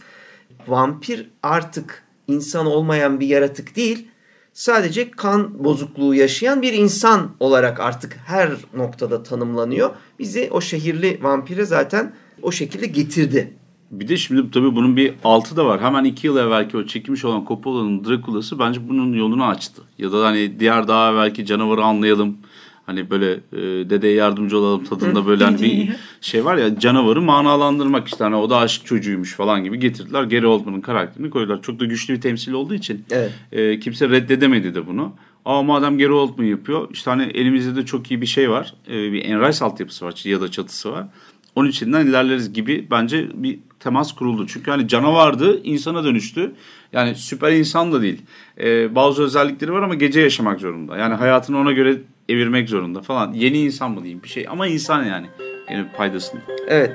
Vampir 0.67 1.29
artık 1.43 2.03
insan 2.27 2.65
olmayan 2.65 3.19
bir 3.19 3.27
yaratık 3.27 3.75
değil. 3.75 4.07
Sadece 4.53 5.11
kan 5.11 5.63
bozukluğu 5.63 6.15
yaşayan 6.15 6.61
bir 6.61 6.73
insan 6.73 7.35
olarak 7.39 7.79
artık 7.79 8.17
her 8.25 8.51
noktada 8.73 9.23
tanımlanıyor. 9.23 9.89
Bizi 10.19 10.49
o 10.51 10.61
şehirli 10.61 11.19
vampire 11.23 11.65
zaten 11.65 12.13
o 12.41 12.51
şekilde 12.51 12.85
getirdi. 12.85 13.53
Bir 13.91 14.07
de 14.07 14.17
şimdi 14.17 14.51
tabii 14.51 14.75
bunun 14.75 14.97
bir 14.97 15.13
altı 15.23 15.57
da 15.57 15.65
var. 15.65 15.81
Hemen 15.81 16.03
iki 16.03 16.27
yıl 16.27 16.37
evvelki 16.37 16.77
o 16.77 16.85
çekilmiş 16.85 17.25
olan 17.25 17.45
Coppola'nın 17.47 18.05
Dracula'sı 18.05 18.59
bence 18.59 18.89
bunun 18.89 19.13
yolunu 19.13 19.45
açtı. 19.45 19.81
Ya 19.97 20.11
da 20.11 20.25
hani 20.25 20.59
diğer 20.59 20.87
daha 20.87 21.11
evvelki 21.11 21.45
canavarı 21.45 21.83
anlayalım. 21.83 22.37
Hani 22.85 23.09
böyle 23.09 23.31
e, 23.33 23.89
dedeye 23.89 24.13
yardımcı 24.13 24.57
olalım 24.57 24.83
tadında 24.83 25.25
böyle 25.25 25.43
hani 25.43 25.61
bir 25.61 25.89
şey 26.21 26.45
var 26.45 26.57
ya 26.57 26.79
canavarı 26.79 27.21
manalandırmak 27.21 28.07
işte 28.07 28.23
hani 28.23 28.35
o 28.35 28.49
da 28.49 28.57
aşk 28.57 28.85
çocuğuymuş 28.85 29.35
falan 29.35 29.63
gibi 29.63 29.79
getirdiler. 29.79 30.23
Gary 30.23 30.45
Oldman'ın 30.45 30.81
karakterini 30.81 31.29
koydular. 31.29 31.61
Çok 31.61 31.79
da 31.79 31.85
güçlü 31.85 32.13
bir 32.13 32.21
temsil 32.21 32.53
olduğu 32.53 32.73
için 32.73 33.05
evet. 33.11 33.31
e, 33.51 33.79
kimse 33.79 34.09
reddedemedi 34.09 34.75
de 34.75 34.87
bunu. 34.87 35.13
Ama 35.45 35.63
madem 35.63 35.97
Gary 35.97 36.11
Oldman 36.11 36.45
yapıyor 36.45 36.87
işte 36.91 37.11
hani 37.11 37.23
elimizde 37.23 37.75
de 37.75 37.85
çok 37.85 38.11
iyi 38.11 38.21
bir 38.21 38.25
şey 38.25 38.49
var. 38.49 38.73
E, 38.87 39.11
bir 39.11 39.25
Enrise 39.25 39.65
altyapısı 39.65 40.05
var 40.05 40.21
ya 40.23 40.41
da 40.41 40.51
çatısı 40.51 40.91
var. 40.91 41.05
Onun 41.55 41.69
içinden 41.69 42.05
ilerleriz 42.05 42.53
gibi 42.53 42.87
bence 42.91 43.27
bir 43.33 43.59
temas 43.79 44.11
kuruldu. 44.15 44.47
Çünkü 44.47 44.71
hani 44.71 44.87
canavardı, 44.87 45.63
insana 45.63 46.03
dönüştü. 46.03 46.51
Yani 46.93 47.15
süper 47.15 47.51
insan 47.51 47.91
da 47.91 48.01
değil. 48.01 48.21
Ee, 48.59 48.95
bazı 48.95 49.23
özellikleri 49.23 49.71
var 49.71 49.81
ama 49.81 49.95
gece 49.95 50.21
yaşamak 50.21 50.59
zorunda. 50.59 50.97
Yani 50.97 51.13
hayatını 51.13 51.57
ona 51.57 51.71
göre 51.71 51.97
evirmek 52.29 52.69
zorunda 52.69 53.01
falan. 53.01 53.33
Yeni 53.33 53.61
insan 53.61 53.91
mı 53.91 54.03
diyeyim 54.03 54.23
bir 54.23 54.29
şey 54.29 54.45
ama 54.49 54.67
insan 54.67 55.03
yani. 55.03 55.27
Yani 55.71 55.85
paydasını. 55.97 56.41
Evet. 56.67 56.91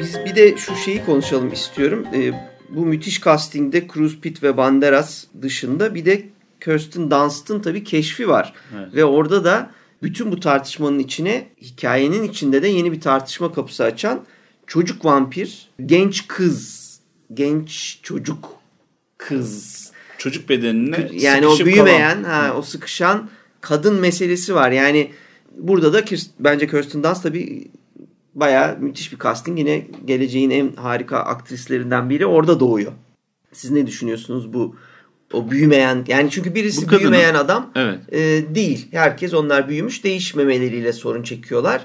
Biz 0.00 0.18
bir 0.24 0.36
de 0.36 0.56
şu 0.56 0.76
şeyi 0.76 1.04
konuşalım 1.04 1.52
istiyorum. 1.52 2.06
Ee, 2.14 2.32
bu 2.68 2.86
müthiş 2.86 3.20
castingde 3.20 3.88
Cruz 3.94 4.20
Pitt 4.20 4.42
ve 4.42 4.56
Banderas 4.56 5.24
dışında 5.42 5.94
bir 5.94 6.04
de 6.04 6.33
Kirsten 6.64 7.10
Dunst'ın 7.10 7.60
tabii 7.60 7.84
keşfi 7.84 8.28
var. 8.28 8.52
Evet. 8.76 8.94
Ve 8.94 9.04
orada 9.04 9.44
da 9.44 9.70
bütün 10.02 10.32
bu 10.32 10.40
tartışmanın 10.40 10.98
içine 10.98 11.48
hikayenin 11.62 12.22
içinde 12.22 12.62
de 12.62 12.68
yeni 12.68 12.92
bir 12.92 13.00
tartışma 13.00 13.52
kapısı 13.52 13.84
açan 13.84 14.24
çocuk 14.66 15.04
vampir, 15.04 15.68
genç 15.86 16.28
kız, 16.28 16.84
genç 17.34 18.00
çocuk 18.02 18.48
kız. 19.18 19.84
Çocuk 20.18 20.48
bedenine 20.48 21.08
yani 21.12 21.46
o 21.46 21.58
büyümeyen, 21.58 22.22
kalan. 22.22 22.34
ha, 22.34 22.54
o 22.56 22.62
sıkışan 22.62 23.28
kadın 23.60 23.94
meselesi 23.94 24.54
var. 24.54 24.70
Yani 24.70 25.10
burada 25.56 25.92
da 25.92 26.04
bence 26.40 26.66
Kirsten 26.66 27.02
Dunst 27.02 27.22
tabii 27.22 27.68
bayağı 28.34 28.78
müthiş 28.78 29.12
bir 29.12 29.18
casting. 29.18 29.58
Yine 29.58 29.86
geleceğin 30.04 30.50
en 30.50 30.72
harika 30.76 31.18
aktrislerinden 31.18 32.10
biri 32.10 32.26
orada 32.26 32.60
doğuyor. 32.60 32.92
Siz 33.52 33.70
ne 33.70 33.86
düşünüyorsunuz 33.86 34.52
bu 34.52 34.76
o 35.32 35.50
büyümeyen 35.50 36.04
yani 36.08 36.30
çünkü 36.30 36.54
birisi 36.54 36.82
Bu 36.82 36.86
kadının, 36.86 37.00
büyümeyen 37.00 37.34
adam 37.34 37.70
evet. 37.74 37.98
e, 38.12 38.54
değil. 38.54 38.86
Herkes 38.90 39.34
onlar 39.34 39.68
büyümüş 39.68 40.04
değişmemeleriyle 40.04 40.92
sorun 40.92 41.22
çekiyorlar. 41.22 41.84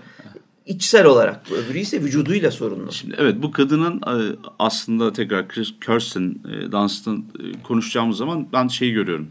İçsel 0.65 1.05
olarak. 1.05 1.51
Öbürü 1.51 1.79
ise 1.79 2.03
vücuduyla 2.03 2.51
sorunlu. 2.51 2.91
Şimdi 2.91 3.15
evet 3.17 3.35
bu 3.41 3.51
kadının 3.51 3.97
e, 3.97 4.35
aslında 4.59 5.13
tekrar 5.13 5.49
Kirsten 5.49 6.35
e, 6.45 6.71
Dunst'ın 6.71 7.17
e, 7.17 7.61
konuşacağımız 7.63 8.17
zaman 8.17 8.47
ben 8.53 8.67
şeyi 8.67 8.93
görüyorum. 8.93 9.27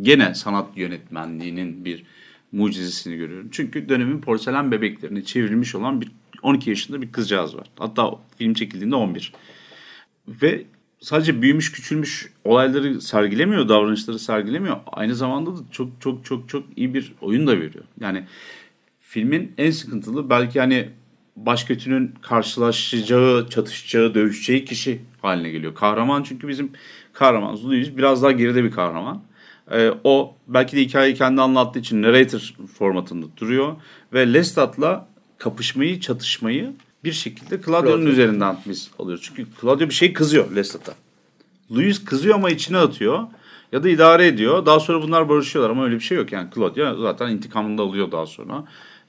Gene 0.00 0.34
sanat 0.34 0.66
yönetmenliğinin 0.76 1.84
bir 1.84 2.04
mucizesini 2.52 3.16
görüyorum. 3.16 3.48
Çünkü 3.52 3.88
dönemin 3.88 4.20
porselen 4.20 4.72
bebeklerine 4.72 5.24
çevrilmiş 5.24 5.74
olan 5.74 6.00
bir 6.00 6.12
12 6.42 6.70
yaşında 6.70 7.02
bir 7.02 7.12
kızcağız 7.12 7.56
var. 7.56 7.66
Hatta 7.78 8.10
film 8.38 8.54
çekildiğinde 8.54 8.94
11. 8.94 9.32
Ve 10.28 10.64
sadece 11.00 11.42
büyümüş 11.42 11.72
küçülmüş 11.72 12.32
olayları 12.44 13.00
sergilemiyor, 13.00 13.68
davranışları 13.68 14.18
sergilemiyor. 14.18 14.76
Aynı 14.86 15.14
zamanda 15.14 15.56
da 15.56 15.60
çok 15.70 15.88
çok 16.00 16.24
çok 16.24 16.48
çok 16.48 16.64
iyi 16.76 16.94
bir 16.94 17.12
oyun 17.20 17.46
da 17.46 17.52
veriyor. 17.60 17.84
Yani 18.00 18.24
filmin 19.00 19.52
en 19.58 19.70
sıkıntılı 19.70 20.30
belki 20.30 20.60
hani 20.60 20.88
baş 21.36 21.64
kötünün 21.64 22.14
karşılaşacağı, 22.22 23.48
çatışacağı, 23.48 24.14
dövüşeceği 24.14 24.64
kişi 24.64 25.00
haline 25.22 25.50
geliyor. 25.50 25.74
Kahraman 25.74 26.22
çünkü 26.22 26.48
bizim 26.48 26.72
kahraman 27.12 27.56
Louis 27.64 27.96
biraz 27.96 28.22
daha 28.22 28.32
geride 28.32 28.64
bir 28.64 28.70
kahraman. 28.70 29.22
Ee, 29.70 29.90
o 30.04 30.36
belki 30.48 30.76
de 30.76 30.80
hikayeyi 30.80 31.14
kendi 31.14 31.40
anlattığı 31.40 31.78
için 31.78 32.02
narrator 32.02 32.54
formatında 32.78 33.26
duruyor 33.36 33.76
ve 34.12 34.32
Lestat'la 34.32 35.08
kapışmayı, 35.38 36.00
çatışmayı 36.00 36.72
bir 37.06 37.12
şekilde 37.12 37.62
Claudio'nun 37.62 38.06
üzerinden 38.06 38.56
biz 38.66 38.90
alıyoruz. 38.98 39.24
Çünkü 39.24 39.46
Claudio 39.60 39.88
bir 39.88 39.94
şey 39.94 40.12
kızıyor 40.12 40.56
Lestat'a. 40.56 40.94
Louis 41.70 42.04
kızıyor 42.04 42.34
ama 42.34 42.50
içine 42.50 42.78
atıyor. 42.78 43.22
Ya 43.72 43.82
da 43.82 43.88
idare 43.88 44.26
ediyor. 44.26 44.66
Daha 44.66 44.80
sonra 44.80 45.02
bunlar 45.02 45.28
barışıyorlar 45.28 45.70
ama 45.70 45.84
öyle 45.84 45.94
bir 45.94 46.00
şey 46.00 46.18
yok. 46.18 46.32
Yani 46.32 46.48
Claudio 46.54 47.02
zaten 47.02 47.28
intikamını 47.28 47.78
da 47.78 47.82
alıyor 47.82 48.12
daha 48.12 48.26
sonra. 48.26 48.64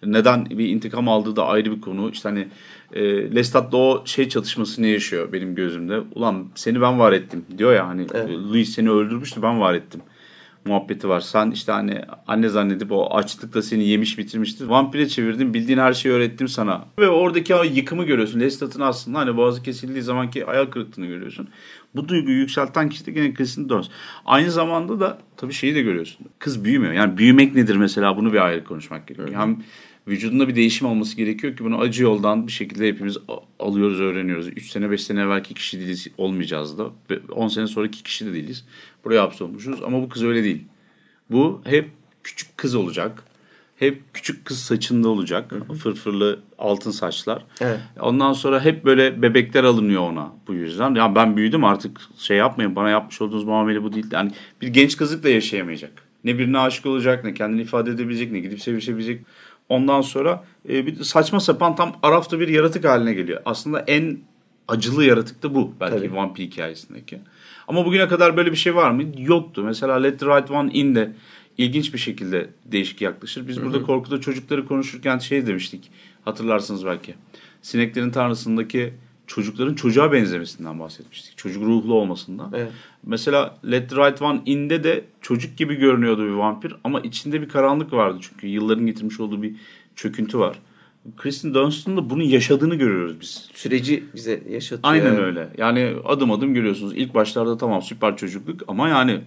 Neden 0.06 0.46
bir 0.46 0.70
intikam 0.70 1.10
aldığı 1.10 1.36
da 1.36 1.46
ayrı 1.46 1.76
bir 1.76 1.82
konu. 1.82 2.10
İşte 2.10 2.30
hani 2.30 2.48
e, 2.94 3.36
Lestat'la 3.36 3.78
o 3.78 4.06
şey 4.06 4.30
çatışmasını 4.30 4.88
yaşıyor 4.88 5.34
benim 5.34 5.56
gözümde. 5.56 6.02
Ulan 6.16 6.48
seni 6.56 6.82
ben 6.82 7.00
var 7.00 7.12
ettim 7.12 7.46
diyor 7.58 7.74
ya 7.74 7.88
hani 7.88 8.08
evet. 8.14 8.30
Louis 8.30 8.74
seni 8.76 8.90
öldürmüştü 8.92 9.42
ben 9.42 9.60
var 9.60 9.74
ettim 9.74 10.02
muhabbeti 10.68 11.10
var. 11.10 11.20
Sen 11.20 11.52
işte 11.52 11.72
hani 11.72 12.02
anne 12.28 12.50
zannedip 12.50 12.92
o 12.92 13.16
açlıkla 13.16 13.62
seni 13.62 13.88
yemiş 13.88 14.18
bitirmiştir. 14.18 14.66
Vampire 14.66 15.08
çevirdim 15.08 15.54
bildiğin 15.54 15.78
her 15.78 15.94
şeyi 15.94 16.14
öğrettim 16.14 16.48
sana. 16.48 16.86
Ve 17.00 17.10
oradaki 17.10 17.56
o 17.56 17.64
yıkımı 17.64 18.06
görüyorsun. 18.06 18.40
Lestat'ın 18.40 18.82
aslında 18.82 19.20
hani 19.20 19.38
boğazı 19.38 19.64
kesildiği 19.64 20.02
zamanki 20.02 20.46
ayak 20.46 20.74
kırıklığını 20.74 21.06
görüyorsun. 21.06 21.48
Bu 21.96 22.08
duyguyu 22.08 22.38
yükselten 22.38 22.90
kişi 22.90 23.06
de 23.06 23.12
gene 23.12 23.34
Kristen 23.34 23.70
Dunst. 23.70 23.92
Aynı 24.26 24.52
zamanda 24.52 25.00
da 25.00 25.18
tabii 25.38 25.54
şeyi 25.54 25.76
de 25.76 25.82
görüyorsun. 25.82 26.28
Kız 26.40 26.64
büyümüyor. 26.64 26.94
Yani 26.94 27.18
büyümek 27.18 27.56
nedir 27.56 27.76
mesela 27.76 28.18
bunu 28.18 28.34
bir 28.34 28.46
ayrı 28.46 28.64
konuşmak 28.64 29.08
gerekiyor. 29.08 29.28
Evet. 29.30 29.40
Hem 29.40 29.64
vücudunda 30.08 30.48
bir 30.48 30.56
değişim 30.56 30.88
olması 30.88 31.18
gerekiyor 31.18 31.58
ki 31.58 31.64
bunu 31.64 31.80
acı 31.80 32.04
yoldan 32.04 32.48
bir 32.48 32.52
şekilde 32.52 32.88
hepimiz 32.88 33.18
alıyoruz, 33.60 34.02
öğreniyoruz. 34.02 34.48
3 34.48 34.70
sene 34.70 34.92
5 34.92 35.04
sene 35.04 35.22
evvelki 35.22 35.54
kişi 35.54 35.80
değiliz, 35.80 36.08
olmayacağız 36.18 36.78
da. 36.78 36.92
10 37.32 37.48
sene 37.48 37.68
sonraki 37.68 38.04
kişi 38.04 38.26
de 38.26 38.34
değiliz. 38.34 38.66
Buraya 39.08 39.22
hapsolmuşuz 39.22 39.84
ama 39.84 40.02
bu 40.02 40.10
kız 40.10 40.24
öyle 40.24 40.44
değil. 40.44 40.66
Bu 41.32 41.62
hep 41.64 41.90
küçük 42.24 42.58
kız 42.58 42.76
olacak. 42.76 43.24
hep 43.80 44.02
küçük 44.14 44.46
kız 44.46 44.60
saçında 44.60 45.10
olacak. 45.10 45.54
Fırfırlı 45.84 46.40
altın 46.58 46.92
saçlar. 46.92 47.46
Evet. 47.62 47.80
Ondan 48.00 48.34
sonra 48.34 48.66
hep 48.66 48.86
böyle 48.86 49.22
bebekler 49.22 49.64
alınıyor 49.64 50.02
ona 50.02 50.32
bu 50.48 50.54
yüzden. 50.54 50.96
Ya 50.96 51.16
ben 51.16 51.38
büyüdüm 51.38 51.64
artık 51.64 52.02
şey 52.18 52.38
yapmayın 52.38 52.76
bana 52.76 52.90
yapmış 52.90 53.22
olduğunuz 53.22 53.44
muamele 53.44 53.84
bu 53.84 53.94
değil. 53.94 54.06
Yani 54.12 54.32
bir 54.62 54.68
genç 54.68 54.98
kızlık 54.98 55.24
da 55.24 55.30
yaşayamayacak. 55.30 55.92
Ne 56.24 56.38
birine 56.40 56.60
aşık 56.60 56.86
olacak 56.86 57.24
ne 57.24 57.34
kendini 57.34 57.62
ifade 57.62 57.92
edebilecek 57.92 58.32
ne 58.32 58.40
gidip 58.40 58.62
sevişebilecek. 58.62 59.22
Ondan 59.70 60.02
sonra 60.02 60.44
e, 60.70 60.86
bir 60.86 61.04
saçma 61.04 61.40
sapan 61.40 61.76
tam 61.76 61.96
arafta 62.04 62.40
bir 62.40 62.48
yaratık 62.48 62.86
haline 62.86 63.14
geliyor. 63.14 63.42
Aslında 63.46 63.80
en 63.80 64.18
acılı 64.68 65.06
yaratık 65.06 65.44
da 65.44 65.56
bu 65.56 65.74
belki 65.80 65.98
Tabii. 65.98 66.16
vampir 66.16 66.44
hikayesindeki. 66.44 67.20
Ama 67.68 67.86
bugüne 67.86 68.08
kadar 68.08 68.38
böyle 68.38 68.52
bir 68.52 68.58
şey 68.58 68.76
var 68.76 68.92
mı? 68.92 69.04
Yoktu. 69.18 69.64
Mesela 69.64 69.96
Let 69.96 70.20
the 70.20 70.26
Right 70.26 70.52
One 70.52 70.72
In 70.72 70.96
de 70.96 71.14
ilginç 71.58 71.94
bir 71.94 72.00
şekilde 72.00 72.50
değişik 72.66 73.02
yaklaşır. 73.02 73.48
Biz 73.48 73.64
burada 73.64 73.82
korkuda 73.82 74.22
çocukları 74.22 74.66
konuşurken 74.66 75.18
şey 75.18 75.48
demiştik. 75.48 75.92
Hatırlarsınız 76.26 76.86
belki. 76.86 77.16
Sineklerin 77.62 78.12
Tanrısı'ndaki 78.12 78.94
çocukların 79.28 79.74
çocuğa 79.74 80.12
benzemesinden 80.12 80.80
bahsetmiştik. 80.80 81.38
Çocuk 81.38 81.64
ruhlu 81.64 81.94
olmasından. 81.94 82.52
Evet. 82.56 82.72
Mesela 83.04 83.58
Let 83.72 83.90
the 83.90 83.96
Right 83.96 84.22
One 84.22 84.42
In'de 84.46 84.84
de 84.84 85.06
çocuk 85.22 85.58
gibi 85.58 85.76
görünüyordu 85.76 86.26
bir 86.26 86.32
vampir 86.32 86.76
ama 86.84 87.00
içinde 87.00 87.42
bir 87.42 87.50
karanlık 87.50 87.94
vardı 87.94 88.18
çünkü 88.22 88.48
yılların 88.48 88.86
getirmiş 88.86 89.20
olduğu 89.20 89.42
bir 89.42 89.56
çöküntü 89.96 90.40
var. 90.40 90.60
Kristen 91.18 91.54
Dunst'ın 91.54 92.10
bunun 92.10 92.24
yaşadığını 92.24 92.76
görüyoruz 92.76 93.22
biz. 93.22 93.50
Süreci 93.54 94.04
bize 94.16 94.42
yaşatıyor. 94.50 94.94
Aynen 94.94 95.24
öyle. 95.24 95.50
Yani 95.58 95.94
adım 96.06 96.32
adım 96.32 96.54
görüyorsunuz. 96.54 96.94
İlk 96.96 97.14
başlarda 97.14 97.58
tamam 97.58 97.82
süper 97.82 98.18
çocukluk 98.18 98.62
ama 98.68 98.90
yani 98.90 99.22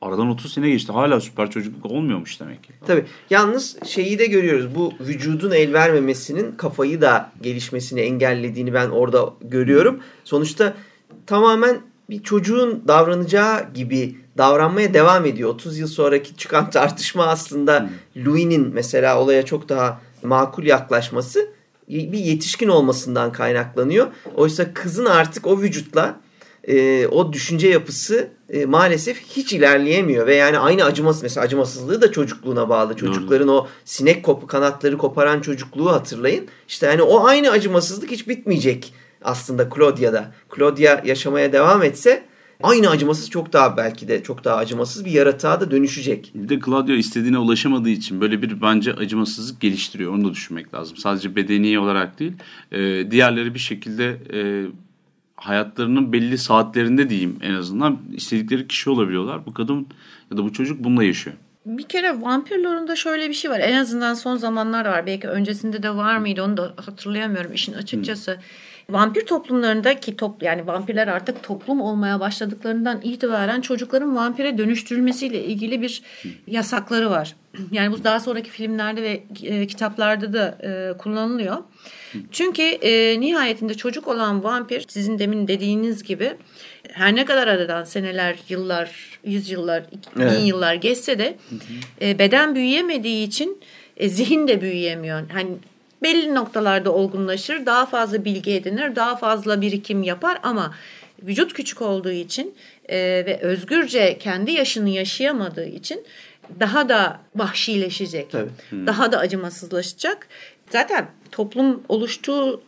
aradan 0.00 0.28
30 0.28 0.52
sene 0.52 0.70
geçti. 0.70 0.92
Hala 0.92 1.20
süper 1.20 1.50
çocukluk 1.50 1.86
olmuyormuş 1.86 2.40
demek 2.40 2.64
ki. 2.64 2.72
Tabii. 2.86 3.04
Yalnız 3.30 3.76
şeyi 3.86 4.18
de 4.18 4.26
görüyoruz. 4.26 4.74
Bu 4.74 4.92
vücudun 5.00 5.50
el 5.50 5.72
vermemesinin 5.72 6.52
kafayı 6.52 7.00
da 7.00 7.32
gelişmesini 7.42 8.00
engellediğini 8.00 8.74
ben 8.74 8.88
orada 8.88 9.34
görüyorum. 9.40 10.00
Sonuçta 10.24 10.74
tamamen 11.26 11.80
bir 12.10 12.22
çocuğun 12.22 12.82
davranacağı 12.88 13.72
gibi 13.74 14.16
davranmaya 14.38 14.94
devam 14.94 15.26
ediyor. 15.26 15.50
30 15.50 15.78
yıl 15.78 15.88
sonraki 15.88 16.36
çıkan 16.36 16.70
tartışma 16.70 17.26
aslında 17.26 17.90
Louis'nin 18.16 18.74
mesela 18.74 19.20
olaya 19.20 19.44
çok 19.44 19.68
daha 19.68 20.00
makul 20.24 20.64
yaklaşması 20.64 21.48
bir 21.88 22.18
yetişkin 22.18 22.68
olmasından 22.68 23.32
kaynaklanıyor. 23.32 24.06
Oysa 24.34 24.74
kızın 24.74 25.04
artık 25.04 25.46
o 25.46 25.60
vücutla 25.60 26.20
e, 26.68 27.06
o 27.06 27.32
düşünce 27.32 27.68
yapısı 27.68 28.28
e, 28.50 28.66
maalesef 28.66 29.20
hiç 29.20 29.52
ilerleyemiyor 29.52 30.26
ve 30.26 30.34
yani 30.34 30.58
aynı 30.58 30.84
acımasız 30.84 31.22
mesela 31.22 31.44
acımasızlığı 31.44 32.02
da 32.02 32.12
çocukluğuna 32.12 32.68
bağlı. 32.68 32.96
Çocukların 32.96 33.48
o 33.48 33.66
sinek 33.84 34.22
kopu 34.22 34.46
kanatları 34.46 34.98
koparan 34.98 35.40
çocukluğu 35.40 35.92
hatırlayın. 35.92 36.48
İşte 36.68 36.86
yani 36.86 37.02
o 37.02 37.26
aynı 37.26 37.50
acımasızlık 37.50 38.10
hiç 38.10 38.28
bitmeyecek 38.28 38.94
aslında 39.22 39.68
Claudia'da. 39.76 40.32
Claudia 40.56 41.00
yaşamaya 41.04 41.52
devam 41.52 41.82
etse 41.82 42.22
aynı 42.64 42.90
acımasız 42.90 43.30
çok 43.30 43.52
daha 43.52 43.76
belki 43.76 44.08
de 44.08 44.22
çok 44.22 44.44
daha 44.44 44.56
acımasız 44.56 45.04
bir 45.04 45.10
yaratığa 45.10 45.60
da 45.60 45.70
dönüşecek. 45.70 46.32
Bir 46.34 46.48
de 46.48 46.60
Claudio 46.64 46.92
istediğine 46.92 47.38
ulaşamadığı 47.38 47.88
için 47.88 48.20
böyle 48.20 48.42
bir 48.42 48.62
bence 48.62 48.94
acımasızlık 48.94 49.60
geliştiriyor. 49.60 50.12
Onu 50.12 50.24
da 50.24 50.32
düşünmek 50.32 50.74
lazım. 50.74 50.96
Sadece 50.96 51.36
bedeni 51.36 51.78
olarak 51.78 52.18
değil. 52.18 52.32
e, 52.72 53.10
diğerleri 53.10 53.54
bir 53.54 53.58
şekilde 53.58 54.16
e, 54.32 54.40
hayatlarının 55.36 56.12
belli 56.12 56.38
saatlerinde 56.38 57.10
diyeyim 57.10 57.38
en 57.42 57.54
azından 57.54 57.98
istedikleri 58.12 58.68
kişi 58.68 58.90
olabiliyorlar. 58.90 59.46
Bu 59.46 59.54
kadın 59.54 59.86
ya 60.30 60.36
da 60.36 60.44
bu 60.44 60.52
çocuk 60.52 60.84
bununla 60.84 61.04
yaşıyor. 61.04 61.36
Bir 61.66 61.82
kere 61.82 62.22
vampir 62.22 62.58
lore'unda 62.58 62.96
şöyle 62.96 63.28
bir 63.28 63.34
şey 63.34 63.50
var. 63.50 63.60
En 63.60 63.76
azından 63.76 64.14
son 64.14 64.36
zamanlar 64.36 64.86
var. 64.86 65.06
Belki 65.06 65.28
öncesinde 65.28 65.82
de 65.82 65.96
var 65.96 66.18
mıydı 66.18 66.42
onu 66.42 66.56
da 66.56 66.74
hatırlayamıyorum 66.76 67.52
işin 67.52 67.72
açıkçası. 67.72 68.38
Vampir 68.90 69.26
toplumlarında 69.26 70.00
ki 70.00 70.16
top, 70.16 70.42
yani 70.42 70.66
vampirler 70.66 71.08
artık 71.08 71.42
toplum 71.42 71.80
olmaya 71.80 72.20
başladıklarından 72.20 73.00
itibaren 73.02 73.60
çocukların 73.60 74.16
vampire 74.16 74.58
dönüştürülmesiyle 74.58 75.44
ilgili 75.44 75.82
bir 75.82 76.02
yasakları 76.46 77.10
var. 77.10 77.36
Yani 77.72 77.92
bu 77.92 78.04
daha 78.04 78.20
sonraki 78.20 78.50
filmlerde 78.50 79.02
ve 79.02 79.22
e, 79.42 79.66
kitaplarda 79.66 80.32
da 80.32 80.58
e, 80.62 80.98
kullanılıyor. 80.98 81.56
Çünkü 82.30 82.62
e, 82.62 83.20
nihayetinde 83.20 83.74
çocuk 83.74 84.08
olan 84.08 84.44
vampir 84.44 84.84
sizin 84.88 85.18
demin 85.18 85.48
dediğiniz 85.48 86.02
gibi 86.02 86.32
her 86.92 87.16
ne 87.16 87.24
kadar 87.24 87.48
aradan 87.48 87.84
seneler, 87.84 88.36
yıllar, 88.48 89.18
yüzyıllar, 89.24 89.84
bin 90.16 90.22
Evet. 90.22 90.40
yıllar 90.44 90.74
geçse 90.74 91.18
de 91.18 91.36
e, 92.02 92.18
beden 92.18 92.54
büyüyemediği 92.54 93.26
için 93.26 93.60
e, 93.96 94.08
zihin 94.08 94.48
de 94.48 94.60
büyüyemiyor. 94.60 95.30
Hani 95.32 95.50
belli 96.04 96.34
noktalarda 96.34 96.92
olgunlaşır, 96.92 97.66
daha 97.66 97.86
fazla 97.86 98.24
bilgi 98.24 98.52
edinir, 98.52 98.96
daha 98.96 99.16
fazla 99.16 99.60
birikim 99.60 100.02
yapar 100.02 100.38
ama 100.42 100.74
vücut 101.22 101.52
küçük 101.52 101.82
olduğu 101.82 102.10
için 102.10 102.54
e, 102.88 102.96
ve 102.98 103.38
özgürce 103.42 104.18
kendi 104.18 104.52
yaşını 104.52 104.88
yaşayamadığı 104.88 105.66
için 105.66 106.06
daha 106.60 106.88
da 106.88 107.20
vahşileşecek. 107.36 108.30
Tabii. 108.30 108.50
Daha 108.86 109.12
da 109.12 109.18
acımasızlaşacak. 109.18 110.28
Zaten 110.70 111.06
toplum 111.32 111.82
oluştuğu 111.88 112.62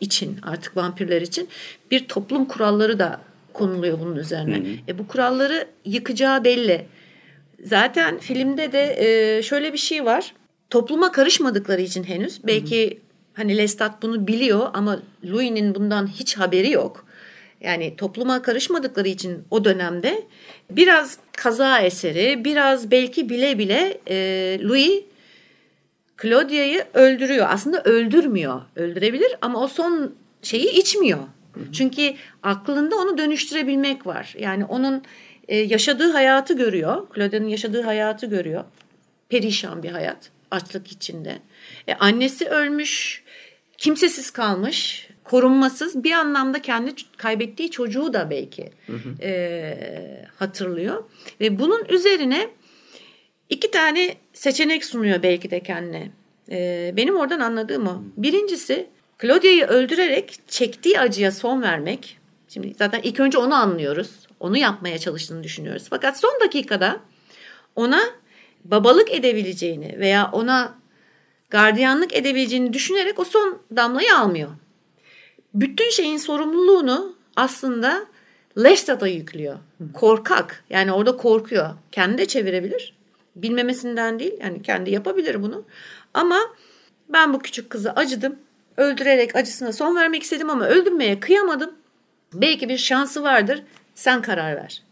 için 0.00 0.38
artık 0.42 0.76
vampirler 0.76 1.22
için 1.22 1.48
bir 1.90 2.08
toplum 2.08 2.44
kuralları 2.44 2.98
da 2.98 3.20
konuluyor 3.52 4.00
bunun 4.00 4.16
üzerine. 4.16 4.62
E, 4.88 4.98
bu 4.98 5.08
kuralları 5.08 5.68
yıkacağı 5.84 6.44
belli. 6.44 6.86
Zaten 7.64 8.18
filmde 8.18 8.72
de 8.72 8.96
e, 8.98 9.42
şöyle 9.42 9.72
bir 9.72 9.78
şey 9.78 10.04
var. 10.04 10.34
Topluma 10.70 11.12
karışmadıkları 11.12 11.80
için 11.80 12.04
henüz 12.04 12.40
belki 12.46 13.00
hani 13.34 13.56
Lestat 13.56 14.02
bunu 14.02 14.26
biliyor 14.26 14.70
ama 14.74 15.02
Louis'nin 15.24 15.74
bundan 15.74 16.06
hiç 16.06 16.36
haberi 16.36 16.70
yok. 16.70 17.06
Yani 17.60 17.96
topluma 17.96 18.42
karışmadıkları 18.42 19.08
için 19.08 19.44
o 19.50 19.64
dönemde 19.64 20.22
biraz 20.70 21.18
kaza 21.36 21.80
eseri, 21.80 22.44
biraz 22.44 22.90
belki 22.90 23.28
bile 23.28 23.58
bile 23.58 24.00
e, 24.08 24.58
Louis 24.62 25.02
Claudia'yı 26.22 26.84
öldürüyor. 26.94 27.46
Aslında 27.50 27.82
öldürmüyor. 27.82 28.60
Öldürebilir 28.76 29.36
ama 29.40 29.62
o 29.62 29.68
son 29.68 30.14
şeyi 30.42 30.70
içmiyor. 30.70 31.18
Çünkü 31.72 32.14
aklında 32.42 32.96
onu 32.96 33.18
dönüştürebilmek 33.18 34.06
var. 34.06 34.34
Yani 34.38 34.64
onun 34.64 35.02
e, 35.48 35.56
yaşadığı 35.56 36.12
hayatı 36.12 36.54
görüyor. 36.56 37.06
Claudia'nın 37.14 37.48
yaşadığı 37.48 37.82
hayatı 37.82 38.26
görüyor. 38.26 38.64
Perişan 39.28 39.82
bir 39.82 39.90
hayat. 39.90 40.30
Açlık 40.50 40.92
içinde. 40.92 41.38
E, 41.88 41.94
annesi 41.94 42.48
ölmüş. 42.48 43.24
Kimsesiz 43.78 44.30
kalmış. 44.30 45.08
Korunmasız. 45.24 46.04
Bir 46.04 46.12
anlamda 46.12 46.62
kendi 46.62 46.92
kaybettiği 47.16 47.70
çocuğu 47.70 48.12
da 48.12 48.30
belki 48.30 48.70
e, 49.22 50.26
hatırlıyor. 50.36 51.04
Ve 51.40 51.58
bunun 51.58 51.84
üzerine 51.88 52.50
iki 53.48 53.70
tane 53.70 54.14
seçenek 54.32 54.84
sunuyor 54.84 55.22
belki 55.22 55.50
de 55.50 55.60
kendine. 55.60 56.10
Ee, 56.50 56.92
benim 56.96 57.16
oradan 57.16 57.40
anladığım 57.40 57.86
o. 57.86 58.02
Birincisi 58.16 58.86
Claudia'yı 59.22 59.64
öldürerek 59.66 60.38
çektiği 60.48 61.00
acıya 61.00 61.32
son 61.32 61.62
vermek. 61.62 62.18
Şimdi 62.48 62.74
zaten 62.78 63.00
ilk 63.02 63.20
önce 63.20 63.38
onu 63.38 63.54
anlıyoruz. 63.54 64.10
Onu 64.40 64.56
yapmaya 64.56 64.98
çalıştığını 64.98 65.44
düşünüyoruz. 65.44 65.86
Fakat 65.90 66.20
son 66.20 66.40
dakikada 66.44 67.00
ona 67.76 68.00
babalık 68.64 69.12
edebileceğini 69.12 69.96
veya 69.98 70.30
ona 70.32 70.78
gardiyanlık 71.50 72.16
edebileceğini 72.16 72.72
düşünerek 72.72 73.18
o 73.18 73.24
son 73.24 73.58
damlayı 73.76 74.16
almıyor. 74.16 74.50
Bütün 75.54 75.90
şeyin 75.90 76.16
sorumluluğunu 76.16 77.16
aslında 77.36 78.06
Lestat'a 78.58 79.06
yüklüyor. 79.08 79.58
Korkak. 79.94 80.64
Yani 80.70 80.92
orada 80.92 81.16
korkuyor. 81.16 81.70
Kendi 81.92 82.18
de 82.18 82.26
çevirebilir. 82.26 82.94
Bilmemesinden 83.36 84.18
değil. 84.18 84.34
Yani 84.40 84.62
kendi 84.62 84.90
yapabilir 84.90 85.42
bunu. 85.42 85.64
Ama 86.14 86.38
ben 87.08 87.32
bu 87.32 87.38
küçük 87.38 87.70
kızı 87.70 87.92
acıdım. 87.92 88.36
Öldürerek 88.76 89.36
acısına 89.36 89.72
son 89.72 89.96
vermek 89.96 90.22
istedim 90.22 90.50
ama 90.50 90.66
öldürmeye 90.66 91.20
kıyamadım. 91.20 91.74
Belki 92.34 92.68
bir 92.68 92.78
şansı 92.78 93.22
vardır. 93.22 93.62
Sen 93.94 94.22
karar 94.22 94.56
ver. 94.56 94.82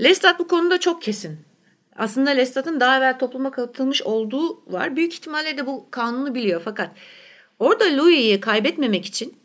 Lestat 0.00 0.38
bu 0.38 0.48
konuda 0.48 0.80
çok 0.80 1.02
kesin. 1.02 1.47
Aslında 1.98 2.30
Lestat'ın 2.30 2.80
daha 2.80 2.98
evvel 2.98 3.18
topluma 3.18 3.50
katılmış 3.50 4.02
olduğu 4.02 4.72
var. 4.72 4.96
Büyük 4.96 5.12
ihtimalle 5.12 5.56
de 5.56 5.66
bu 5.66 5.86
kanunu 5.90 6.34
biliyor. 6.34 6.62
Fakat 6.64 6.90
orada 7.58 7.84
Louis'i 7.84 8.40
kaybetmemek 8.40 9.06
için 9.06 9.36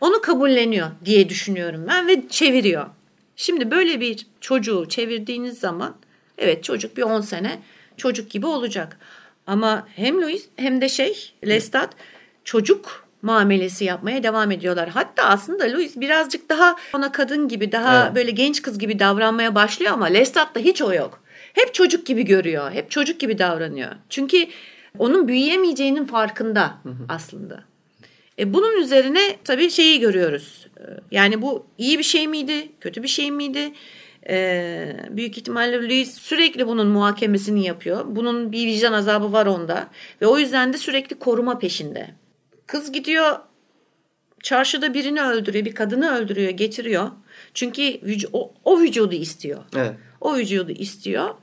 onu 0.00 0.20
kabulleniyor 0.20 0.88
diye 1.04 1.28
düşünüyorum 1.28 1.84
ben 1.88 2.08
ve 2.08 2.28
çeviriyor. 2.28 2.86
Şimdi 3.36 3.70
böyle 3.70 4.00
bir 4.00 4.26
çocuğu 4.40 4.86
çevirdiğiniz 4.88 5.58
zaman 5.58 5.94
evet 6.38 6.64
çocuk 6.64 6.96
bir 6.96 7.02
10 7.02 7.20
sene 7.20 7.58
çocuk 7.96 8.30
gibi 8.30 8.46
olacak. 8.46 8.98
Ama 9.46 9.88
hem 9.96 10.22
Louis 10.22 10.48
hem 10.56 10.80
de 10.80 10.88
şey 10.88 11.32
Lestat 11.46 11.90
çocuk 12.44 13.06
muamelesi 13.22 13.84
yapmaya 13.84 14.22
devam 14.22 14.50
ediyorlar. 14.50 14.88
Hatta 14.88 15.22
aslında 15.22 15.64
Louis 15.64 15.96
birazcık 15.96 16.48
daha 16.48 16.76
ona 16.94 17.12
kadın 17.12 17.48
gibi 17.48 17.72
daha 17.72 18.04
Evet. 18.04 18.14
böyle 18.14 18.30
genç 18.30 18.62
kız 18.62 18.78
gibi 18.78 18.98
davranmaya 18.98 19.54
başlıyor 19.54 19.92
ama 19.92 20.06
Lestat'ta 20.06 20.60
hiç 20.60 20.82
o 20.82 20.92
yok. 20.94 21.21
Hep 21.52 21.74
çocuk 21.74 22.06
gibi 22.06 22.24
görüyor. 22.24 22.70
Hep 22.72 22.90
çocuk 22.90 23.20
gibi 23.20 23.38
davranıyor. 23.38 23.90
Çünkü 24.08 24.46
onun 24.98 25.28
büyüyemeyeceğinin 25.28 26.04
farkında 26.04 26.78
aslında. 27.08 27.64
E 28.38 28.54
bunun 28.54 28.76
üzerine 28.82 29.36
tabii 29.44 29.70
şeyi 29.70 30.00
görüyoruz. 30.00 30.66
E, 30.78 30.82
Yani 31.10 31.42
bu 31.42 31.66
iyi 31.78 31.98
bir 31.98 32.04
şey 32.04 32.28
miydi, 32.28 32.72
kötü 32.80 33.02
bir 33.02 33.08
şey 33.08 33.30
miydi? 33.30 33.72
E, 34.28 34.96
büyük 35.10 35.38
ihtimalle 35.38 35.76
Louis 35.82 36.14
sürekli 36.14 36.66
bunun 36.66 36.86
muhakemesini 36.86 37.66
yapıyor. 37.66 38.04
Bunun 38.08 38.52
bir 38.52 38.66
vicdan 38.66 38.92
azabı 38.92 39.32
var 39.32 39.46
onda. 39.46 39.88
Ve 40.22 40.26
o 40.26 40.38
yüzden 40.38 40.72
de 40.72 40.78
sürekli 40.78 41.18
koruma 41.18 41.58
peşinde. 41.58 42.10
Kız 42.66 42.92
gidiyor 42.92 43.36
çarşıda 44.42 44.94
birini 44.94 45.22
öldürüyor, 45.22 45.64
bir 45.64 45.74
kadını 45.74 46.14
öldürüyor, 46.16 46.50
getiriyor. 46.50 47.10
Çünkü 47.54 47.82
vücu- 47.82 48.28
o, 48.32 48.54
o 48.64 48.80
vücudu 48.80 49.14
istiyor. 49.14 49.62
Evet. 49.76 49.92
O 50.22 50.36
vücudu 50.36 50.72
istiyor. 50.72 51.34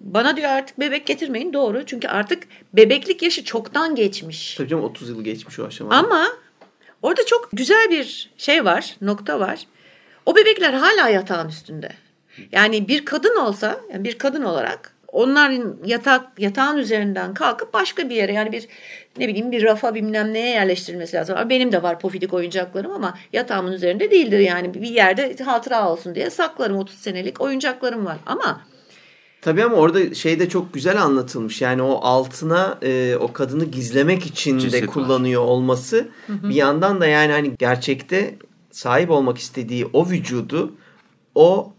Bana 0.00 0.36
diyor 0.36 0.50
artık 0.50 0.80
bebek 0.80 1.06
getirmeyin 1.06 1.52
doğru. 1.52 1.86
Çünkü 1.86 2.08
artık 2.08 2.42
bebeklik 2.72 3.22
yaşı 3.22 3.44
çoktan 3.44 3.94
geçmiş. 3.94 4.54
Tabii 4.54 4.68
canım 4.68 4.84
30 4.84 5.08
yıl 5.08 5.24
geçmiş 5.24 5.58
o 5.58 5.66
aşamada. 5.66 5.96
Ama 5.96 6.28
orada 7.02 7.26
çok 7.26 7.48
güzel 7.52 7.90
bir 7.90 8.30
şey 8.36 8.64
var, 8.64 8.96
nokta 9.00 9.40
var. 9.40 9.66
O 10.26 10.36
bebekler 10.36 10.72
hala 10.72 11.08
yatağın 11.08 11.48
üstünde. 11.48 11.92
Yani 12.52 12.88
bir 12.88 13.04
kadın 13.04 13.36
olsa, 13.36 13.80
yani 13.92 14.04
bir 14.04 14.18
kadın 14.18 14.42
olarak 14.42 14.94
onların 15.12 15.76
yatak 15.84 16.26
yatağın 16.38 16.76
üzerinden 16.78 17.34
kalkıp 17.34 17.74
başka 17.74 18.08
bir 18.08 18.14
yere 18.14 18.32
yani 18.32 18.52
bir 18.52 18.68
ne 19.18 19.28
bileyim 19.28 19.52
bir 19.52 19.62
rafa 19.62 19.94
bilmem 19.94 20.32
neye 20.32 20.48
yerleştirilmesi 20.48 21.16
lazım. 21.16 21.36
Benim 21.50 21.72
de 21.72 21.82
var 21.82 22.00
pofidik 22.00 22.34
oyuncaklarım 22.34 22.92
ama 22.92 23.18
yatağımın 23.32 23.72
üzerinde 23.72 24.10
değildir 24.10 24.38
yani 24.38 24.74
bir 24.74 24.88
yerde 24.88 25.36
hatıra 25.44 25.88
olsun 25.90 26.14
diye 26.14 26.30
saklarım 26.30 26.76
30 26.76 26.96
senelik 26.96 27.40
oyuncaklarım 27.40 28.06
var. 28.06 28.16
Ama 28.26 28.60
Tabii 29.42 29.64
ama 29.64 29.76
orada 29.76 30.14
şey 30.14 30.38
de 30.40 30.48
çok 30.48 30.74
güzel 30.74 31.02
anlatılmış. 31.02 31.62
Yani 31.62 31.82
o 31.82 32.00
altına 32.02 32.78
e, 32.82 33.16
o 33.16 33.32
kadını 33.32 33.64
gizlemek 33.64 34.26
için 34.26 34.58
Ceset 34.58 34.82
de 34.82 34.86
var. 34.86 34.94
kullanıyor 34.94 35.42
olması 35.42 36.08
bir 36.28 36.54
yandan 36.54 37.00
da 37.00 37.06
yani 37.06 37.32
hani 37.32 37.52
gerçekte 37.58 38.34
sahip 38.70 39.10
olmak 39.10 39.38
istediği 39.38 39.86
o 39.92 40.08
vücudu 40.10 40.74
o 41.34 41.72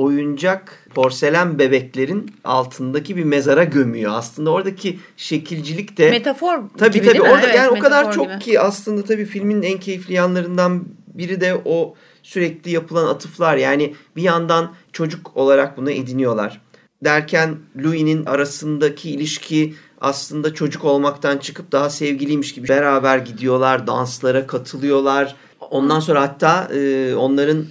oyuncak 0.00 0.86
porselen 0.94 1.58
bebeklerin 1.58 2.30
altındaki 2.44 3.16
bir 3.16 3.24
mezara 3.24 3.64
gömüyor. 3.64 4.12
Aslında 4.14 4.50
oradaki 4.50 4.98
şekilcilik 5.16 5.98
de 5.98 6.10
metafor 6.10 6.58
Tabii 6.78 6.92
gibi 6.92 7.06
tabii 7.06 7.22
orada 7.22 7.42
Evet, 7.42 7.56
yani 7.56 7.68
o 7.68 7.78
kadar 7.78 8.12
çok 8.12 8.30
gibi. 8.30 8.38
ki 8.38 8.60
aslında 8.60 9.04
tabii 9.04 9.24
filmin 9.24 9.62
en 9.62 9.80
keyifli 9.80 10.14
yanlarından 10.14 10.84
biri 11.14 11.40
de 11.40 11.62
o 11.64 11.94
sürekli 12.22 12.70
yapılan 12.70 13.06
atıflar. 13.06 13.56
Yani 13.56 13.94
bir 14.16 14.22
yandan 14.22 14.72
çocuk 14.92 15.36
olarak 15.36 15.76
bunu 15.76 15.90
ediniyorlar. 15.90 16.60
Derken 17.04 17.56
Louis'nin 17.84 18.26
arasındaki 18.26 19.10
ilişki 19.10 19.74
aslında 20.00 20.54
çocuk 20.54 20.84
olmaktan 20.84 21.38
çıkıp 21.38 21.72
daha 21.72 21.90
sevgiliymiş 21.90 22.54
gibi 22.54 22.68
beraber 22.68 23.18
gidiyorlar, 23.18 23.86
danslara 23.86 24.46
katılıyorlar. 24.46 25.36
Ondan 25.70 26.00
sonra 26.00 26.22
hatta 26.22 26.68
e, 26.74 27.14
onların 27.14 27.66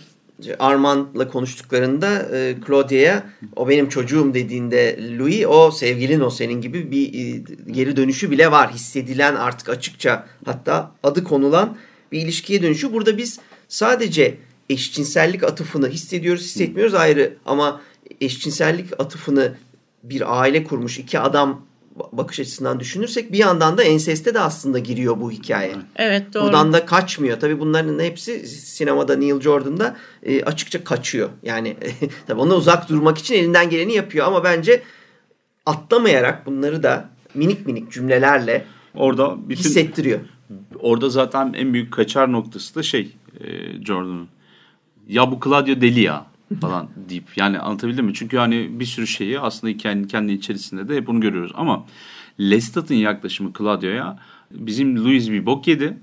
Armand'la 0.60 1.28
konuştuklarında 1.28 2.38
e, 2.38 2.56
Claudia'ya 2.68 3.30
o 3.56 3.70
benim 3.70 3.90
çocuğum 3.90 4.34
dediğinde 4.34 5.00
Louis 5.18 5.46
o 5.46 5.72
sevgilin 5.72 6.20
o 6.20 6.30
senin 6.30 6.62
gibi 6.62 6.92
bir 6.92 7.14
e, 7.14 7.44
geri 7.72 7.98
dönüşü 7.98 8.32
bile 8.32 8.52
var. 8.52 8.72
Hissedilen 8.72 9.36
artık 9.36 9.70
açıkça 9.70 10.26
hatta 10.46 10.92
adı 11.04 11.24
konulan 11.24 11.78
bir 12.12 12.22
ilişkiye 12.22 12.62
dönüşü. 12.62 12.94
Burada 12.94 13.18
biz 13.18 13.40
sadece 13.68 14.38
eşcinsellik 14.70 15.44
atıfını 15.44 15.90
hissediyoruz 15.90 16.44
hissetmiyoruz 16.44 16.94
ayrı 16.94 17.38
ama 17.46 17.82
eşcinsellik 18.22 19.00
atıfını 19.00 19.56
bir 20.04 20.40
aile 20.42 20.64
kurmuş 20.64 21.00
iki 21.00 21.20
adam 21.20 21.66
bakış 22.12 22.40
açısından 22.40 22.80
düşünürsek 22.80 23.32
bir 23.32 23.38
yandan 23.38 23.78
da 23.78 23.84
enseste 23.84 24.34
de 24.34 24.40
aslında 24.40 24.80
giriyor 24.80 25.22
bu 25.22 25.32
hikaye. 25.32 25.76
Evet 25.96 26.34
doğru. 26.34 26.44
Buradan 26.44 26.74
da 26.74 26.86
kaçmıyor. 26.86 27.40
Tabii 27.40 27.60
bunların 27.60 28.00
hepsi 28.00 28.48
sinemada 28.48 29.16
Neil 29.16 29.42
Jordan'da 29.42 29.96
e, 30.24 30.44
açıkça 30.44 30.84
kaçıyor. 30.84 31.30
Yani 31.44 31.78
tabii 32.28 32.42
ona 32.42 32.56
uzak 32.56 32.90
durmak 32.90 33.18
için 33.18 33.36
elinden 33.36 33.70
geleni 33.70 33.94
yapıyor 33.94 34.28
ama 34.28 34.44
bence 34.44 34.84
atlamayarak 35.66 36.46
bunları 36.46 36.84
da 36.84 37.10
minik 37.34 37.66
minik 37.68 37.92
cümlelerle 37.92 38.66
Orada 38.96 39.50
bütün 39.50 39.64
hissettiriyor. 39.64 40.20
orada 40.80 41.10
zaten 41.10 41.54
en 41.58 41.74
büyük 41.74 41.94
kaçar 41.94 42.32
noktası 42.32 42.76
da 42.76 42.84
şey 42.84 43.16
e, 43.40 43.48
Jordan'ın. 43.86 44.28
Ya 45.08 45.32
bu 45.32 45.40
Claudio 45.44 45.82
deli 45.82 46.00
ya 46.00 46.26
falan 46.62 46.88
deyip 47.10 47.38
yani 47.38 47.60
anlatabildim 47.60 48.06
mi? 48.06 48.14
Çünkü 48.14 48.38
hani 48.38 48.80
bir 48.80 48.86
sürü 48.86 49.08
şeyi 49.08 49.40
aslında 49.40 49.78
kendi, 49.78 50.08
kendi 50.08 50.34
içerisinde 50.34 50.90
de 50.90 50.96
hep 50.96 51.08
bunu 51.08 51.20
görüyoruz. 51.20 51.52
Ama 51.56 51.86
Lestat'ın 52.40 52.96
yaklaşımı 52.96 53.52
Claudio'ya 53.58 54.20
bizim 54.52 55.06
Louis 55.06 55.30
bir 55.30 55.46
bok 55.46 55.68
yedi. 55.68 55.98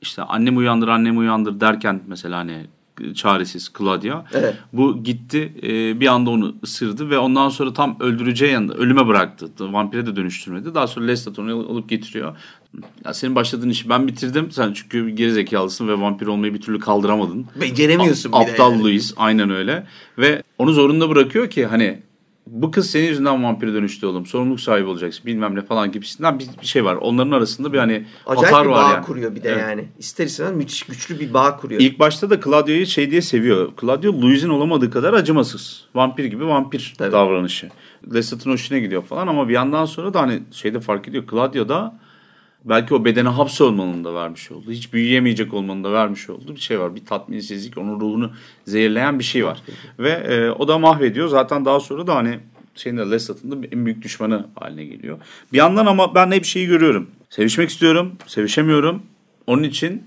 İşte 0.00 0.22
annem 0.22 0.56
uyandır 0.56 0.88
annem 0.88 1.18
uyandır 1.18 1.60
derken 1.60 2.02
mesela 2.06 2.38
hani 2.38 2.66
çaresiz 3.14 3.72
Claudia. 3.78 4.24
Evet. 4.32 4.54
Bu 4.72 5.04
gitti 5.04 5.52
e, 5.62 6.00
bir 6.00 6.06
anda 6.06 6.30
onu 6.30 6.54
ısırdı 6.62 7.10
ve 7.10 7.18
ondan 7.18 7.48
sonra 7.48 7.72
tam 7.72 7.96
öldüreceği 8.00 8.52
yanında 8.52 8.74
ölüme 8.74 9.06
bıraktı. 9.06 9.48
Vampire 9.60 10.06
de 10.06 10.16
dönüştürmedi. 10.16 10.74
Daha 10.74 10.86
sonra 10.86 11.06
Lestat 11.06 11.38
onu 11.38 11.50
alıp 11.50 11.88
getiriyor. 11.88 12.36
Ya 13.04 13.14
senin 13.14 13.34
başladığın 13.34 13.68
işi 13.70 13.88
ben 13.88 14.08
bitirdim. 14.08 14.50
Sen 14.50 14.72
çünkü 14.72 15.08
geri 15.10 15.32
zekalısın 15.32 15.88
ve 15.88 16.00
vampir 16.00 16.26
olmayı 16.26 16.54
bir 16.54 16.60
türlü 16.60 16.78
kaldıramadın. 16.78 17.46
Beceremiyorsun 17.60 18.32
A- 18.32 18.40
bir 18.46 18.50
Aptal 18.50 18.72
yani. 18.72 18.82
Louis 18.82 19.14
aynen 19.16 19.50
öyle. 19.50 19.86
Ve 20.18 20.42
onu 20.58 20.72
zorunda 20.72 21.08
bırakıyor 21.10 21.50
ki 21.50 21.66
hani 21.66 21.98
bu 22.46 22.70
kız 22.70 22.90
senin 22.90 23.06
yüzünden 23.08 23.42
vampire 23.44 23.72
dönüştü 23.74 24.06
oğlum. 24.06 24.26
Sorumluluk 24.26 24.60
sahibi 24.60 24.86
olacaksın 24.86 25.26
bilmem 25.26 25.54
ne 25.54 25.62
falan 25.62 25.92
gibisinden 25.92 26.38
bir, 26.38 26.46
bir 26.62 26.66
şey 26.66 26.84
var. 26.84 26.94
Onların 26.94 27.30
arasında 27.30 27.72
bir 27.72 27.78
hani 27.78 28.06
Acayip 28.26 28.54
atar 28.54 28.64
bir 28.66 28.70
var 28.70 28.84
bağ 28.84 28.92
yani. 28.94 29.04
kuruyor 29.04 29.34
bir 29.34 29.42
de 29.42 29.48
Evet. 29.48 29.62
yani. 29.62 29.84
İster 29.98 30.26
istemez 30.26 30.52
müthiş 30.56 30.82
güçlü 30.82 31.20
bir 31.20 31.34
bağ 31.34 31.56
kuruyor. 31.56 31.80
İlk 31.80 31.98
başta 31.98 32.30
da 32.30 32.40
Claudio'yu 32.40 32.86
şey 32.86 33.10
diye 33.10 33.22
seviyor. 33.22 33.72
Claudio 33.80 34.12
Louis'in 34.22 34.48
olamadığı 34.48 34.90
kadar 34.90 35.12
acımasız. 35.14 35.84
Vampir 35.94 36.24
gibi 36.24 36.46
vampir 36.46 36.94
Tabii. 36.98 37.12
davranışı. 37.12 37.68
Lestat'ın 38.14 38.50
hoşuna 38.50 38.78
gidiyor 38.78 39.02
falan 39.02 39.26
ama 39.26 39.48
bir 39.48 39.54
yandan 39.54 39.84
sonra 39.84 40.14
da 40.14 40.20
hani 40.20 40.42
şeyde 40.52 40.80
fark 40.80 41.08
ediyor. 41.08 41.24
Claudio 41.30 41.68
da 41.68 41.98
belki 42.64 42.94
o 42.94 43.04
bedene 43.04 43.28
hapsolmanın 43.28 44.04
da 44.04 44.14
vermiş 44.14 44.50
oldu. 44.50 44.70
Hiç 44.70 44.92
büyüyemeyecek 44.92 45.54
olmanın 45.54 45.84
da 45.84 45.92
vermiş 45.92 46.30
olduğu 46.30 46.54
bir 46.54 46.60
şey 46.60 46.80
var. 46.80 46.94
Bir 46.94 47.04
tatminsizlik, 47.04 47.78
onun 47.78 48.00
ruhunu 48.00 48.32
zehirleyen 48.64 49.18
bir 49.18 49.24
şey 49.24 49.44
var. 49.44 49.62
Ve 49.98 50.10
e, 50.10 50.50
o 50.50 50.68
da 50.68 50.78
mahvediyor. 50.78 51.28
Zaten 51.28 51.64
daha 51.64 51.80
sonra 51.80 52.06
da 52.06 52.14
hani 52.14 52.38
şeyin 52.74 52.96
de 52.96 53.10
Lestat'ın 53.10 53.50
da 53.50 53.66
en 53.72 53.86
büyük 53.86 54.02
düşmanı 54.02 54.46
haline 54.60 54.84
geliyor. 54.84 55.18
Bir 55.52 55.58
yandan 55.58 55.86
ama 55.86 56.14
ben 56.14 56.32
hep 56.32 56.44
şeyi 56.44 56.66
görüyorum. 56.66 57.10
Sevişmek 57.30 57.70
istiyorum, 57.70 58.12
sevişemiyorum. 58.26 59.02
Onun 59.46 59.62
için 59.62 60.02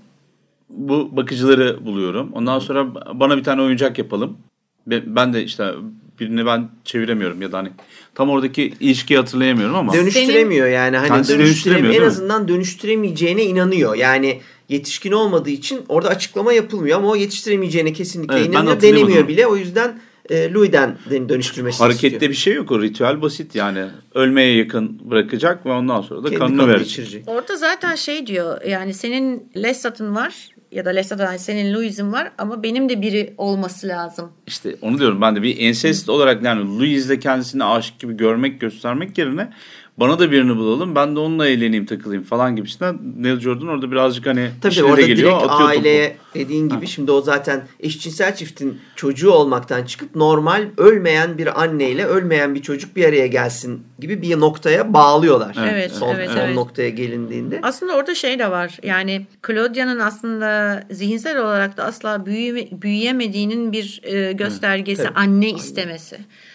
bu 0.70 1.16
bakıcıları 1.16 1.86
buluyorum. 1.86 2.32
Ondan 2.32 2.58
sonra 2.58 2.94
bana 2.94 3.36
bir 3.36 3.44
tane 3.44 3.62
oyuncak 3.62 3.98
yapalım. 3.98 4.38
Ben 4.86 5.02
ben 5.06 5.32
de 5.32 5.44
işte 5.44 5.74
birini 6.20 6.46
ben 6.46 6.68
çeviremiyorum 6.84 7.42
ya 7.42 7.52
da 7.52 7.58
hani 7.58 7.70
tam 8.14 8.30
oradaki 8.30 8.72
ilişkiyi 8.80 9.16
hatırlayamıyorum 9.18 9.74
ama 9.76 9.92
Dönüştüremiyor 9.92 10.68
yani. 10.68 10.96
Hani 10.96 11.08
dönüştüremiyor. 11.10 11.48
dönüştüremiyor, 11.48 12.02
En 12.02 12.06
azından 12.06 12.48
dönüştüremeyeceğine 12.48 13.44
inanıyor. 13.44 13.94
Yani 13.94 14.40
yetişkin 14.68 15.12
olmadığı 15.12 15.50
için 15.50 15.80
orada 15.88 16.08
açıklama 16.08 16.52
yapılmıyor 16.52 16.98
ama 16.98 17.08
o 17.08 17.16
yetiştiremeyeceğine 17.16 17.92
kesinlikle 17.92 18.38
Evet, 18.38 18.48
inanıyor. 18.48 18.82
Denemiyor 18.82 19.28
bile. 19.28 19.46
O 19.46 19.56
yüzden 19.56 20.00
e, 20.30 20.52
Louis'den 20.52 20.96
dön- 21.10 21.28
dönüştürmesini 21.28 21.84
harekette 21.86 22.08
istiyor. 22.16 22.30
bir 22.30 22.36
şey 22.36 22.54
yok 22.54 22.70
o 22.72 22.82
ritüel 22.82 23.22
basit 23.22 23.54
yani 23.54 23.84
ölmeye 24.14 24.56
yakın 24.56 25.10
bırakacak 25.10 25.66
ve 25.66 25.70
ondan 25.72 26.00
sonra 26.00 26.22
da 26.24 26.28
Kendi 26.28 26.38
kanını 26.38 26.56
kanını 26.58 26.74
verecek. 26.74 27.24
Orada 27.26 27.56
zaten 27.56 27.94
şey 27.94 28.26
diyor 28.26 28.62
yani 28.62 28.94
senin 28.94 29.52
Lesat'ın 29.56 30.14
var 30.14 30.48
ya 30.74 30.84
da 30.84 30.90
Lesat'ın 30.90 31.24
yani 31.24 31.38
senin 31.38 31.74
Louis'in 31.74 32.12
var 32.12 32.32
ama 32.38 32.62
benim 32.62 32.88
de 32.88 33.02
biri 33.02 33.34
olması 33.38 33.88
lazım. 33.88 34.32
İşte 34.46 34.76
onu 34.82 34.98
diyorum 34.98 35.20
ben 35.20 35.36
de 35.36 35.42
bir 35.42 35.58
ensest 35.58 36.08
olarak 36.08 36.42
yani 36.42 36.78
Louis'le 36.78 37.20
kendisini 37.20 37.64
aşık 37.64 37.98
gibi 37.98 38.16
görmek 38.16 38.60
göstermek 38.60 39.18
yerine 39.18 39.52
bana 40.00 40.18
da 40.18 40.30
birini 40.30 40.56
bulalım 40.56 40.94
ben 40.94 41.16
de 41.16 41.20
onunla 41.20 41.46
eğleneyim 41.46 41.86
takılayım 41.86 42.22
falan 42.24 42.56
gibisinden 42.56 42.98
Neil 43.18 43.40
Jordan 43.40 43.68
orada 43.68 43.90
birazcık 43.90 44.26
hani 44.26 44.50
Tabii 44.60 44.72
işine 44.72 44.86
de 44.86 44.90
orada 44.90 45.00
geliyor, 45.00 45.30
direkt 45.30 45.42
atıyor 45.42 45.58
topu. 45.58 45.64
aileye 45.64 46.16
dediğin 46.34 46.68
gibi 46.68 46.86
şimdi 46.86 47.12
o 47.12 47.20
zaten 47.20 47.62
eşcinsel 47.80 48.36
çiftin 48.36 48.80
çocuğu 48.96 49.30
olmaktan 49.30 49.84
çıkıp 49.84 50.14
normal 50.16 50.68
ölmeyen 50.76 51.38
bir 51.38 51.62
anneyle 51.62 52.04
ölmeyen 52.04 52.54
bir 52.54 52.62
çocuk 52.62 52.96
bir 52.96 53.04
araya 53.04 53.26
gelsin 53.26 53.82
gibi 53.98 54.22
bir 54.22 54.40
noktaya 54.40 54.92
bağlıyorlar. 54.92 55.56
Evet, 55.72 55.92
son, 55.92 56.14
evet, 56.14 56.30
son 56.30 56.40
evet. 56.40 56.54
noktaya 56.54 56.88
gelindiğinde. 56.88 57.60
Aslında 57.62 57.96
orada 57.96 58.14
şey 58.14 58.38
de 58.38 58.50
var 58.50 58.78
yani 58.82 59.26
Claudia'nın 59.46 59.98
aslında 59.98 60.82
zihinsel 60.90 61.38
olarak 61.38 61.76
da 61.76 61.84
asla 61.84 62.26
büyüme, 62.26 62.68
büyüyemediğinin 62.72 63.72
bir 63.72 64.00
e, 64.02 64.32
göstergesi 64.32 65.02
tabii. 65.02 65.14
anne 65.14 65.50
istemesi. 65.50 66.14
E, 66.14 66.53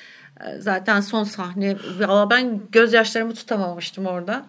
Zaten 0.59 1.01
son 1.01 1.23
sahne 1.23 1.75
valla 1.99 2.29
ben 2.29 2.59
gözyaşlarımı 2.71 3.33
tutamamıştım 3.33 4.05
orada. 4.05 4.45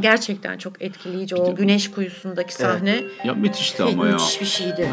Gerçekten 0.00 0.58
çok 0.58 0.82
etkileyici 0.82 1.36
o 1.36 1.56
güneş 1.56 1.90
kuyusundaki 1.90 2.54
sahne. 2.54 3.04
Ya 3.24 3.34
müthişti 3.34 3.82
ama 3.82 4.06
ya. 4.06 4.12
Müthiş 4.12 4.40
bir 4.40 4.46
şeydi. 4.46 4.88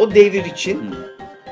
O 0.00 0.14
devir 0.14 0.44
için 0.44 0.94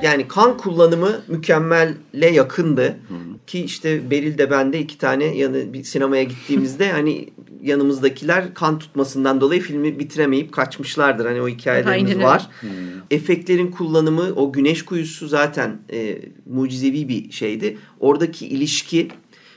yani 0.02 0.28
kan 0.28 0.56
kullanımı 0.56 1.20
mükemmelle 1.28 2.30
yakındı. 2.30 2.86
Hı. 2.86 3.14
Ki 3.46 3.64
işte 3.64 4.10
Beril 4.10 4.38
de 4.38 4.50
ben 4.50 4.72
de 4.72 4.80
iki 4.80 4.98
tane 4.98 5.24
yanı 5.24 5.72
bir 5.72 5.84
sinemaya 5.84 6.22
gittiğimizde 6.22 6.92
hani 6.92 7.28
yanımızdakiler 7.62 8.54
kan 8.54 8.78
tutmasından 8.78 9.40
dolayı 9.40 9.60
filmi 9.60 9.98
bitiremeyip 9.98 10.52
kaçmışlardır. 10.52 11.26
Hani 11.26 11.42
o 11.42 11.48
hikayelerimiz 11.48 12.10
Aynen. 12.10 12.24
var. 12.24 12.48
Hmm. 12.60 12.70
Efektlerin 13.10 13.70
kullanımı 13.70 14.32
o 14.36 14.52
güneş 14.52 14.84
kuyusu 14.84 15.28
zaten 15.28 15.78
e, 15.92 16.18
mucizevi 16.46 17.08
bir 17.08 17.30
şeydi. 17.30 17.78
Oradaki 18.00 18.46
ilişki 18.46 19.08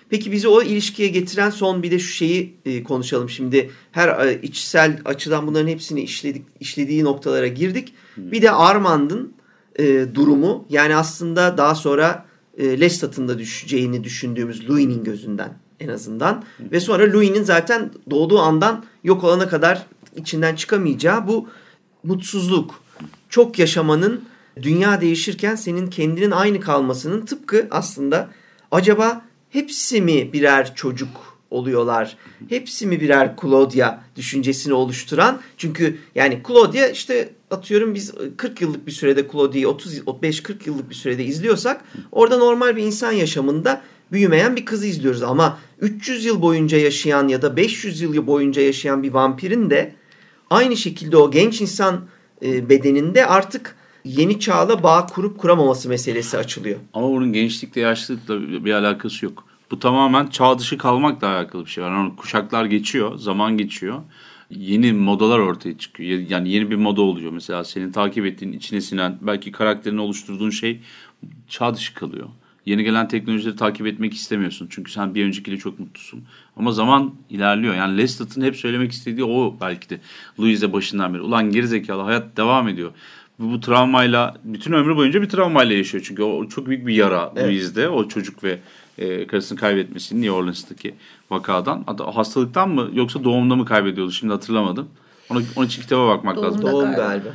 Peki 0.09 0.31
bizi 0.31 0.47
o 0.47 0.61
ilişkiye 0.61 1.07
getiren 1.07 1.49
son 1.49 1.83
bir 1.83 1.91
de 1.91 1.99
şu 1.99 2.13
şeyi 2.13 2.53
e, 2.65 2.83
konuşalım. 2.83 3.29
Şimdi 3.29 3.71
her 3.91 4.27
e, 4.27 4.41
içsel 4.41 4.99
açıdan 5.05 5.47
bunların 5.47 5.67
hepsini 5.67 6.01
işledik, 6.01 6.45
işlediği 6.59 7.03
noktalara 7.03 7.47
girdik. 7.47 7.93
Hmm. 8.15 8.31
Bir 8.31 8.41
de 8.41 8.51
Armand'ın 8.51 9.33
e, 9.79 10.15
durumu 10.15 10.65
yani 10.69 10.95
aslında 10.95 11.57
daha 11.57 11.75
sonra 11.75 12.25
e, 12.57 12.79
Lestat'ın 12.79 13.27
da 13.27 13.39
düşeceğini 13.39 14.03
düşündüğümüz 14.03 14.69
Louis'nin 14.69 15.03
gözünden 15.03 15.53
en 15.79 15.87
azından. 15.87 16.43
Ve 16.59 16.79
sonra 16.79 17.13
Louis'nin 17.13 17.43
zaten 17.43 17.91
doğduğu 18.09 18.39
andan 18.39 18.85
yok 19.03 19.23
olana 19.23 19.49
kadar 19.49 19.85
içinden 20.15 20.55
çıkamayacağı 20.55 21.27
bu 21.27 21.49
mutsuzluk. 22.03 22.83
Çok 23.29 23.59
yaşamanın 23.59 24.23
dünya 24.61 25.01
değişirken 25.01 25.55
senin 25.55 25.87
kendinin 25.87 26.31
aynı 26.31 26.59
kalmasının 26.59 27.25
tıpkı 27.25 27.67
aslında 27.71 28.29
acaba 28.71 29.21
hepsi 29.49 30.01
mi 30.01 30.33
birer 30.33 30.75
çocuk 30.75 31.32
oluyorlar? 31.53 32.17
Hepsi 32.49 32.87
mi 32.87 33.01
birer 33.01 33.33
Claudia 33.41 33.99
düşüncesini 34.15 34.73
oluşturan? 34.73 35.41
Çünkü 35.57 35.97
yani 36.15 36.41
Claudia 36.47 36.87
işte 36.87 37.29
atıyorum 37.51 37.95
biz 37.95 38.13
40 38.37 38.61
yıllık 38.61 38.87
bir 38.87 38.91
sürede 38.91 39.27
Claudia'yı 39.31 39.65
35-40 39.67 40.53
yıllık 40.65 40.89
bir 40.89 40.95
sürede 40.95 41.23
izliyorsak 41.25 41.81
orada 42.11 42.37
normal 42.37 42.75
bir 42.75 42.83
insan 42.83 43.11
yaşamında 43.11 43.81
büyümeyen 44.11 44.55
bir 44.55 44.65
kızı 44.65 44.85
izliyoruz. 44.85 45.23
Ama 45.23 45.59
300 45.79 46.25
yıl 46.25 46.41
boyunca 46.41 46.77
yaşayan 46.77 47.27
ya 47.27 47.41
da 47.41 47.57
500 47.57 48.01
yıl 48.01 48.27
boyunca 48.27 48.61
yaşayan 48.61 49.03
bir 49.03 49.13
vampirin 49.13 49.69
de 49.69 49.95
aynı 50.49 50.77
şekilde 50.77 51.17
o 51.17 51.31
genç 51.31 51.61
insan 51.61 52.05
e, 52.45 52.69
bedeninde 52.69 53.25
artık 53.25 53.75
yeni 54.05 54.39
çağla 54.39 54.83
bağ 54.83 55.05
kurup 55.05 55.37
kuramaması 55.39 55.89
meselesi 55.89 56.37
açılıyor. 56.37 56.79
Ama 56.93 57.09
bunun 57.09 57.33
gençlikle 57.33 57.81
yaşlılıkla 57.81 58.65
bir 58.65 58.73
alakası 58.73 59.25
yok. 59.25 59.45
Bu 59.73 59.79
tamamen 59.79 60.27
çağ 60.27 60.59
dışı 60.59 60.77
kalmakla 60.77 61.27
alakalı 61.27 61.65
bir 61.65 61.69
şey 61.69 61.83
var. 61.83 61.91
Yani 61.91 62.15
kuşaklar 62.15 62.65
geçiyor, 62.65 63.17
zaman 63.17 63.57
geçiyor. 63.57 64.01
Yeni 64.49 64.93
modalar 64.93 65.39
ortaya 65.39 65.77
çıkıyor. 65.77 66.19
Yani 66.29 66.49
yeni 66.49 66.71
bir 66.71 66.75
moda 66.75 67.01
oluyor. 67.01 67.31
Mesela 67.31 67.63
senin 67.63 67.91
takip 67.91 68.25
ettiğin, 68.25 68.53
içine 68.53 68.81
sinen, 68.81 69.17
belki 69.21 69.51
karakterini 69.51 70.01
oluşturduğun 70.01 70.49
şey 70.49 70.81
çağ 71.47 71.75
dışı 71.75 71.93
kalıyor. 71.93 72.27
Yeni 72.65 72.83
gelen 72.83 73.07
teknolojileri 73.07 73.55
takip 73.55 73.87
etmek 73.87 74.13
istemiyorsun. 74.13 74.67
Çünkü 74.69 74.91
sen 74.91 75.15
bir 75.15 75.25
öncekiyle 75.25 75.57
çok 75.57 75.79
mutlusun. 75.79 76.23
Ama 76.57 76.71
zaman 76.71 77.13
ilerliyor. 77.29 77.75
Yani 77.75 77.97
Lestat'ın 77.97 78.41
hep 78.41 78.55
söylemek 78.55 78.91
istediği 78.91 79.25
o 79.25 79.55
belki 79.61 79.89
de. 79.89 79.99
Louise 80.39 80.73
başından 80.73 81.13
beri. 81.13 81.21
Ulan 81.21 81.51
gerizekalı 81.51 82.01
hayat 82.01 82.37
devam 82.37 82.67
ediyor 82.67 82.91
bu, 83.39 83.51
bu 83.51 83.59
travmayla 83.59 84.35
bütün 84.43 84.73
ömrü 84.73 84.95
boyunca 84.95 85.21
bir 85.21 85.29
travmayla 85.29 85.75
yaşıyor. 85.75 86.03
Çünkü 86.07 86.23
o 86.23 86.47
çok 86.47 86.67
büyük 86.67 86.87
bir 86.87 86.93
yara 86.93 87.33
evet. 87.35 87.45
Louise'de. 87.45 87.89
O 87.89 88.07
çocuk 88.07 88.43
ve 88.43 88.59
e, 88.97 89.27
karısını 89.27 89.59
kaybetmesi 89.59 90.15
New 90.15 90.31
Orleans'taki 90.31 90.95
vakadan. 91.29 91.85
Hastalıktan 92.13 92.69
mı 92.69 92.89
yoksa 92.93 93.23
doğumda 93.23 93.55
mı 93.55 93.65
kaybediyordu 93.65 94.11
şimdi 94.11 94.33
hatırlamadım. 94.33 94.89
Ona, 95.29 95.39
onun 95.55 95.67
için 95.67 95.81
kitaba 95.81 96.07
bakmak 96.07 96.35
Doğumda 96.35 96.47
lazım. 96.47 96.61
Doğum 96.61 96.85
galiba. 96.85 97.07
galiba. 97.07 97.29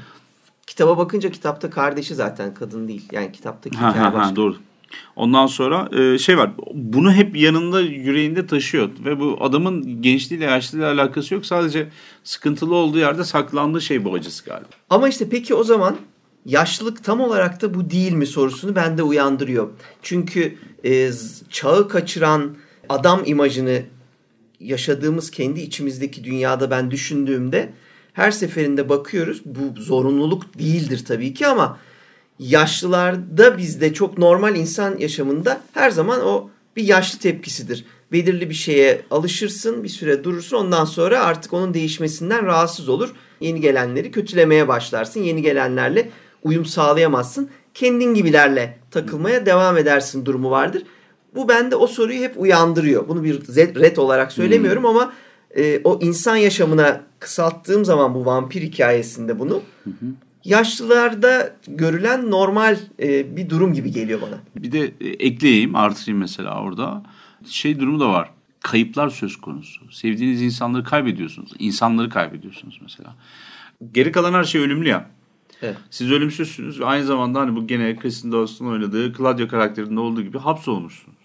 Kitaba 0.67 0.99
bakınca 0.99 1.31
kitapta 1.31 1.71
kardeşi 1.71 2.15
zaten 2.15 2.55
kadın 2.55 2.89
değil. 2.89 3.09
Yani 3.13 3.33
kitaptaki 3.33 3.77
hikaye 3.77 3.93
ha, 3.93 4.15
ha, 4.15 4.27
ha, 4.27 4.37
Doğru. 4.37 4.57
Ondan 5.17 5.47
sonra 5.47 5.89
e, 5.99 6.19
şey 6.19 6.39
var. 6.39 6.51
Bunu 6.75 7.13
hep 7.13 7.37
yanında 7.37 7.81
yüreğinde 7.81 8.47
taşıyor 8.47 8.91
ve 9.05 9.21
bu 9.21 9.39
adamın 9.41 10.03
gençliğiyle 10.03 10.45
yaşlılığıyla 10.45 10.93
alakası 10.93 11.35
yok. 11.35 11.47
Sadece 11.47 11.89
sıkıntılı 12.25 12.75
olduğu 12.75 12.99
yerde 12.99 13.25
saklandığı 13.25 13.81
şey 13.81 14.05
bu 14.05 14.15
acısı 14.15 14.45
galiba. 14.45 14.69
Ama 14.91 15.09
işte 15.09 15.29
peki 15.29 15.55
o 15.55 15.65
zaman 15.65 15.97
yaşlılık 16.49 17.05
tam 17.05 17.21
olarak 17.21 17.63
da 17.63 17.75
bu 17.75 17.91
değil 17.91 18.13
mi 18.13 18.27
sorusunu 18.27 18.77
bende 18.77 19.03
uyandırıyor. 19.03 19.69
Çünkü 20.03 20.59
e, 20.85 21.11
çağı 21.51 21.89
kaçıran 21.89 22.57
adam 22.89 23.23
imajını 23.25 23.83
yaşadığımız 24.61 25.31
kendi 25.31 25.61
içimizdeki 25.61 26.25
dünyada 26.25 26.71
ben 26.71 26.91
düşündüğümde 26.91 27.73
her 28.13 28.31
seferinde 28.31 28.89
bakıyoruz. 28.89 29.43
Bu 29.45 29.81
zorunluluk 29.81 30.59
değildir 30.59 31.05
tabii 31.09 31.35
ki 31.35 31.47
ama 31.47 31.79
yaşlılarda 32.39 33.59
bizde 33.59 33.95
çok 33.95 34.19
normal 34.19 34.57
insan 34.57 34.99
yaşamında 34.99 35.61
her 35.75 35.91
zaman 35.91 36.27
o 36.27 36.51
bir 36.77 36.85
yaşlı 36.85 37.19
tepkisidir. 37.19 37.85
Belirli 38.13 38.51
bir 38.51 38.55
şeye 38.55 39.03
alışırsın, 39.11 39.85
bir 39.85 39.89
süre 39.89 40.25
durursun. 40.25 40.57
Ondan 40.57 40.85
sonra 40.85 41.21
artık 41.21 41.53
onun 41.53 41.75
değişmesinden 41.75 42.47
rahatsız 42.47 42.89
olur. 42.89 43.15
Yeni 43.41 43.61
gelenleri 43.61 44.11
kötülemeye 44.11 44.69
başlarsın. 44.69 45.23
Yeni 45.23 45.43
gelenlerle 45.43 46.11
uyum 46.49 46.65
sağlayamazsın. 46.65 47.51
Kendin 47.75 48.15
gibilerle 48.15 48.79
takılmaya 48.91 49.47
devam 49.47 49.77
edersin 49.77 50.27
durumu 50.27 50.51
vardır. 50.51 50.83
Bu 51.35 51.49
bende 51.49 51.77
o 51.77 51.87
soruyu 51.87 52.21
hep 52.21 52.35
uyandırıyor. 52.41 53.09
Bunu 53.09 53.25
bir 53.25 53.41
red 53.57 53.97
olarak 53.97 54.33
söylemiyorum 54.33 54.83
hmm. 54.83 54.91
ama 54.91 55.13
e, 55.57 55.81
o 55.85 55.99
insan 56.03 56.37
yaşamına 56.37 57.01
kısalttığım 57.19 57.85
zaman 57.85 58.15
bu 58.15 58.27
vampir 58.27 58.63
hikayesinde 58.63 59.39
bunu 59.39 59.63
hı 59.85 59.91
yaşlılarda 60.49 61.57
görülen 61.69 62.31
normal 62.31 62.77
e, 63.03 63.37
bir 63.37 63.51
durum 63.51 63.73
gibi 63.73 63.93
geliyor 63.93 64.21
bana. 64.23 64.39
Bir 64.57 64.73
de 64.73 64.93
e, 65.01 65.09
ekleyeyim, 65.09 65.77
artırayım 65.77 66.21
mesela 66.21 66.63
orada. 66.63 67.03
Şey 67.47 67.81
durumu 67.81 68.01
da 68.01 68.09
var. 68.09 68.31
Kayıplar 68.61 69.09
söz 69.09 69.37
konusu. 69.37 69.93
Sevdiğiniz 69.93 70.43
insanları 70.43 70.85
kaybediyorsunuz. 70.85 71.53
İnsanları 71.59 72.11
kaybediyorsunuz 72.11 72.79
mesela. 72.83 73.15
Geri 73.93 74.13
kalan 74.13 74.33
her 74.33 74.45
şey 74.45 74.61
ölümlü 74.61 74.89
ya. 74.89 75.11
Evet. 75.63 75.77
Siz 75.91 76.13
ölümsüzsünüz 76.13 76.81
ve 76.81 76.87
aynı 76.87 77.05
zamanda 77.05 77.41
hani 77.41 77.57
bu 77.57 77.67
gene 77.67 77.97
Kristen 77.97 78.33
Dunst'ın 78.33 78.67
oynadığı 78.67 79.13
Claudia 79.13 79.49
karakterinde 79.49 80.01
olduğu 80.01 80.23
gibi 80.23 80.39
hapsolmuşsunuz. 80.39 81.19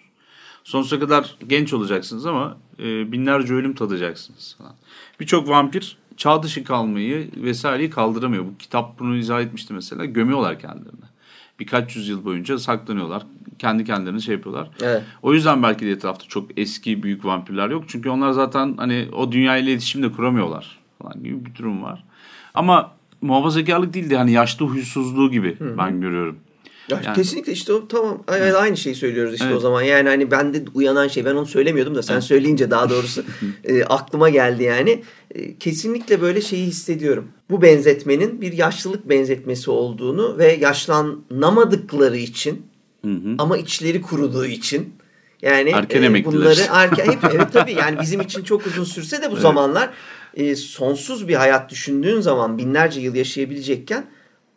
Sonsuza 0.64 1.00
kadar 1.00 1.36
genç 1.48 1.74
olacaksınız 1.74 2.26
ama 2.26 2.58
e, 2.80 3.12
binlerce 3.12 3.54
ölüm 3.54 3.76
tadacaksınız 3.76 4.56
falan. 4.58 4.76
Birçok 5.20 5.50
vampir 5.50 5.98
çağ 6.18 6.44
dışı 6.44 6.64
kalmayı 6.64 7.30
vesaireyi 7.36 7.90
kaldıramıyor. 7.90 8.46
Bu 8.46 8.58
kitap 8.58 9.00
bunu 9.00 9.16
izah 9.16 9.42
etmişti 9.42 9.74
mesela. 9.74 10.06
Gömüyorlar 10.06 10.60
kendilerini. 10.60 11.06
Birkaç 11.60 11.96
yüzyıl 11.96 12.26
boyunca 12.26 12.60
saklanıyorlar. 12.60 13.24
Kendi 13.60 13.86
kendilerini 13.86 14.22
şey 14.22 14.36
yapıyorlar. 14.36 14.70
Evet. 14.82 15.04
O 15.22 15.34
yüzden 15.34 15.64
belki 15.64 15.86
de 15.86 15.92
etrafta 15.92 16.26
çok 16.26 16.58
eski 16.58 17.04
büyük 17.04 17.26
vampirler 17.26 17.70
yok. 17.70 17.84
Çünkü 17.88 18.10
onlar 18.10 18.32
zaten 18.32 18.74
hani 18.78 19.10
o 19.14 19.32
dünyayla 19.32 19.72
iletişim 19.72 20.04
de 20.04 20.12
kuramıyorlar 20.12 20.80
falan 21.02 21.24
gibi 21.24 21.46
bir 21.46 21.56
durum 21.56 21.84
var. 21.84 22.04
Ama 22.54 22.92
muhafazakarlık 23.24 23.93
değil 23.93 24.09
de 24.09 24.17
hani 24.17 24.32
yaşlı 24.32 24.65
huysuzluğu 24.65 25.32
gibi 25.32 25.59
Hı-hı. 25.59 25.78
ben 25.78 26.01
görüyorum. 26.01 26.38
Ya 26.89 27.01
yani. 27.05 27.15
Kesinlikle 27.15 27.51
işte 27.51 27.74
o 27.74 27.88
tamam 27.88 28.24
evet. 28.28 28.55
aynı 28.55 28.78
şeyi 28.78 28.95
söylüyoruz 28.95 29.34
işte 29.34 29.45
evet. 29.45 29.57
o 29.57 29.59
zaman. 29.59 29.82
Yani 29.82 30.09
hani 30.09 30.32
bende 30.32 30.63
uyanan 30.74 31.07
şey 31.07 31.26
ben 31.26 31.36
onu 31.36 31.45
söylemiyordum 31.45 31.95
da 31.95 32.03
sen 32.03 32.13
evet. 32.13 32.24
söyleyince 32.24 32.71
daha 32.71 32.89
doğrusu 32.89 33.24
e, 33.63 33.84
aklıma 33.84 34.30
geldi 34.30 34.63
yani. 34.63 35.03
E, 35.36 35.57
kesinlikle 35.57 36.21
böyle 36.21 36.41
şeyi 36.41 36.65
hissediyorum. 36.65 37.28
Bu 37.49 37.61
benzetmenin 37.61 38.41
bir 38.41 38.53
yaşlılık 38.53 39.09
benzetmesi 39.09 39.71
olduğunu 39.71 40.38
ve 40.38 40.57
yaşlanamadıkları 40.61 42.17
için 42.17 42.61
hı 43.05 43.11
hı. 43.11 43.36
ama 43.38 43.57
içleri 43.57 44.01
kuruduğu 44.01 44.45
için 44.45 44.93
yani 45.41 45.69
erken 45.69 46.03
e, 46.03 46.26
bunları 46.26 46.61
erken 46.71 47.11
hep 47.11 47.24
evet 47.34 47.53
tabii 47.53 47.74
yani 47.74 47.99
bizim 48.01 48.21
için 48.21 48.43
çok 48.43 48.67
uzun 48.67 48.84
sürse 48.84 49.21
de 49.21 49.28
bu 49.28 49.34
evet. 49.34 49.41
zamanlar 49.41 49.89
e, 50.34 50.56
sonsuz 50.56 51.28
bir 51.28 51.36
hayat 51.36 51.70
düşündüğün 51.72 52.22
zaman 52.22 52.58
binlerce 52.58 53.02
yıl 53.02 53.16
yaşayabilecekken 53.16 54.06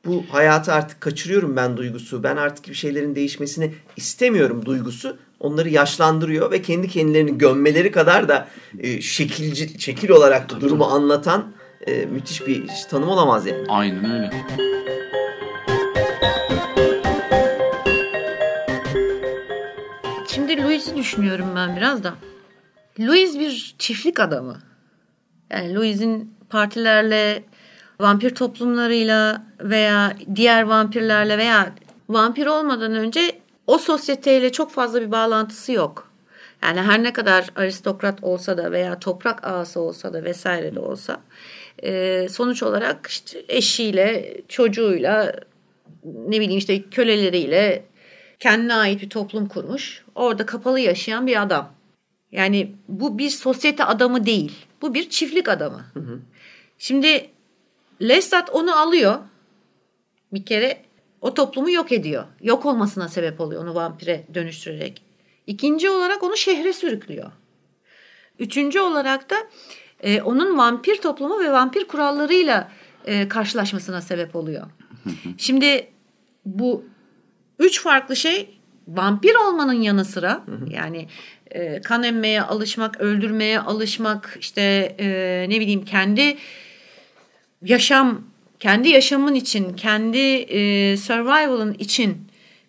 bu 0.06 0.24
hayatı 0.30 0.72
artık 0.72 1.00
kaçırıyorum 1.00 1.56
ben 1.56 1.76
duygusu. 1.76 2.22
Ben 2.22 2.36
artık 2.36 2.68
bir 2.68 2.74
şeylerin 2.74 3.14
değişmesini 3.14 3.74
istemiyorum 3.96 4.66
duygusu. 4.66 5.16
Onları 5.40 5.68
yaşlandırıyor 5.68 6.50
ve 6.50 6.62
kendi 6.62 6.88
kendilerini 6.88 7.38
gömmeleri 7.38 7.90
kadar 7.90 8.28
da 8.28 8.48
e, 8.78 9.00
şekilci, 9.00 9.80
şekil 9.80 10.10
olarak 10.10 10.50
da 10.50 10.60
durumu 10.60 10.84
anlatan 10.84 11.52
e, 11.86 12.06
müthiş 12.06 12.46
bir 12.46 12.64
tanım 12.90 13.08
olamaz 13.08 13.46
yani. 13.46 13.64
Aynen 13.68 14.12
öyle. 14.12 14.30
Şimdi 20.28 20.62
Louis'i 20.62 20.96
düşünüyorum 20.96 21.46
ben 21.56 21.76
biraz 21.76 22.04
da. 22.04 22.14
Louis 23.00 23.38
bir 23.38 23.74
çiftlik 23.78 24.20
adamı. 24.20 24.58
Yani 25.50 25.74
Louis'in 25.74 26.34
partilerle 26.50 27.42
vampir 28.00 28.34
toplumlarıyla 28.34 29.46
veya 29.60 30.16
diğer 30.34 30.62
vampirlerle 30.62 31.38
veya 31.38 31.72
vampir 32.08 32.46
olmadan 32.46 32.94
önce 32.94 33.32
o 33.66 33.78
sosyeteyle 33.78 34.52
çok 34.52 34.72
fazla 34.72 35.00
bir 35.00 35.10
bağlantısı 35.10 35.72
yok. 35.72 36.10
Yani 36.62 36.80
her 36.80 37.02
ne 37.02 37.12
kadar 37.12 37.46
aristokrat 37.56 38.24
olsa 38.24 38.58
da 38.58 38.72
veya 38.72 38.98
toprak 38.98 39.44
ağası 39.46 39.80
olsa 39.80 40.12
da 40.12 40.24
vesaire 40.24 40.74
de 40.74 40.80
olsa 40.80 41.20
e, 41.82 42.26
sonuç 42.30 42.62
olarak 42.62 43.06
işte 43.06 43.44
eşiyle, 43.48 44.36
çocuğuyla 44.48 45.32
ne 46.04 46.40
bileyim 46.40 46.58
işte 46.58 46.82
köleleriyle 46.82 47.84
kendine 48.38 48.74
ait 48.74 49.02
bir 49.02 49.10
toplum 49.10 49.48
kurmuş. 49.48 50.04
Orada 50.14 50.46
kapalı 50.46 50.80
yaşayan 50.80 51.26
bir 51.26 51.42
adam. 51.42 51.75
Yani 52.32 52.72
bu 52.88 53.18
bir 53.18 53.30
sosyete 53.30 53.84
adamı 53.84 54.26
değil. 54.26 54.66
Bu 54.82 54.94
bir 54.94 55.10
çiftlik 55.10 55.48
adamı. 55.48 55.84
Hı 55.94 56.00
hı. 56.00 56.20
Şimdi 56.78 57.30
Lestat 58.02 58.50
onu 58.50 58.76
alıyor. 58.76 59.18
Bir 60.32 60.44
kere 60.44 60.82
o 61.20 61.34
toplumu 61.34 61.70
yok 61.70 61.92
ediyor. 61.92 62.24
Yok 62.40 62.66
olmasına 62.66 63.08
sebep 63.08 63.40
oluyor 63.40 63.62
onu 63.62 63.74
vampire 63.74 64.26
dönüştürerek. 64.34 65.02
İkinci 65.46 65.90
olarak 65.90 66.22
onu 66.22 66.36
şehre 66.36 66.72
sürüklüyor. 66.72 67.32
Üçüncü 68.38 68.80
olarak 68.80 69.30
da 69.30 69.36
e, 70.00 70.22
onun 70.22 70.58
vampir 70.58 71.00
toplumu 71.00 71.40
ve 71.40 71.52
vampir 71.52 71.84
kurallarıyla 71.84 72.72
e, 73.04 73.28
karşılaşmasına 73.28 74.00
sebep 74.00 74.36
oluyor. 74.36 74.66
Şimdi 75.38 75.88
bu 76.44 76.84
üç 77.58 77.82
farklı 77.82 78.16
şey 78.16 78.58
vampir 78.88 79.34
olmanın 79.34 79.80
yanı 79.82 80.04
sıra 80.04 80.44
yani 80.70 81.08
e, 81.56 81.80
kan 81.80 82.02
emmeye 82.02 82.42
alışmak, 82.42 83.00
öldürmeye 83.00 83.60
alışmak, 83.60 84.36
işte 84.40 84.60
e, 84.98 85.06
ne 85.48 85.60
bileyim 85.60 85.84
kendi 85.84 86.36
yaşam, 87.62 88.22
kendi 88.60 88.88
yaşamın 88.88 89.34
için, 89.34 89.72
kendi 89.72 90.18
e, 90.18 90.96
survival'ın 90.96 91.74
için 91.74 92.18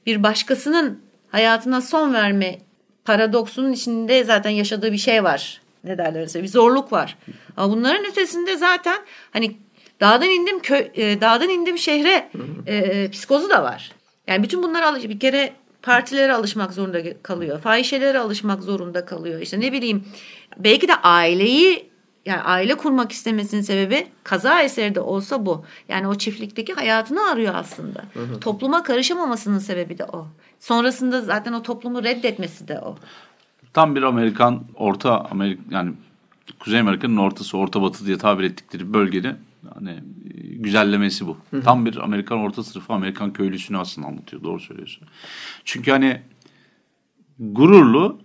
bir 0.05 0.23
başkasının 0.23 1.01
hayatına 1.31 1.81
son 1.81 2.13
verme 2.13 2.57
paradoksunun 3.05 3.71
içinde 3.71 4.23
zaten 4.23 4.49
yaşadığı 4.49 4.91
bir 4.91 4.97
şey 4.97 5.23
var. 5.23 5.61
Ne 5.83 5.97
derler 5.97 6.23
ise 6.23 6.43
bir 6.43 6.47
zorluk 6.47 6.91
var. 6.91 7.17
Ama 7.57 7.73
bunların 7.73 8.05
ötesinde 8.05 8.57
zaten 8.57 8.97
hani 9.33 9.57
dağdan 9.99 10.29
indim 10.29 10.59
köy, 10.59 10.87
e, 10.95 11.21
dağdan 11.21 11.49
indim 11.49 11.77
şehre 11.77 12.29
e, 12.67 13.09
psikozu 13.11 13.49
da 13.49 13.63
var. 13.63 13.91
Yani 14.27 14.43
bütün 14.43 14.63
bunlara 14.63 14.89
alış 14.89 15.03
bir 15.03 15.19
kere 15.19 15.53
partilere 15.81 16.33
alışmak 16.33 16.73
zorunda 16.73 17.21
kalıyor. 17.23 17.59
Fahişelere 17.59 18.19
alışmak 18.19 18.63
zorunda 18.63 19.05
kalıyor. 19.05 19.41
İşte 19.41 19.59
ne 19.59 19.71
bileyim 19.71 20.03
belki 20.57 20.87
de 20.87 20.95
aileyi 20.95 21.89
yani 22.25 22.41
aile 22.41 22.77
kurmak 22.77 23.11
istemesinin 23.11 23.61
sebebi 23.61 24.07
kaza 24.23 24.61
eseri 24.61 24.95
de 24.95 24.99
olsa 24.99 25.45
bu. 25.45 25.65
Yani 25.89 26.07
o 26.07 26.15
çiftlikteki 26.15 26.73
hayatını 26.73 27.29
arıyor 27.29 27.55
aslında. 27.55 28.03
Hı 28.13 28.19
hı. 28.19 28.39
Topluma 28.39 28.83
karışamamasının 28.83 29.59
sebebi 29.59 29.97
de 29.97 30.05
o. 30.05 30.27
Sonrasında 30.59 31.21
zaten 31.21 31.53
o 31.53 31.63
toplumu 31.63 32.03
reddetmesi 32.03 32.67
de 32.67 32.79
o. 32.79 32.95
Tam 33.73 33.95
bir 33.95 34.03
Amerikan, 34.03 34.63
Orta 34.75 35.25
Amerika 35.31 35.61
yani 35.69 35.93
Kuzey 36.59 36.79
Amerika'nın 36.79 37.17
ortası, 37.17 37.57
Orta 37.57 37.81
Batı 37.81 38.05
diye 38.05 38.17
tabir 38.17 38.43
ettikleri 38.43 38.93
bölgede 38.93 39.35
hani 39.73 39.89
e, 39.89 40.55
güzellemesi 40.55 41.27
bu. 41.27 41.37
Hı 41.51 41.57
hı. 41.57 41.61
Tam 41.61 41.85
bir 41.85 41.97
Amerikan 41.97 42.37
orta 42.37 42.63
sınıfı, 42.63 42.93
Amerikan 42.93 43.33
köylüsünü 43.33 43.77
aslında 43.77 44.07
anlatıyor. 44.07 44.43
Doğru 44.43 44.59
söylüyorsun. 44.59 45.07
Çünkü 45.65 45.91
hani 45.91 46.21
gururlu 47.39 48.19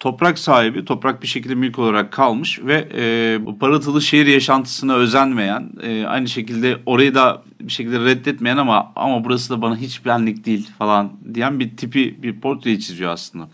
toprak 0.00 0.38
sahibi, 0.38 0.84
toprak 0.84 1.22
bir 1.22 1.26
şekilde 1.26 1.54
mülk 1.54 1.78
olarak 1.78 2.12
kalmış 2.12 2.60
ve 2.62 2.88
e, 2.94 3.38
parıltılı 3.60 4.02
şehir 4.02 4.26
yaşantısına 4.26 4.94
özenmeyen, 4.94 5.70
e, 5.82 6.04
aynı 6.04 6.28
şekilde 6.28 6.78
orayı 6.86 7.14
da 7.14 7.42
bir 7.60 7.72
şekilde 7.72 8.04
reddetmeyen 8.04 8.56
ama 8.56 8.92
ama 8.96 9.24
burası 9.24 9.50
da 9.50 9.62
bana 9.62 9.76
hiç 9.76 10.04
benlik 10.06 10.46
değil 10.46 10.70
falan 10.78 11.12
diyen 11.34 11.60
bir 11.60 11.76
tipi 11.76 12.22
bir 12.22 12.40
portreyi 12.40 12.80
çiziyor 12.80 13.12
aslında 13.12 13.48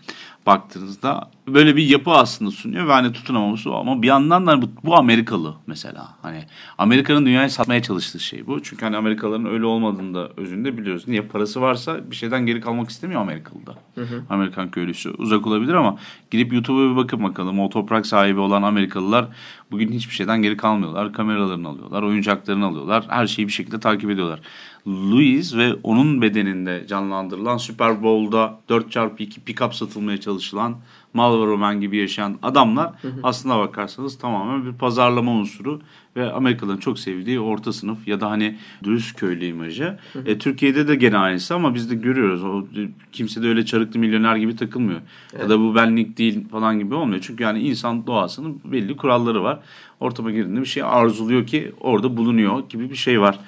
baktığınızda 0.45 1.29
böyle 1.47 1.75
bir 1.75 1.83
yapı 1.83 2.11
aslında 2.11 2.51
sunuyor 2.51 2.87
ve 2.87 2.91
hani 2.91 3.11
tutunamaması 3.11 3.71
o. 3.71 3.75
Ama 3.75 4.01
bir 4.01 4.07
yandan 4.07 4.47
da 4.47 4.61
bu, 4.61 4.69
bu 4.83 4.95
Amerikalı 4.95 5.55
mesela. 5.67 6.07
Hani 6.21 6.43
Amerika'nın 6.77 7.25
dünyayı 7.25 7.49
satmaya 7.49 7.81
çalıştığı 7.81 8.19
şey 8.19 8.47
bu. 8.47 8.63
Çünkü 8.63 8.85
hani 8.85 8.97
Amerikalıların 8.97 9.45
öyle 9.45 9.65
olmadığını 9.65 10.13
da 10.13 10.29
özünde 10.37 10.77
biliyoruz. 10.77 11.07
Niye? 11.07 11.21
Parası 11.21 11.61
varsa 11.61 12.11
bir 12.11 12.15
şeyden 12.15 12.45
geri 12.45 12.61
kalmak 12.61 12.89
istemiyor 12.89 13.21
Amerikalı 13.21 13.65
da. 13.65 13.75
Hı 13.95 14.01
hı. 14.01 14.23
Amerikan 14.29 14.71
köylüsü. 14.71 15.09
Uzak 15.09 15.47
olabilir 15.47 15.73
ama 15.73 15.97
gidip 16.31 16.53
YouTube'a 16.53 16.91
bir 16.91 16.95
bakın 16.95 17.23
bakalım. 17.23 17.59
O 17.59 17.69
toprak 17.69 18.05
sahibi 18.05 18.39
olan 18.39 18.63
Amerikalılar 18.63 19.27
bugün 19.75 19.91
hiçbir 19.91 20.13
şeyden 20.13 20.41
geri 20.41 20.57
kalmıyorlar. 20.57 21.13
Kameralarını 21.13 21.67
alıyorlar, 21.67 22.03
oyuncaklarını 22.03 22.65
alıyorlar. 22.65 23.05
Her 23.09 23.27
şeyi 23.27 23.47
bir 23.47 23.53
şekilde 23.53 23.79
takip 23.79 24.09
ediyorlar. 24.09 24.39
Louis 24.87 25.55
ve 25.55 25.73
onun 25.83 26.21
bedeninde 26.21 26.85
canlandırılan 26.87 27.57
Super 27.57 28.03
Bowl'da 28.03 28.59
4x2 28.69 29.39
pick-up 29.45 29.73
satılmaya 29.73 30.19
çalışılan 30.19 30.75
Marlboro 31.15 31.57
Man 31.57 31.81
gibi 31.81 31.97
yaşayan 31.97 32.37
adamlar 32.43 32.91
hı 33.01 33.07
hı. 33.07 33.19
aslına 33.23 33.59
bakarsanız 33.59 34.17
tamamen 34.17 34.65
bir 34.65 34.77
pazarlama 34.77 35.31
unsuru 35.31 35.81
ve 36.15 36.31
Amerikalıların 36.31 36.79
çok 36.79 36.99
sevdiği 36.99 37.39
orta 37.39 37.73
sınıf 37.73 38.07
ya 38.07 38.21
da 38.21 38.29
hani 38.29 38.57
dürüst 38.83 39.19
köylü 39.19 39.45
imajı. 39.45 39.97
Hı 40.13 40.19
hı. 40.19 40.29
E, 40.29 40.37
Türkiye'de 40.37 40.87
de 40.87 40.95
gene 40.95 41.17
aynısı 41.17 41.55
ama 41.55 41.75
biz 41.75 41.89
de 41.89 41.95
görüyoruz. 41.95 42.43
O, 42.43 42.65
kimse 43.11 43.43
de 43.43 43.47
öyle 43.47 43.65
çarıklı 43.65 43.99
milyoner 43.99 44.35
gibi 44.35 44.55
takılmıyor. 44.55 45.01
Evet. 45.33 45.43
Ya 45.43 45.49
da 45.49 45.59
bu 45.59 45.75
benlik 45.75 46.17
değil 46.17 46.49
falan 46.49 46.79
gibi 46.79 46.95
olmuyor. 46.95 47.21
Çünkü 47.27 47.43
yani 47.43 47.59
insan 47.59 48.07
doğasının 48.07 48.61
belli 48.65 48.97
kuralları 48.97 49.43
var. 49.43 49.59
Ortama 49.99 50.31
girdiğinde 50.31 50.61
bir 50.61 50.65
şey 50.65 50.83
arzuluyor 50.83 51.47
ki 51.47 51.71
orada 51.79 52.17
bulunuyor 52.17 52.69
gibi 52.69 52.89
bir 52.89 52.95
şey 52.95 53.21
var. 53.21 53.39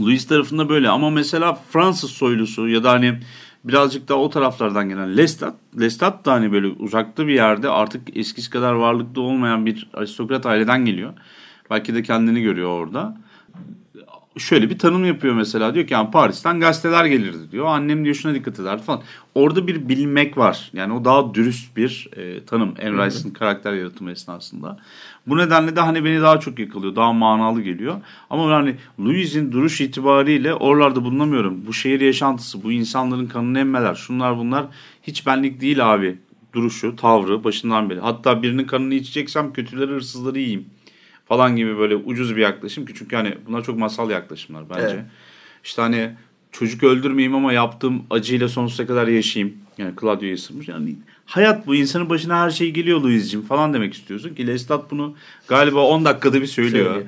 Louis 0.00 0.26
tarafında 0.26 0.68
böyle 0.68 0.88
ama 0.88 1.10
mesela 1.10 1.54
Fransız 1.54 2.10
soylusu 2.10 2.68
ya 2.68 2.84
da 2.84 2.90
hani 2.90 3.18
birazcık 3.64 4.08
daha 4.08 4.18
o 4.18 4.30
taraflardan 4.30 4.88
gelen 4.88 5.16
Lestat, 5.16 5.54
Lestat 5.80 6.24
da 6.24 6.32
hani 6.32 6.52
böyle 6.52 6.66
uzakta 6.66 7.26
bir 7.26 7.34
yerde 7.34 7.68
artık 7.68 8.16
eskisi 8.16 8.50
kadar 8.50 8.72
varlıklı 8.72 9.22
olmayan 9.22 9.66
bir 9.66 9.90
aristokrat 9.94 10.46
aileden 10.46 10.84
geliyor. 10.84 11.12
Belki 11.70 11.94
de 11.94 12.02
kendini 12.02 12.42
görüyor 12.42 12.70
orada. 12.70 13.16
Şöyle 14.38 14.70
bir 14.70 14.78
tanım 14.78 15.04
yapıyor 15.04 15.34
mesela 15.34 15.74
diyor 15.74 15.86
ki 15.86 15.94
yani 15.94 16.10
Paris'ten 16.10 16.60
gazeteler 16.60 17.04
gelirdi 17.04 17.52
diyor. 17.52 17.66
Annem 17.66 18.04
diyor 18.04 18.14
şuna 18.14 18.34
dikkat 18.34 18.60
ederdi 18.60 18.82
falan. 18.82 19.02
Orada 19.34 19.66
bir 19.66 19.88
bilmek 19.88 20.38
var. 20.38 20.70
Yani 20.72 20.92
o 20.92 21.04
daha 21.04 21.34
dürüst 21.34 21.76
bir 21.76 22.08
e, 22.16 22.44
tanım 22.44 22.74
Anne 22.82 23.06
Rice'ın 23.06 23.30
karakter 23.30 23.72
yaratımı 23.72 24.10
esnasında. 24.10 24.78
Bu 25.26 25.38
nedenle 25.38 25.76
de 25.76 25.80
hani 25.80 26.04
beni 26.04 26.20
daha 26.20 26.40
çok 26.40 26.58
yakalıyor. 26.58 26.96
Daha 26.96 27.12
manalı 27.12 27.62
geliyor. 27.62 28.00
Ama 28.30 28.50
hani 28.50 28.76
Louis'in 29.00 29.52
duruş 29.52 29.80
itibariyle 29.80 30.54
oralarda 30.54 31.04
bulunamıyorum. 31.04 31.66
Bu 31.66 31.72
şehir 31.72 32.00
yaşantısı, 32.00 32.62
bu 32.62 32.72
insanların 32.72 33.26
kanını 33.26 33.58
emmeler, 33.58 33.94
şunlar 33.94 34.38
bunlar 34.38 34.66
hiç 35.02 35.26
benlik 35.26 35.60
değil 35.60 35.94
abi. 35.94 36.18
Duruşu, 36.52 36.96
tavrı 36.96 37.44
başından 37.44 37.90
beri. 37.90 38.00
Hatta 38.00 38.42
birinin 38.42 38.64
kanını 38.64 38.94
içeceksem 38.94 39.52
kötüleri 39.52 39.90
hırsızları 39.90 40.38
yiyeyim 40.38 40.66
falan 41.30 41.56
gibi 41.56 41.78
böyle 41.78 41.96
ucuz 41.96 42.36
bir 42.36 42.40
yaklaşım 42.40 42.86
ki 42.86 42.92
çünkü 42.96 43.16
hani 43.16 43.34
bunlar 43.46 43.64
çok 43.64 43.78
masal 43.78 44.10
yaklaşımlar 44.10 44.64
bence. 44.70 44.94
Evet. 44.94 45.04
İşte 45.64 45.82
hani 45.82 46.10
çocuk 46.52 46.82
öldürmeyeyim 46.82 47.34
ama 47.34 47.52
yaptığım 47.52 48.02
acıyla 48.10 48.48
sonsuza 48.48 48.86
kadar 48.86 49.08
yaşayayım. 49.08 49.56
Yani 49.78 49.92
Claudio'yu 50.00 50.34
ısırmış. 50.34 50.68
Yani 50.68 50.96
hayat 51.26 51.66
bu 51.66 51.74
insanın 51.74 52.10
başına 52.10 52.40
her 52.40 52.50
şey 52.50 52.70
geliyor 52.70 53.00
Louis'cim 53.00 53.42
falan 53.42 53.74
demek 53.74 53.94
istiyorsun 53.94 54.34
ki 54.34 54.46
Lestat 54.46 54.90
bunu 54.90 55.14
galiba 55.48 55.86
10 55.86 56.04
dakikada 56.04 56.40
bir 56.40 56.46
söylüyor. 56.46 56.86
Söylüyor. 56.86 57.06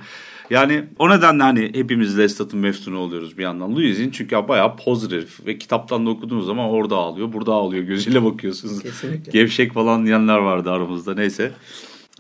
Yani 0.51 0.85
o 0.99 1.11
nedenle 1.11 1.43
hani 1.43 1.71
hepimiz 1.75 2.19
Lestat'ın 2.19 2.59
meftunu 2.59 2.99
oluyoruz 2.99 3.39
bir 3.39 3.43
yandan. 3.43 3.77
Louis'in 3.77 4.11
çünkü 4.11 4.37
bayağı 4.49 4.77
poz 4.77 5.13
herif 5.13 5.47
ve 5.47 5.59
kitaptan 5.59 6.07
da 6.07 6.11
okuduğunuz 6.11 6.47
zaman 6.47 6.71
orada 6.71 6.97
ağlıyor, 6.97 7.33
burada 7.33 7.53
ağlıyor. 7.53 7.85
Gözüyle 7.85 8.25
bakıyorsunuz. 8.25 8.83
Kesinlikle. 8.83 9.33
Gevşek 9.33 9.73
falan 9.73 10.07
diyenler 10.07 10.39
vardı 10.39 10.71
aramızda 10.71 11.15
neyse. 11.15 11.53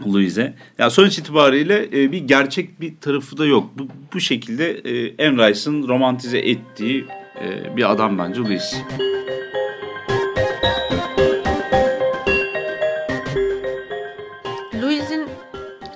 Louis'e. 0.06 0.54
Yani 0.78 0.90
sonuç 0.90 1.18
itibariyle 1.18 1.88
e, 1.92 2.12
bir 2.12 2.18
gerçek 2.18 2.80
bir 2.80 3.00
tarafı 3.00 3.38
da 3.38 3.46
yok. 3.46 3.70
Bu, 3.78 3.86
bu 4.14 4.20
şekilde 4.20 4.70
e, 4.70 5.26
Anne 5.28 5.48
Rice'ın 5.48 5.88
romantize 5.88 6.38
ettiği 6.38 7.04
e, 7.40 7.76
bir 7.76 7.92
adam 7.92 8.18
bence 8.18 8.40
Louis. 8.40 8.74
Louis'in 14.82 15.26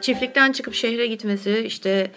çiftlikten 0.01 0.53
çıkıp 0.53 0.75
şehre 0.75 1.07
gitmesi, 1.07 1.65
işte 1.67 2.11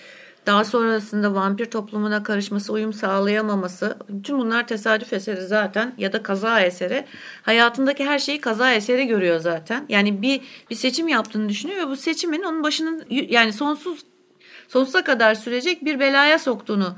daha 0.50 0.66
sonrasında 0.66 1.36
vampir 1.36 1.66
toplumuna 1.66 2.24
karışması, 2.24 2.74
uyum 2.74 2.93
sağlayamaması, 2.93 3.97
tüm 4.24 4.39
bunlar 4.39 4.68
tesadüf 4.68 5.14
eseri 5.14 5.41
zaten 5.41 5.93
ya 5.97 6.14
da 6.14 6.24
kaza 6.24 6.62
eseri. 6.62 7.06
Hayatındaki 7.41 8.06
her 8.06 8.20
şeyi 8.20 8.41
kaza 8.41 8.74
eseri 8.74 9.08
görüyor 9.08 9.39
zaten. 9.39 9.86
Yani 9.89 10.22
bir 10.22 10.41
bir 10.70 10.76
seçim 10.76 11.08
yaptığını 11.08 11.50
düşünüyor 11.50 11.88
ve 11.88 11.88
bu 11.88 11.95
seçimin 11.95 12.43
onun 12.43 12.64
başının 12.64 13.06
yani 13.10 13.54
sonsuz 13.54 14.06
sonsuza 14.68 15.04
kadar 15.04 15.36
sürecek 15.36 15.86
bir 15.86 16.00
belaya 16.00 16.39
soktuğunu 16.39 16.95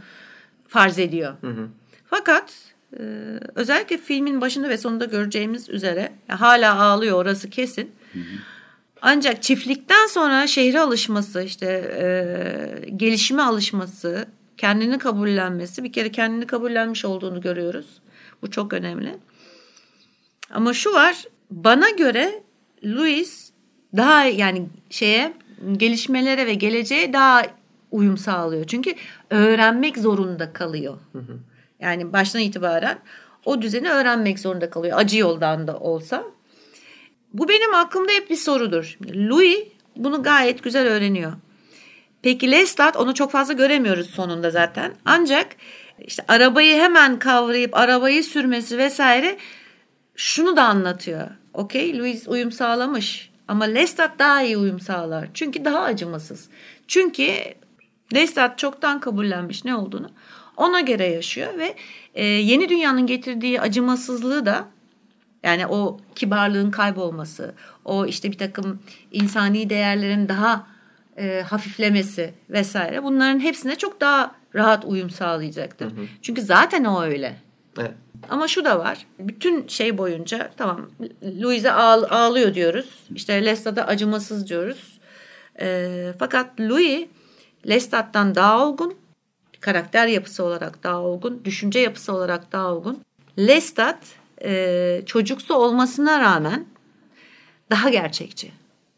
farz 0.68 1.00
ediyor. 1.00 1.34
Hı 1.42 1.48
hı. 1.48 1.68
Fakat 2.06 2.54
e, 3.00 3.04
özellikle 3.56 3.98
filmin 3.98 4.42
başında 4.42 4.70
ve 4.70 4.78
sonunda 4.78 5.06
göreceğimiz 5.06 5.70
üzere 5.70 6.12
hala 6.28 6.82
ağlıyor 6.82 7.18
orası 7.22 7.50
kesin. 7.50 7.92
Hı 8.14 8.20
hı. 8.20 8.24
Ancak 9.02 9.44
çiftlikten 9.44 10.08
sonra 10.08 10.48
şehre 10.48 10.80
alışması, 10.80 11.42
işte 11.42 11.66
e, 12.02 12.90
gelişime 12.90 13.42
alışması, 13.42 14.26
kendini 14.58 14.98
kabullenmesi, 14.98 15.84
bir 15.84 15.94
kere 15.94 16.12
kendini 16.12 16.48
kabullenmiş 16.48 17.06
olduğunu 17.06 17.42
görüyoruz. 17.42 18.02
Bu 18.42 18.52
çok 18.52 18.74
önemli. 18.74 19.18
Ama 20.52 20.74
şu 20.74 20.94
var, 20.94 21.24
bana 21.52 21.90
göre 21.90 22.44
Louis 22.86 23.52
daha 23.98 24.26
yani 24.26 24.68
şeye 24.90 25.34
gelişmelere 25.78 26.46
ve 26.46 26.54
geleceğe 26.54 27.14
daha 27.14 27.44
uyum 27.92 28.18
sağlıyor. 28.18 28.68
Çünkü 28.68 28.96
öğrenmek 29.30 29.98
zorunda 29.98 30.54
kalıyor. 30.54 30.98
Hı 31.12 31.20
hı. 31.20 31.40
Yani 31.80 32.14
baştan 32.14 32.42
itibaren 32.42 33.00
o 33.46 33.62
düzeni 33.62 33.90
öğrenmek 33.90 34.40
zorunda 34.40 34.70
kalıyor. 34.70 34.98
Acı 35.00 35.18
yoldan 35.18 35.68
da 35.68 35.78
olsa. 35.80 36.24
Bu 37.34 37.50
benim 37.50 37.74
aklımda 37.74 38.12
hep 38.12 38.30
bir 38.30 38.36
sorudur. 38.36 38.98
Louis 39.16 39.64
bunu 39.96 40.24
gayet 40.24 40.64
güzel 40.64 40.88
öğreniyor. 40.88 41.34
Peki 42.22 42.52
Lestat 42.52 42.98
onu 42.98 43.14
çok 43.14 43.32
fazla 43.32 43.54
göremiyoruz 43.54 44.10
sonunda 44.10 44.50
zaten. 44.50 44.94
Ancak 45.06 45.48
işte 46.00 46.24
arabayı 46.28 46.76
hemen 46.76 47.20
kavrayıp 47.20 47.78
arabayı 47.78 48.24
sürmesi 48.24 48.78
vesaire 48.78 49.38
şunu 50.16 50.56
da 50.56 50.64
anlatıyor. 50.64 51.28
Okey 51.54 52.00
Louis 52.00 52.28
uyum 52.28 52.52
sağlamış 52.52 53.32
ama 53.48 53.66
Lestat 53.66 54.20
daha 54.20 54.42
iyi 54.42 54.58
uyum 54.58 54.80
sağlar. 54.80 55.28
Çünkü 55.34 55.66
daha 55.66 55.82
acımasız. 55.82 56.50
Çünkü 56.88 57.34
Lestat 58.14 58.58
çoktan 58.58 59.00
kabullenmiş 59.00 59.66
ne 59.66 59.76
olduğunu. 59.76 60.10
Ona 60.58 60.82
göre 60.82 61.08
yaşıyor 61.08 61.58
ve 61.58 61.76
e, 62.14 62.26
yeni 62.26 62.70
dünyanın 62.70 63.08
getirdiği 63.08 63.62
acımasızlığı 63.62 64.46
da 64.46 64.68
yani 65.44 65.68
o 65.68 66.00
kibarlığın 66.16 66.72
kaybolması, 66.72 67.54
o 67.86 68.06
işte 68.06 68.32
bir 68.32 68.38
takım 68.38 68.80
insani 69.12 69.70
değerlerin 69.70 70.30
daha 70.30 70.68
e, 71.18 71.42
hafiflemesi 71.42 72.34
vesaire 72.50 73.04
bunların 73.04 73.40
hepsine 73.40 73.76
çok 73.76 74.02
daha 74.02 74.36
rahat 74.56 74.86
uyum 74.86 75.10
sağlayacaktır. 75.10 75.86
Hı 75.86 76.02
hı. 76.02 76.06
Çünkü 76.22 76.42
zaten 76.42 76.84
o 76.84 77.02
öyle. 77.02 77.36
Evet. 77.80 77.92
Ama 78.30 78.48
şu 78.48 78.66
da 78.66 78.80
var. 78.80 79.06
Bütün 79.20 79.68
şey 79.68 79.98
boyunca 79.98 80.52
tamam 80.58 80.90
Louise 81.42 81.72
ağl- 81.72 82.08
ağlıyor 82.10 82.54
diyoruz. 82.54 82.90
İşte 83.16 83.46
Lestat'a 83.46 83.84
acımasız 83.84 84.50
diyoruz. 84.50 85.00
E, 85.62 86.14
fakat 86.20 86.60
Louis 86.60 87.08
Lestat'tan 87.68 88.36
daha 88.36 88.68
olgun. 88.68 88.94
Karakter 89.60 90.08
yapısı 90.08 90.44
olarak 90.44 90.84
daha 90.84 91.02
olgun. 91.02 91.42
Düşünce 91.46 91.80
yapısı 91.80 92.14
olarak 92.14 92.52
daha 92.52 92.74
olgun. 92.74 93.02
Lestat 93.38 93.98
e, 94.44 95.04
çocuksu 95.06 95.54
olmasına 95.54 96.20
rağmen 96.20 96.66
daha 97.70 97.90
gerçekçi. 97.90 98.52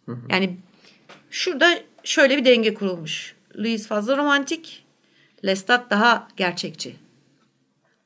Hı 0.06 0.12
hı. 0.12 0.20
Yani 0.30 0.58
şurada 1.30 1.80
şöyle 2.04 2.38
bir 2.38 2.46
denge 2.46 2.74
kurulmuş. 2.74 3.36
Louis 3.58 3.88
fazla 3.88 4.18
romantik, 4.18 4.86
Lestat 5.46 5.90
daha 5.92 6.28
gerçekçi. 6.38 6.96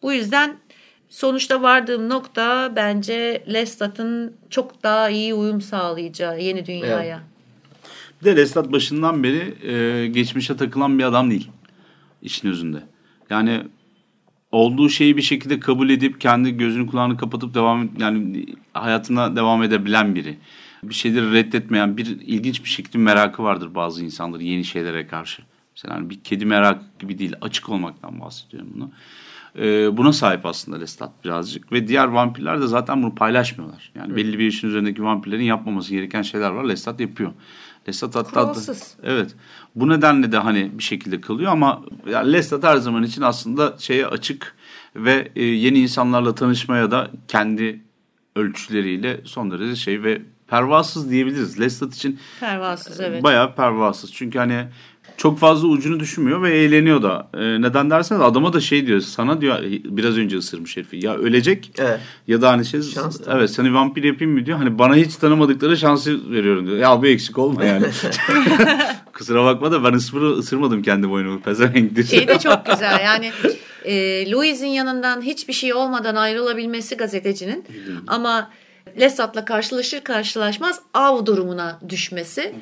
Bu 0.01 0.13
yüzden 0.13 0.57
sonuçta 1.09 1.61
vardığım 1.61 2.09
nokta 2.09 2.73
bence 2.75 3.43
Lestat'ın 3.53 4.37
çok 4.49 4.83
daha 4.83 5.09
iyi 5.09 5.33
uyum 5.33 5.61
sağlayacağı 5.61 6.41
yeni 6.41 6.65
dünyaya. 6.65 7.15
Evet. 7.15 8.21
Bir 8.21 8.25
de 8.25 8.35
Lestat 8.35 8.71
başından 8.71 9.23
beri 9.23 9.67
e, 9.71 10.07
geçmişe 10.07 10.57
takılan 10.57 10.99
bir 10.99 11.03
adam 11.03 11.31
değil. 11.31 11.51
işin 12.21 12.49
özünde. 12.49 12.77
Yani 13.29 13.63
olduğu 14.51 14.89
şeyi 14.89 15.17
bir 15.17 15.21
şekilde 15.21 15.59
kabul 15.59 15.89
edip 15.89 16.21
kendi 16.21 16.57
gözünü 16.57 16.87
kulağını 16.87 17.17
kapatıp 17.17 17.53
devam 17.53 17.89
yani 17.99 18.45
hayatına 18.73 19.35
devam 19.35 19.63
edebilen 19.63 20.15
biri. 20.15 20.37
Bir 20.83 20.93
şeyleri 20.93 21.33
reddetmeyen 21.33 21.97
bir 21.97 22.05
ilginç 22.05 22.63
bir 22.63 22.69
şekilde 22.69 22.97
merakı 22.97 23.43
vardır 23.43 23.75
bazı 23.75 24.05
insanların 24.05 24.43
yeni 24.43 24.63
şeylere 24.65 25.07
karşı. 25.07 25.41
Mesela 25.75 25.95
hani 25.95 26.09
bir 26.09 26.19
kedi 26.23 26.45
merakı 26.45 26.83
gibi 26.99 27.19
değil 27.19 27.33
açık 27.41 27.69
olmaktan 27.69 28.19
bahsediyorum 28.19 28.69
bunu. 28.75 28.91
Ee, 29.59 29.97
buna 29.97 30.13
sahip 30.13 30.45
aslında 30.45 30.77
Lestat 30.77 31.23
birazcık 31.23 31.71
ve 31.71 31.87
diğer 31.87 32.07
vampirler 32.07 32.61
de 32.61 32.67
zaten 32.67 33.03
bunu 33.03 33.15
paylaşmıyorlar. 33.15 33.91
Yani 33.95 34.07
evet. 34.07 34.17
belli 34.17 34.39
bir 34.39 34.43
yaşın 34.43 34.67
üzerindeki 34.67 35.03
vampirlerin 35.03 35.43
yapmaması 35.43 35.91
gereken 35.91 36.21
şeyler 36.21 36.49
var. 36.49 36.63
Lestat 36.63 36.99
yapıyor. 36.99 37.31
Lestat 37.87 38.15
hatta 38.15 38.53
evet. 39.03 39.35
Bu 39.75 39.89
nedenle 39.89 40.31
de 40.31 40.37
hani 40.37 40.71
bir 40.77 40.83
şekilde 40.83 41.21
kalıyor 41.21 41.51
ama 41.51 41.81
yani 42.11 42.33
Lestat 42.33 42.63
her 42.63 42.77
zaman 42.77 43.03
için 43.03 43.21
aslında 43.21 43.75
şeye 43.79 44.07
açık 44.07 44.55
ve 44.95 45.31
e, 45.35 45.43
yeni 45.43 45.79
insanlarla 45.79 46.35
tanışmaya 46.35 46.91
da 46.91 47.11
kendi 47.27 47.81
ölçüleriyle 48.35 49.21
son 49.25 49.51
derece 49.51 49.75
şey 49.75 50.03
ve 50.03 50.21
pervasız 50.47 51.11
diyebiliriz. 51.11 51.59
Lestat 51.59 51.95
için 51.95 52.19
pervasız 52.39 52.99
evet. 52.99 53.23
Bayağı 53.23 53.55
pervasız. 53.55 54.13
Çünkü 54.13 54.39
hani 54.39 54.67
çok 55.17 55.39
fazla 55.39 55.67
ucunu 55.67 55.99
düşünmüyor 55.99 56.41
ve 56.41 56.57
eğleniyor 56.57 57.03
da. 57.03 57.29
E, 57.33 57.61
neden 57.61 57.89
derseniz 57.89 58.21
adama 58.21 58.53
da 58.53 58.59
şey 58.59 58.87
diyor. 58.87 58.99
Sana 58.99 59.41
diyor 59.41 59.59
biraz 59.85 60.17
önce 60.17 60.37
ısırmış 60.37 60.77
herifi. 60.77 61.05
Ya 61.05 61.15
ölecek 61.15 61.71
evet. 61.77 61.99
ya 62.27 62.41
da 62.41 62.51
hani 62.51 62.65
şey 62.65 62.81
Şans 62.81 63.21
evet 63.27 63.49
seni 63.49 63.73
vampir 63.73 64.03
yapayım 64.03 64.33
mı 64.33 64.45
diyor. 64.45 64.57
Hani 64.57 64.79
bana 64.79 64.95
hiç 64.95 65.15
tanımadıkları 65.15 65.77
şansı 65.77 66.31
veriyorum 66.31 66.67
diyor. 66.67 66.77
Ya 66.77 67.01
bu 67.01 67.07
eksik 67.07 67.37
olma 67.37 67.63
yani. 67.63 67.85
Kusura 69.13 69.45
bakma 69.45 69.71
da 69.71 69.83
ben 69.83 69.93
ısır, 69.93 70.21
ısırmadım 70.21 70.81
kendi 70.81 71.09
boynumu. 71.09 71.41
Pezevenktir. 71.41 72.03
Şey 72.03 72.27
de 72.27 72.39
çok 72.39 72.65
güzel 72.71 72.99
yani 73.03 73.31
e, 73.85 74.31
Louis'in 74.31 74.67
yanından 74.67 75.21
hiçbir 75.21 75.53
şey 75.53 75.73
olmadan 75.73 76.15
ayrılabilmesi 76.15 76.97
gazetecinin 76.97 77.65
ama 78.07 78.49
Lesat'la 78.99 79.45
karşılaşır 79.45 80.01
karşılaşmaz 80.01 80.81
av 80.93 81.25
durumuna 81.25 81.79
düşmesi 81.89 82.55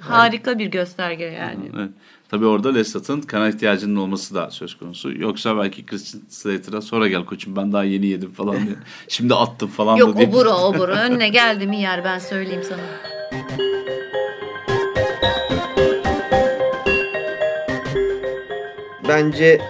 harika 0.00 0.58
bir 0.58 0.66
gösterge 0.66 1.24
yani. 1.24 1.70
Evet. 1.76 1.90
Tabii 2.30 2.46
orada 2.46 2.72
Lesat'ın 2.72 3.20
kana 3.20 3.48
ihtiyacının 3.48 3.96
olması 3.96 4.34
da 4.34 4.50
söz 4.50 4.78
konusu. 4.78 5.12
Yoksa 5.12 5.56
belki 5.56 5.86
Christian 5.86 6.22
Slater'a 6.28 6.80
sonra 6.80 7.08
gel 7.08 7.24
koçum 7.24 7.56
ben 7.56 7.72
daha 7.72 7.84
yeni 7.84 8.06
yedim 8.06 8.32
falan 8.32 8.56
diye. 8.56 8.76
Şimdi 9.08 9.34
attım 9.34 9.68
falan 9.68 9.96
Yok 9.96 10.18
da 10.18 10.22
oburu 10.22 10.50
oburu 10.50 10.92
önüne 10.92 11.28
geldi 11.28 11.66
mi 11.66 11.80
yer 11.80 12.04
ben 12.04 12.18
söyleyeyim 12.18 12.62
sana. 12.68 12.80
Bence 19.08 19.60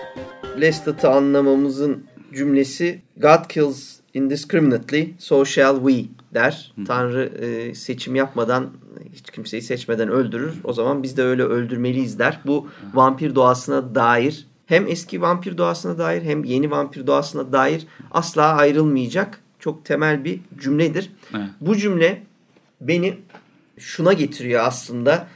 Lestat'ı 0.60 1.10
anlamamızın 1.10 2.04
cümlesi 2.34 3.02
God 3.16 3.48
kills 3.48 4.00
indiscriminately, 4.14 5.14
so 5.18 5.44
shall 5.44 5.76
we 5.76 6.19
der. 6.34 6.72
Hı. 6.76 6.84
Tanrı 6.84 7.24
e, 7.24 7.74
seçim 7.74 8.14
yapmadan 8.14 8.70
hiç 9.12 9.30
kimseyi 9.30 9.62
seçmeden 9.62 10.08
öldürür. 10.08 10.54
O 10.64 10.72
zaman 10.72 11.02
biz 11.02 11.16
de 11.16 11.22
öyle 11.22 11.42
öldürmeliyiz 11.42 12.18
der. 12.18 12.40
Bu 12.46 12.66
Hı. 12.66 12.96
vampir 12.96 13.34
doğasına 13.34 13.94
dair 13.94 14.46
hem 14.66 14.86
eski 14.88 15.22
vampir 15.22 15.58
doğasına 15.58 15.98
dair 15.98 16.22
hem 16.22 16.44
yeni 16.44 16.70
vampir 16.70 17.06
doğasına 17.06 17.52
dair 17.52 17.86
asla 18.10 18.42
ayrılmayacak 18.42 19.40
çok 19.58 19.84
temel 19.84 20.24
bir 20.24 20.40
cümledir. 20.58 21.12
Evet. 21.34 21.48
Bu 21.60 21.76
cümle 21.76 22.22
beni 22.80 23.18
şuna 23.78 24.12
getiriyor 24.12 24.64
aslında. 24.64 25.26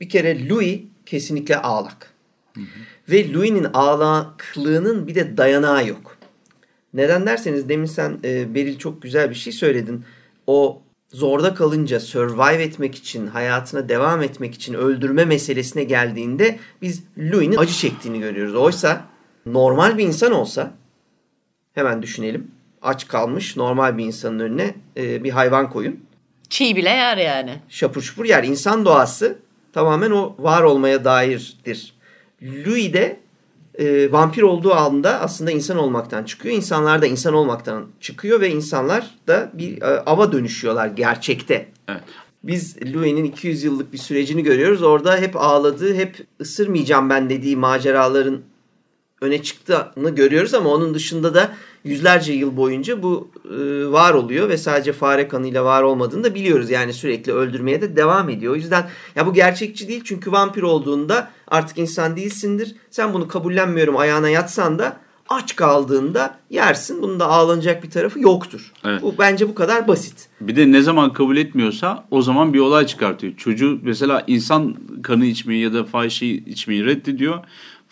Bir 0.00 0.08
kere 0.08 0.48
Louis 0.48 0.80
kesinlikle 1.06 1.56
ağlak. 1.56 2.10
Hı 2.54 2.60
hı. 2.60 2.64
Ve 3.08 3.32
Louis'nin 3.32 3.64
ağlaklığının 3.64 5.06
bir 5.06 5.14
de 5.14 5.36
dayanağı 5.36 5.88
yok. 5.88 6.16
Neden 6.94 7.26
derseniz 7.26 7.68
demin 7.68 7.86
sen 7.86 8.18
e, 8.24 8.54
Beril 8.54 8.78
çok 8.78 9.02
güzel 9.02 9.30
bir 9.30 9.34
şey 9.34 9.52
söyledin. 9.52 10.04
O 10.46 10.82
zorda 11.12 11.54
kalınca 11.54 12.00
survive 12.00 12.62
etmek 12.62 12.94
için, 12.94 13.26
hayatına 13.26 13.88
devam 13.88 14.22
etmek 14.22 14.54
için 14.54 14.74
öldürme 14.74 15.24
meselesine 15.24 15.84
geldiğinde 15.84 16.58
biz 16.82 17.02
Louis'nin 17.18 17.56
acı 17.56 17.74
çektiğini 17.74 18.20
görüyoruz. 18.20 18.54
Oysa 18.54 19.04
normal 19.46 19.98
bir 19.98 20.04
insan 20.04 20.32
olsa 20.32 20.72
hemen 21.74 22.02
düşünelim. 22.02 22.50
Aç 22.82 23.08
kalmış 23.08 23.56
normal 23.56 23.98
bir 23.98 24.04
insanın 24.04 24.38
önüne 24.38 24.74
e, 24.96 25.24
bir 25.24 25.30
hayvan 25.30 25.70
koyun. 25.70 26.00
Çiğ 26.48 26.76
bile 26.76 26.90
yer 26.90 27.16
yani. 27.16 27.58
Şapur 27.68 28.02
şupur 28.02 28.24
yer. 28.24 28.44
İnsan 28.44 28.84
doğası 28.84 29.38
tamamen 29.72 30.10
o 30.10 30.34
var 30.38 30.62
olmaya 30.62 31.04
dairdir. 31.04 31.94
Louis 32.42 32.92
de 32.92 33.20
e, 33.78 34.12
vampir 34.12 34.42
olduğu 34.42 34.74
anda 34.74 35.20
aslında 35.20 35.50
insan 35.50 35.78
olmaktan 35.78 36.24
çıkıyor. 36.24 36.54
İnsanlar 36.54 37.02
da 37.02 37.06
insan 37.06 37.34
olmaktan 37.34 37.86
çıkıyor 38.00 38.40
ve 38.40 38.50
insanlar 38.50 39.10
da 39.28 39.50
bir 39.54 39.82
e, 39.82 39.86
ava 39.86 40.32
dönüşüyorlar 40.32 40.86
gerçekte. 40.86 41.68
Evet. 41.88 42.02
Biz 42.44 42.76
Louis'nin 42.94 43.24
200 43.24 43.64
yıllık 43.64 43.92
bir 43.92 43.98
sürecini 43.98 44.42
görüyoruz. 44.42 44.82
Orada 44.82 45.16
hep 45.16 45.36
ağladığı, 45.36 45.94
hep 45.94 46.26
ısırmayacağım 46.40 47.10
ben 47.10 47.30
dediği 47.30 47.56
maceraların 47.56 48.40
öne 49.20 49.42
çıktığını 49.42 50.10
görüyoruz 50.10 50.54
ama 50.54 50.70
onun 50.70 50.94
dışında 50.94 51.34
da 51.34 51.52
yüzlerce 51.84 52.32
yıl 52.32 52.56
boyunca 52.56 53.02
bu 53.02 53.30
e, 53.44 53.86
var 53.92 54.14
oluyor 54.14 54.48
ve 54.48 54.56
sadece 54.56 54.92
fare 54.92 55.28
kanıyla 55.28 55.64
var 55.64 55.82
olmadığını 55.82 56.24
da 56.24 56.34
biliyoruz. 56.34 56.70
Yani 56.70 56.92
sürekli 56.92 57.32
öldürmeye 57.32 57.80
de 57.80 57.96
devam 57.96 58.28
ediyor. 58.28 58.52
O 58.52 58.56
yüzden 58.56 58.88
ya 59.16 59.26
bu 59.26 59.34
gerçekçi 59.34 59.88
değil 59.88 60.02
çünkü 60.04 60.32
vampir 60.32 60.62
olduğunda 60.62 61.30
artık 61.48 61.78
insan 61.78 62.16
değilsindir. 62.16 62.74
Sen 62.90 63.14
bunu 63.14 63.28
kabullenmiyorum 63.28 63.96
ayağına 63.96 64.28
yatsan 64.28 64.78
da 64.78 64.96
aç 65.28 65.56
kaldığında 65.56 66.38
yersin. 66.50 67.02
Bunun 67.02 67.20
da 67.20 67.26
ağlanacak 67.26 67.82
bir 67.82 67.90
tarafı 67.90 68.20
yoktur. 68.20 68.72
Evet. 68.84 69.02
Bu 69.02 69.14
bence 69.18 69.48
bu 69.48 69.54
kadar 69.54 69.88
basit. 69.88 70.28
Bir 70.40 70.56
de 70.56 70.72
ne 70.72 70.82
zaman 70.82 71.12
kabul 71.12 71.36
etmiyorsa 71.36 72.04
o 72.10 72.22
zaman 72.22 72.52
bir 72.54 72.58
olay 72.58 72.86
çıkartıyor. 72.86 73.36
Çocuğu 73.36 73.78
mesela 73.82 74.24
insan 74.26 74.76
kanı 75.02 75.24
içmeyi 75.24 75.62
ya 75.62 75.72
da 75.72 75.84
fahişeyi 75.84 76.44
içmeyi 76.44 76.84
reddediyor 76.84 77.38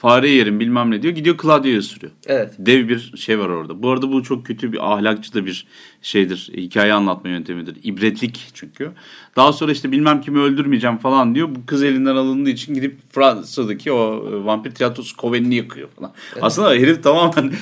Fare 0.04 0.28
yerim 0.28 0.60
bilmem 0.60 0.90
ne 0.90 1.02
diyor. 1.02 1.14
Gidiyor 1.14 1.36
Claudio'yu 1.42 1.78
ısırıyor. 1.78 2.12
Evet. 2.26 2.54
Dev 2.58 2.88
bir 2.88 3.12
şey 3.16 3.38
var 3.38 3.48
orada. 3.48 3.82
Bu 3.82 3.90
arada 3.90 4.12
bu 4.12 4.22
çok 4.22 4.46
kötü 4.46 4.72
bir 4.72 4.92
ahlakçı 4.92 5.34
da 5.34 5.46
bir 5.46 5.66
şeydir. 6.02 6.50
Hikaye 6.56 6.92
anlatma 6.92 7.30
yöntemidir. 7.30 7.76
İbretlik 7.82 8.50
çünkü. 8.54 8.90
Daha 9.36 9.52
sonra 9.52 9.72
işte 9.72 9.92
bilmem 9.92 10.20
kimi 10.20 10.38
öldürmeyeceğim 10.38 10.96
falan 10.96 11.34
diyor. 11.34 11.48
Bu 11.54 11.66
kız 11.66 11.82
elinden 11.82 12.16
alındığı 12.16 12.50
için 12.50 12.74
gidip 12.74 12.98
Fransa'daki 13.10 13.92
o 13.92 14.28
e, 14.30 14.44
vampir 14.44 14.70
tiyatrosu 14.70 15.16
kovenini 15.16 15.54
yakıyor 15.54 15.88
falan. 15.88 16.12
Aslında 16.40 16.70
herif 16.70 17.02
tamamen 17.02 17.52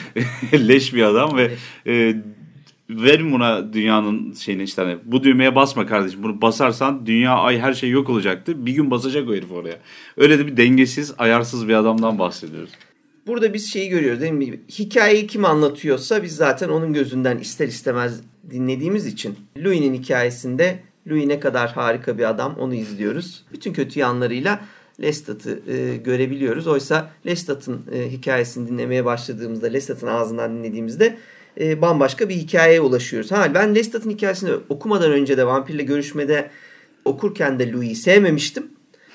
leş 0.53 0.95
bir 0.95 1.03
adam 1.03 1.37
ve 1.37 1.51
e, 1.87 2.17
verin 2.91 3.33
buna 3.33 3.73
dünyanın 3.73 4.33
şeyini 4.33 4.63
işte 4.63 4.83
hani 4.83 4.99
bu 5.05 5.23
düğmeye 5.25 5.55
basma 5.55 5.87
kardeşim. 5.87 6.23
Bunu 6.23 6.43
basarsan 6.43 7.07
dünya, 7.07 7.35
ay 7.35 7.59
her 7.59 7.75
şey 7.75 7.91
yok 7.91 8.11
olacaktı. 8.11 8.67
Bir 8.67 8.73
gün 8.73 8.91
basacak 8.91 9.29
o 9.29 9.35
herif 9.35 9.53
oraya. 9.53 9.79
Öyle 10.17 10.39
de 10.39 10.47
bir 10.47 10.57
dengesiz, 10.57 11.15
ayarsız 11.19 11.69
bir 11.69 11.75
adamdan 11.75 12.19
bahsediyoruz. 12.19 12.71
Burada 13.27 13.55
biz 13.55 13.73
şeyi 13.73 13.89
görüyoruz 13.89 14.21
değil 14.21 14.33
mi? 14.33 14.61
Hikayeyi 14.69 15.27
kim 15.27 15.45
anlatıyorsa 15.45 16.23
biz 16.23 16.37
zaten 16.37 16.69
onun 16.69 16.93
gözünden 16.93 17.39
ister 17.39 17.69
istemez 17.69 18.21
dinlediğimiz 18.51 19.07
için 19.07 19.35
Louis'nin 19.65 19.95
hikayesinde 19.95 20.79
Louis 21.11 21.27
ne 21.27 21.41
kadar 21.41 21.71
harika 21.73 22.19
bir 22.19 22.31
adam 22.31 22.57
onu 22.59 22.75
izliyoruz. 22.75 23.45
Bütün 23.53 23.73
kötü 23.73 24.01
yanlarıyla 24.01 24.61
Lestat'ı 25.03 25.63
e, 25.73 25.97
görebiliyoruz. 25.97 26.67
Oysa 26.67 27.11
Lestat'ın 27.27 27.83
e, 27.93 28.11
hikayesini 28.11 28.69
dinlemeye 28.69 29.05
başladığımızda, 29.05 29.67
Lestat'ın 29.67 30.07
ağzından 30.07 30.59
dinlediğimizde 30.59 31.19
e, 31.61 31.83
bambaşka 31.83 32.29
bir 32.29 32.35
hikayeye 32.35 32.81
ulaşıyoruz. 32.81 33.33
Ha 33.33 33.55
ben 33.55 33.75
Lestat'ın 33.75 34.11
hikayesini 34.11 34.51
okumadan 34.69 35.13
önce 35.13 35.37
de 35.37 35.47
Vampir'le 35.47 35.87
görüşmede 35.87 36.51
okurken 37.05 37.59
de 37.59 37.73
Louis'i 37.73 38.03
sevmemiştim. 38.03 38.67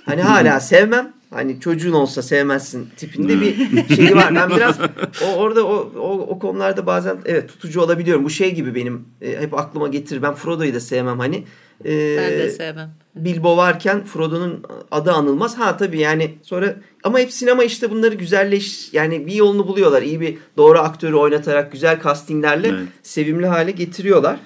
Hani 0.05 0.21
hala 0.21 0.59
sevmem. 0.59 1.13
Hani 1.29 1.59
çocuğun 1.59 1.93
olsa 1.93 2.21
sevmezsin 2.21 2.89
tipinde 2.97 3.41
bir 3.41 3.55
şeyi 3.95 4.15
var. 4.15 4.35
Ben 4.35 4.49
biraz 4.49 4.79
o 5.25 5.35
orada 5.35 5.67
o, 5.67 5.91
o, 5.99 6.19
o 6.19 6.39
konularda 6.39 6.85
bazen 6.85 7.17
evet 7.25 7.49
tutucu 7.49 7.81
olabiliyorum. 7.81 8.23
Bu 8.23 8.29
şey 8.29 8.55
gibi 8.55 8.75
benim 8.75 9.05
e, 9.21 9.41
hep 9.41 9.53
aklıma 9.53 9.87
getirir. 9.87 10.21
Ben 10.21 10.33
Frodo'yu 10.33 10.73
da 10.73 10.79
sevmem 10.79 11.19
hani. 11.19 11.43
E, 11.85 12.17
ben 12.17 12.31
de 12.31 12.49
sevmem. 12.49 12.91
Bilbo 13.15 13.57
varken 13.57 14.05
Frodo'nun 14.05 14.63
adı 14.91 15.11
anılmaz. 15.11 15.57
Ha 15.57 15.77
tabii 15.77 15.99
yani 15.99 16.37
sonra 16.41 16.75
ama 17.03 17.19
hep 17.19 17.31
sinema 17.31 17.63
işte 17.63 17.91
bunları 17.91 18.15
güzelleş 18.15 18.93
yani 18.93 19.27
bir 19.27 19.33
yolunu 19.33 19.67
buluyorlar. 19.67 20.01
İyi 20.01 20.21
bir 20.21 20.37
doğru 20.57 20.79
aktörü 20.79 21.15
oynatarak 21.15 21.71
güzel 21.71 22.01
castinglerle 22.01 22.67
evet. 22.67 22.87
sevimli 23.03 23.47
hale 23.47 23.71
getiriyorlar. 23.71 24.39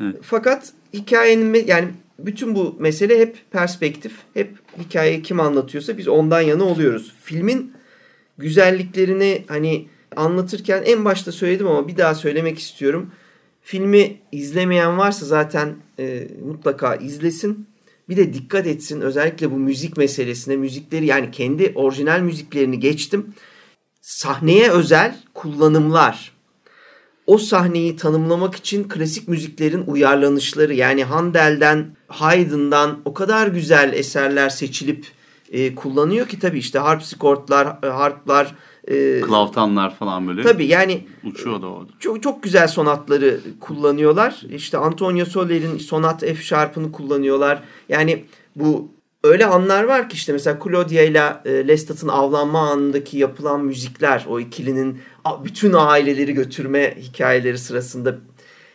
Evet. 0.00 0.16
Fakat 0.22 0.72
hikayenin 0.92 1.66
yani 1.66 1.88
bütün 2.18 2.54
bu 2.54 2.76
mesele 2.78 3.18
hep 3.18 3.36
perspektif. 3.50 4.12
Hep 4.34 4.54
hikayeyi 4.78 5.22
kim 5.22 5.40
anlatıyorsa 5.40 5.98
biz 5.98 6.08
ondan 6.08 6.40
yana 6.40 6.64
oluyoruz. 6.64 7.12
Filmin 7.22 7.72
güzelliklerini 8.38 9.44
hani 9.48 9.88
anlatırken 10.16 10.82
en 10.86 11.04
başta 11.04 11.32
söyledim 11.32 11.66
ama 11.66 11.88
bir 11.88 11.96
daha 11.96 12.14
söylemek 12.14 12.58
istiyorum. 12.58 13.10
Filmi 13.62 14.16
izlemeyen 14.32 14.98
varsa 14.98 15.26
zaten 15.26 15.74
e, 16.02 16.28
mutlaka 16.44 16.94
izlesin. 16.96 17.66
Bir 18.08 18.16
de 18.16 18.34
dikkat 18.34 18.66
etsin 18.66 19.00
özellikle 19.00 19.50
bu 19.50 19.56
müzik 19.56 19.96
meselesine. 19.96 20.56
Müzikleri 20.56 21.06
yani 21.06 21.30
kendi 21.30 21.72
orijinal 21.74 22.20
müziklerini 22.20 22.80
geçtim. 22.80 23.34
Sahneye 24.00 24.70
özel 24.70 25.16
kullanımlar. 25.34 26.32
O 27.26 27.38
sahneyi 27.38 27.96
tanımlamak 27.96 28.54
için 28.54 28.88
klasik 28.88 29.28
müziklerin 29.28 29.84
uyarlanışları 29.86 30.74
yani 30.74 31.04
Handel'den, 31.04 31.96
Haydn'dan 32.08 33.00
o 33.04 33.14
kadar 33.14 33.46
güzel 33.46 33.92
eserler 33.92 34.48
seçilip 34.48 35.06
e, 35.52 35.74
kullanıyor 35.74 36.28
ki 36.28 36.38
tabii 36.38 36.58
işte 36.58 36.78
harpsikortlar, 36.78 37.78
e, 37.82 37.86
harplar, 37.86 38.54
e, 38.88 39.20
Klavtanlar 39.20 39.94
falan 39.96 40.28
böyle. 40.28 40.42
Tabii 40.42 40.66
yani 40.66 41.06
uçuyor 41.24 41.62
da 41.62 41.66
orada. 41.66 41.92
Çok, 41.98 42.22
çok 42.22 42.42
güzel 42.42 42.68
sonatları 42.68 43.40
kullanıyorlar. 43.60 44.42
İşte 44.50 44.78
Antonio 44.78 45.24
Soller'in 45.24 45.78
sonat 45.78 46.20
F 46.20 46.34
Sharp'ını 46.34 46.92
kullanıyorlar. 46.92 47.62
Yani 47.88 48.24
bu 48.56 48.88
öyle 49.24 49.46
anlar 49.46 49.84
var 49.84 50.08
ki 50.08 50.14
işte 50.14 50.32
mesela 50.32 50.58
Claudia 50.64 51.02
ile 51.02 51.36
e, 51.44 51.68
Lestat'ın 51.68 52.08
avlanma 52.08 52.70
anındaki 52.70 53.18
yapılan 53.18 53.64
müzikler 53.64 54.26
o 54.28 54.40
ikilinin 54.40 55.00
bütün 55.44 55.72
aileleri 55.72 56.34
götürme 56.34 56.96
hikayeleri 57.00 57.58
sırasında 57.58 58.18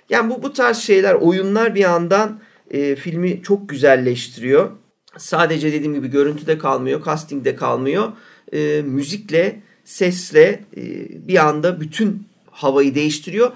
yani 0.10 0.30
bu 0.30 0.44
bu 0.44 0.54
tarz 0.54 0.78
şeyler 0.78 1.14
oyunlar 1.14 1.76
bir 1.76 1.80
yandan 1.80 2.40
e, 2.72 2.96
filmi 2.96 3.44
çok 3.44 3.70
güzelleştiriyor. 3.70 4.70
Sadece 5.18 5.74
dediğim 5.74 5.94
gibi 5.94 6.08
görüntüde 6.08 6.58
kalmıyor, 6.58 7.06
castingde 7.06 7.56
kalmıyor. 7.56 8.12
E, 8.54 8.82
müzikle 8.82 9.62
sesle 9.88 10.64
e, 10.78 10.84
bir 11.28 11.48
anda 11.48 11.82
bütün 11.82 12.28
havayı 12.52 12.96
değiştiriyor. 12.96 13.52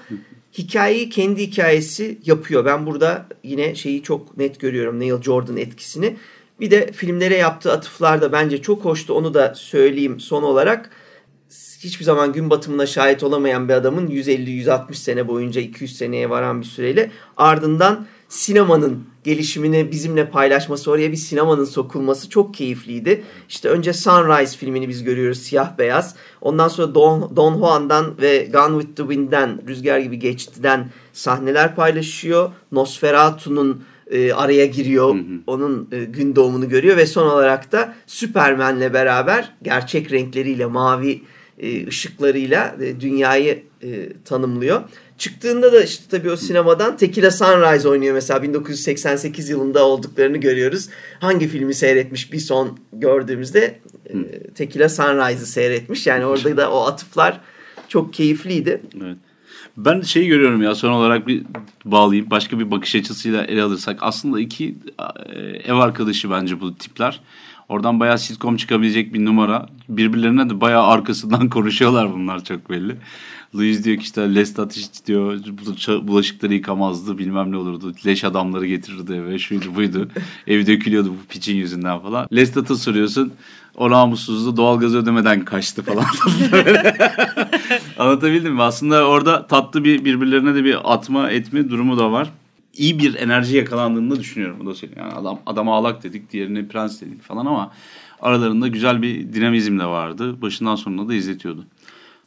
Hikayeyi 0.58 1.10
kendi 1.10 1.42
hikayesi 1.42 2.18
yapıyor. 2.26 2.66
Ben 2.66 2.86
burada 2.86 3.26
yine 3.44 3.76
şeyi 3.76 4.04
çok 4.04 4.38
net 4.38 4.60
görüyorum 4.60 5.00
Neil 5.00 5.22
Jordan 5.22 5.58
etkisini. 5.58 6.18
Bir 6.60 6.72
de 6.72 6.92
filmlere 6.92 7.36
yaptığı 7.36 7.72
atıflar 7.72 8.22
da 8.22 8.32
bence 8.32 8.62
çok 8.62 8.86
hoştu. 8.86 9.14
Onu 9.14 9.34
da 9.34 9.56
söyleyeyim 9.56 10.20
son 10.20 10.44
olarak. 10.44 10.90
Hiçbir 11.84 12.06
zaman 12.06 12.34
gün 12.34 12.50
batımına 12.50 12.86
şahit 12.86 13.24
olamayan 13.24 13.70
bir 13.70 13.74
adamın 13.74 14.08
150-160 14.08 14.94
sene 14.94 15.28
boyunca 15.28 15.62
200 15.62 15.98
seneye 15.98 16.30
varan 16.30 16.62
bir 16.62 16.66
süreyle 16.66 17.12
ardından 17.38 18.06
sinemanın 18.30 19.04
gelişimini 19.24 19.92
bizimle 19.92 20.30
paylaşması, 20.30 20.92
oraya 20.92 21.12
bir 21.12 21.18
sinemanın 21.18 21.66
sokulması 21.66 22.30
çok 22.30 22.54
keyifliydi. 22.54 23.24
İşte 23.50 23.70
önce 23.70 23.94
Sunrise 23.94 24.58
filmini 24.58 24.90
biz 24.90 25.04
görüyoruz 25.04 25.40
siyah 25.40 25.78
beyaz. 25.78 26.16
Ondan 26.42 26.68
sonra 26.68 26.96
Don, 26.96 27.36
Don 27.36 27.58
Juan'dan 27.58 28.22
ve 28.22 28.50
Gone 28.54 28.82
with 28.82 28.98
the 28.98 29.04
Wind'den, 29.04 29.68
Rüzgar 29.68 30.00
gibi 30.00 30.20
geçtiden 30.20 30.90
sahneler 31.14 31.76
paylaşıyor. 31.76 32.52
Nosferatu'nun 32.72 33.84
e, 34.12 34.34
araya 34.34 34.66
giriyor. 34.66 35.16
Hı 35.16 35.20
hı. 35.20 35.24
Onun 35.48 35.90
e, 35.92 36.04
gün 36.04 36.36
doğumunu 36.36 36.70
görüyor 36.70 36.98
ve 36.98 37.06
son 37.06 37.28
olarak 37.28 37.72
da 37.72 37.94
Superman'le 38.08 38.94
beraber 38.94 39.54
gerçek 39.62 40.12
renkleriyle, 40.12 40.66
mavi 40.66 41.22
e, 41.62 41.88
ışıklarıyla 41.88 42.76
e, 42.82 43.02
dünyayı 43.02 43.64
e, 43.84 44.10
tanımlıyor. 44.26 44.82
Çıktığında 45.18 45.74
da 45.74 45.84
işte 45.84 46.04
tabii 46.12 46.32
o 46.32 46.38
sinemadan 46.38 46.98
Tequila 46.98 47.32
Sunrise 47.32 47.88
oynuyor 47.90 48.14
mesela 48.14 48.44
1988 48.44 49.50
yılında 49.50 49.86
olduklarını 49.86 50.38
görüyoruz. 50.38 50.90
Hangi 51.20 51.48
filmi 51.48 51.74
seyretmiş 51.74 52.34
bir 52.34 52.40
son 52.40 52.80
gördüğümüzde 52.94 53.80
e, 54.10 54.14
Tequila 54.56 54.90
Sunrise'ı 54.90 55.46
seyretmiş. 55.46 56.08
Yani 56.08 56.26
orada 56.26 56.58
da 56.58 56.72
o 56.72 56.86
atıflar 56.86 57.42
çok 57.88 58.14
keyifliydi. 58.14 58.82
Evet. 59.04 59.18
Ben 59.78 60.02
şeyi 60.02 60.28
görüyorum 60.28 60.62
ya 60.62 60.76
son 60.76 60.92
olarak 60.92 61.28
bir 61.28 61.44
bağlayayım 61.86 62.30
başka 62.30 62.60
bir 62.60 62.72
bakış 62.72 62.96
açısıyla 62.96 63.44
ele 63.44 63.64
alırsak 63.64 63.98
aslında 64.02 64.40
iki 64.40 64.76
e, 65.30 65.40
ev 65.40 65.74
arkadaşı 65.74 66.32
bence 66.32 66.62
bu 66.62 66.76
tipler. 66.76 67.22
Oradan 67.72 68.00
bayağı 68.00 68.18
sitcom 68.18 68.58
çıkabilecek 68.58 69.14
bir 69.14 69.26
numara. 69.26 69.66
Birbirlerine 69.90 70.50
de 70.50 70.62
bayağı 70.62 70.88
arkasından 70.88 71.50
konuşuyorlar 71.56 72.14
bunlar 72.14 72.44
çok 72.44 72.70
belli. 72.70 72.98
Louis 73.56 73.84
diyor 73.84 73.98
ki 73.98 74.04
işte 74.04 74.36
Lestat 74.36 74.78
hiç 74.78 75.06
diyor 75.06 75.40
bulaşıkları 76.08 76.54
yıkamazdı 76.54 77.18
bilmem 77.18 77.52
ne 77.52 77.58
olurdu. 77.58 77.94
Leş 78.06 78.24
adamları 78.24 78.66
getirirdi 78.66 79.14
eve 79.14 79.40
şuydu 79.40 79.76
buydu. 79.76 80.10
Evi 80.48 80.68
dökülüyordu 80.68 81.10
bu 81.10 81.28
piçin 81.30 81.56
yüzünden 81.56 82.00
falan. 82.00 82.28
Lestat'a 82.36 82.76
soruyorsun. 82.76 83.34
O 83.76 83.90
namussuzdu 83.90 84.58
doğalgaz 84.58 84.96
ödemeden 84.96 85.46
kaçtı 85.46 85.84
falan. 85.84 86.06
Anlatabildim 88.00 88.54
mi? 88.54 88.64
Aslında 88.64 89.08
orada 89.08 89.48
tatlı 89.48 89.84
bir 89.84 90.06
birbirlerine 90.06 90.56
de 90.56 90.64
bir 90.64 90.94
atma 90.94 91.30
etme 91.30 91.70
durumu 91.70 91.98
da 91.98 92.12
var. 92.12 92.30
İyi 92.74 93.00
bir 93.00 93.16
enerji 93.16 93.58
yakalandığını 93.58 94.20
düşünüyorum. 94.20 94.58
Bu 94.60 94.66
da 94.66 94.74
şey. 94.74 94.90
Yani 94.98 95.14
adam, 95.14 95.40
adam 95.46 95.70
ağlak 95.70 96.04
dedik, 96.04 96.32
diğerini 96.32 96.68
prens 96.68 97.02
dedik 97.02 97.22
falan 97.22 97.46
ama 97.46 97.72
aralarında 98.22 98.68
güzel 98.68 99.02
bir 99.02 99.34
dinamizm 99.34 99.80
de 99.80 99.86
vardı. 99.86 100.42
Başından 100.42 100.76
sonuna 100.76 101.10
da 101.10 101.14
izletiyordu 101.14 101.66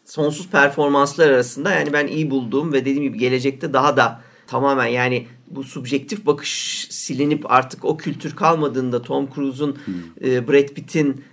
sonsuz 0.04 0.48
performanslar 0.48 1.30
arasında 1.30 1.70
yani 1.70 1.92
ben 1.92 2.06
iyi 2.06 2.30
bulduğum 2.30 2.72
ve 2.72 2.80
dediğim 2.80 3.02
gibi 3.02 3.18
gelecekte 3.18 3.72
daha 3.72 3.96
da 3.96 4.20
tamamen 4.46 4.86
yani 4.86 5.26
bu 5.50 5.64
subjektif 5.64 6.26
bakış 6.26 6.86
silinip 6.90 7.52
artık 7.52 7.84
o 7.84 7.96
kültür 7.96 8.36
kalmadığında 8.36 9.02
Tom 9.02 9.28
Cruise'un 9.34 9.76
hmm. 9.84 9.94
e, 10.24 10.48
Brad 10.48 10.68
Pitt'in 10.68 11.24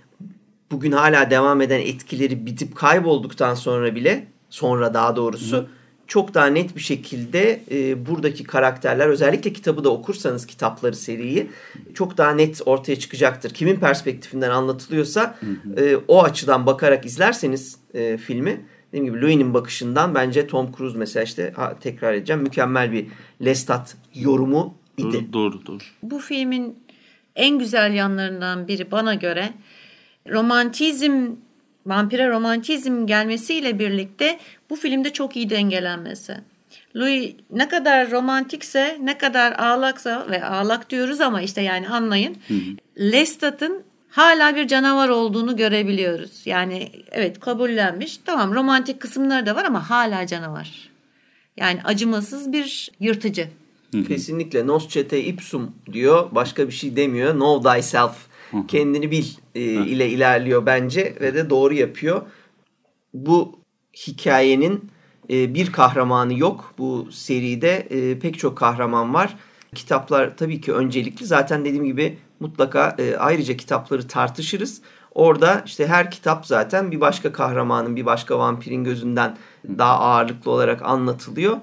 bugün 0.70 0.92
hala 0.92 1.30
devam 1.30 1.60
eden 1.60 1.80
etkileri 1.80 2.46
bitip 2.46 2.76
kaybolduktan 2.76 3.54
sonra 3.54 3.94
bile 3.94 4.26
sonra 4.50 4.94
daha 4.94 5.16
doğrusu 5.16 5.58
hmm. 5.58 5.66
Çok 6.12 6.34
daha 6.34 6.46
net 6.46 6.76
bir 6.76 6.80
şekilde 6.80 7.60
e, 7.70 8.06
buradaki 8.06 8.44
karakterler 8.44 9.08
özellikle 9.08 9.52
kitabı 9.52 9.84
da 9.84 9.90
okursanız 9.90 10.46
kitapları 10.46 10.96
seriyi 10.96 11.50
çok 11.94 12.18
daha 12.18 12.30
net 12.30 12.60
ortaya 12.66 12.98
çıkacaktır. 12.98 13.50
Kimin 13.50 13.76
perspektifinden 13.76 14.50
anlatılıyorsa 14.50 15.38
e, 15.76 15.96
o 16.08 16.22
açıdan 16.22 16.66
bakarak 16.66 17.06
izlerseniz 17.06 17.76
e, 17.94 18.16
filmi. 18.16 18.60
Dediğim 18.88 19.04
gibi 19.06 19.22
Louis'nin 19.22 19.54
bakışından 19.54 20.14
bence 20.14 20.46
Tom 20.46 20.72
Cruise 20.76 20.98
mesela 20.98 21.24
işte 21.24 21.52
ha, 21.56 21.78
tekrar 21.80 22.14
edeceğim 22.14 22.42
mükemmel 22.42 22.92
bir 22.92 23.06
Lestat 23.44 23.96
yorumu 24.14 24.74
idi. 24.96 25.32
Doğru, 25.32 25.52
doğru, 25.52 25.66
doğru. 25.66 25.82
Bu 26.02 26.18
filmin 26.18 26.78
en 27.36 27.58
güzel 27.58 27.94
yanlarından 27.94 28.68
biri 28.68 28.90
bana 28.90 29.14
göre 29.14 29.52
romantizm 30.30 31.30
vampire 31.86 32.28
romantizm 32.28 33.06
gelmesiyle 33.06 33.78
birlikte 33.78 34.38
bu 34.70 34.76
filmde 34.76 35.12
çok 35.12 35.36
iyi 35.36 35.50
dengelenmesi. 35.50 36.36
Louis 36.96 37.34
ne 37.50 37.68
kadar 37.68 38.10
romantikse, 38.10 38.98
ne 39.02 39.18
kadar 39.18 39.52
ağlaksa 39.52 40.26
ve 40.30 40.44
ağlak 40.44 40.90
diyoruz 40.90 41.20
ama 41.20 41.42
işte 41.42 41.60
yani 41.60 41.88
anlayın. 41.88 42.36
Lestat'ın 42.98 43.82
hala 44.10 44.56
bir 44.56 44.68
canavar 44.68 45.08
olduğunu 45.08 45.56
görebiliyoruz. 45.56 46.42
Yani 46.46 46.90
evet 47.10 47.40
kabullenmiş. 47.40 48.16
Tamam 48.24 48.54
romantik 48.54 49.00
kısımları 49.00 49.46
da 49.46 49.56
var 49.56 49.64
ama 49.64 49.90
hala 49.90 50.26
canavar. 50.26 50.90
Yani 51.56 51.80
acımasız 51.84 52.52
bir 52.52 52.90
yırtıcı. 53.00 53.48
Kesinlikle 54.08 54.66
nos 54.66 54.88
çete 54.88 55.24
ipsum 55.24 55.74
diyor. 55.92 56.28
Başka 56.32 56.66
bir 56.68 56.72
şey 56.72 56.96
demiyor. 56.96 57.32
Know 57.32 57.72
thyself. 57.72 58.31
Kendini 58.68 59.10
bil 59.10 59.24
e, 59.54 59.60
ile 59.62 60.08
ilerliyor 60.08 60.66
bence 60.66 61.16
ve 61.20 61.34
de 61.34 61.50
doğru 61.50 61.74
yapıyor. 61.74 62.22
Bu 63.14 63.58
hikayenin 64.06 64.90
e, 65.30 65.54
bir 65.54 65.72
kahramanı 65.72 66.38
yok. 66.38 66.74
Bu 66.78 67.08
seride 67.12 67.76
e, 67.76 68.18
pek 68.18 68.38
çok 68.38 68.58
kahraman 68.58 69.14
var. 69.14 69.36
Kitaplar 69.74 70.36
tabii 70.36 70.60
ki 70.60 70.72
öncelikli. 70.72 71.26
Zaten 71.26 71.64
dediğim 71.64 71.84
gibi 71.84 72.18
mutlaka 72.40 72.96
e, 72.98 73.16
ayrıca 73.16 73.56
kitapları 73.56 74.08
tartışırız. 74.08 74.82
Orada 75.14 75.62
işte 75.66 75.86
her 75.86 76.10
kitap 76.10 76.46
zaten 76.46 76.90
bir 76.90 77.00
başka 77.00 77.32
kahramanın, 77.32 77.96
bir 77.96 78.06
başka 78.06 78.38
vampirin 78.38 78.84
gözünden 78.84 79.36
daha 79.78 79.98
ağırlıklı 79.98 80.50
olarak 80.50 80.82
anlatılıyor. 80.82 81.56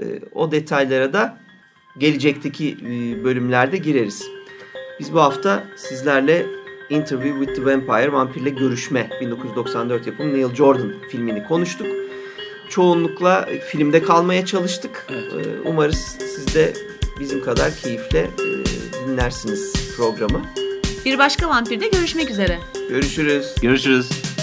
E, 0.00 0.04
o 0.34 0.52
detaylara 0.52 1.12
da 1.12 1.38
gelecekteki 1.98 2.72
e, 2.72 3.24
bölümlerde 3.24 3.76
gireriz. 3.76 4.33
Biz 5.00 5.12
bu 5.14 5.20
hafta 5.20 5.64
sizlerle 5.76 6.46
Interview 6.90 7.44
with 7.44 7.54
the 7.54 7.64
Vampire, 7.72 8.12
Vampirle 8.12 8.50
Görüşme 8.50 9.10
1994 9.20 10.06
yapımı 10.06 10.34
Neil 10.34 10.54
Jordan 10.54 10.92
filmini 11.10 11.44
konuştuk. 11.44 11.86
Çoğunlukla 12.68 13.48
filmde 13.70 14.02
kalmaya 14.02 14.46
çalıştık. 14.46 15.06
Evet. 15.10 15.46
E, 15.46 15.68
Umarız 15.68 16.16
siz 16.18 16.54
de 16.54 16.72
bizim 17.20 17.44
kadar 17.44 17.76
keyifle 17.76 18.20
e, 18.20 18.28
dinlersiniz 19.08 19.72
programı. 19.96 20.42
Bir 21.04 21.18
başka 21.18 21.48
vampirde 21.48 21.88
görüşmek 21.88 22.30
üzere. 22.30 22.58
Görüşürüz. 22.88 23.54
Görüşürüz. 23.62 24.33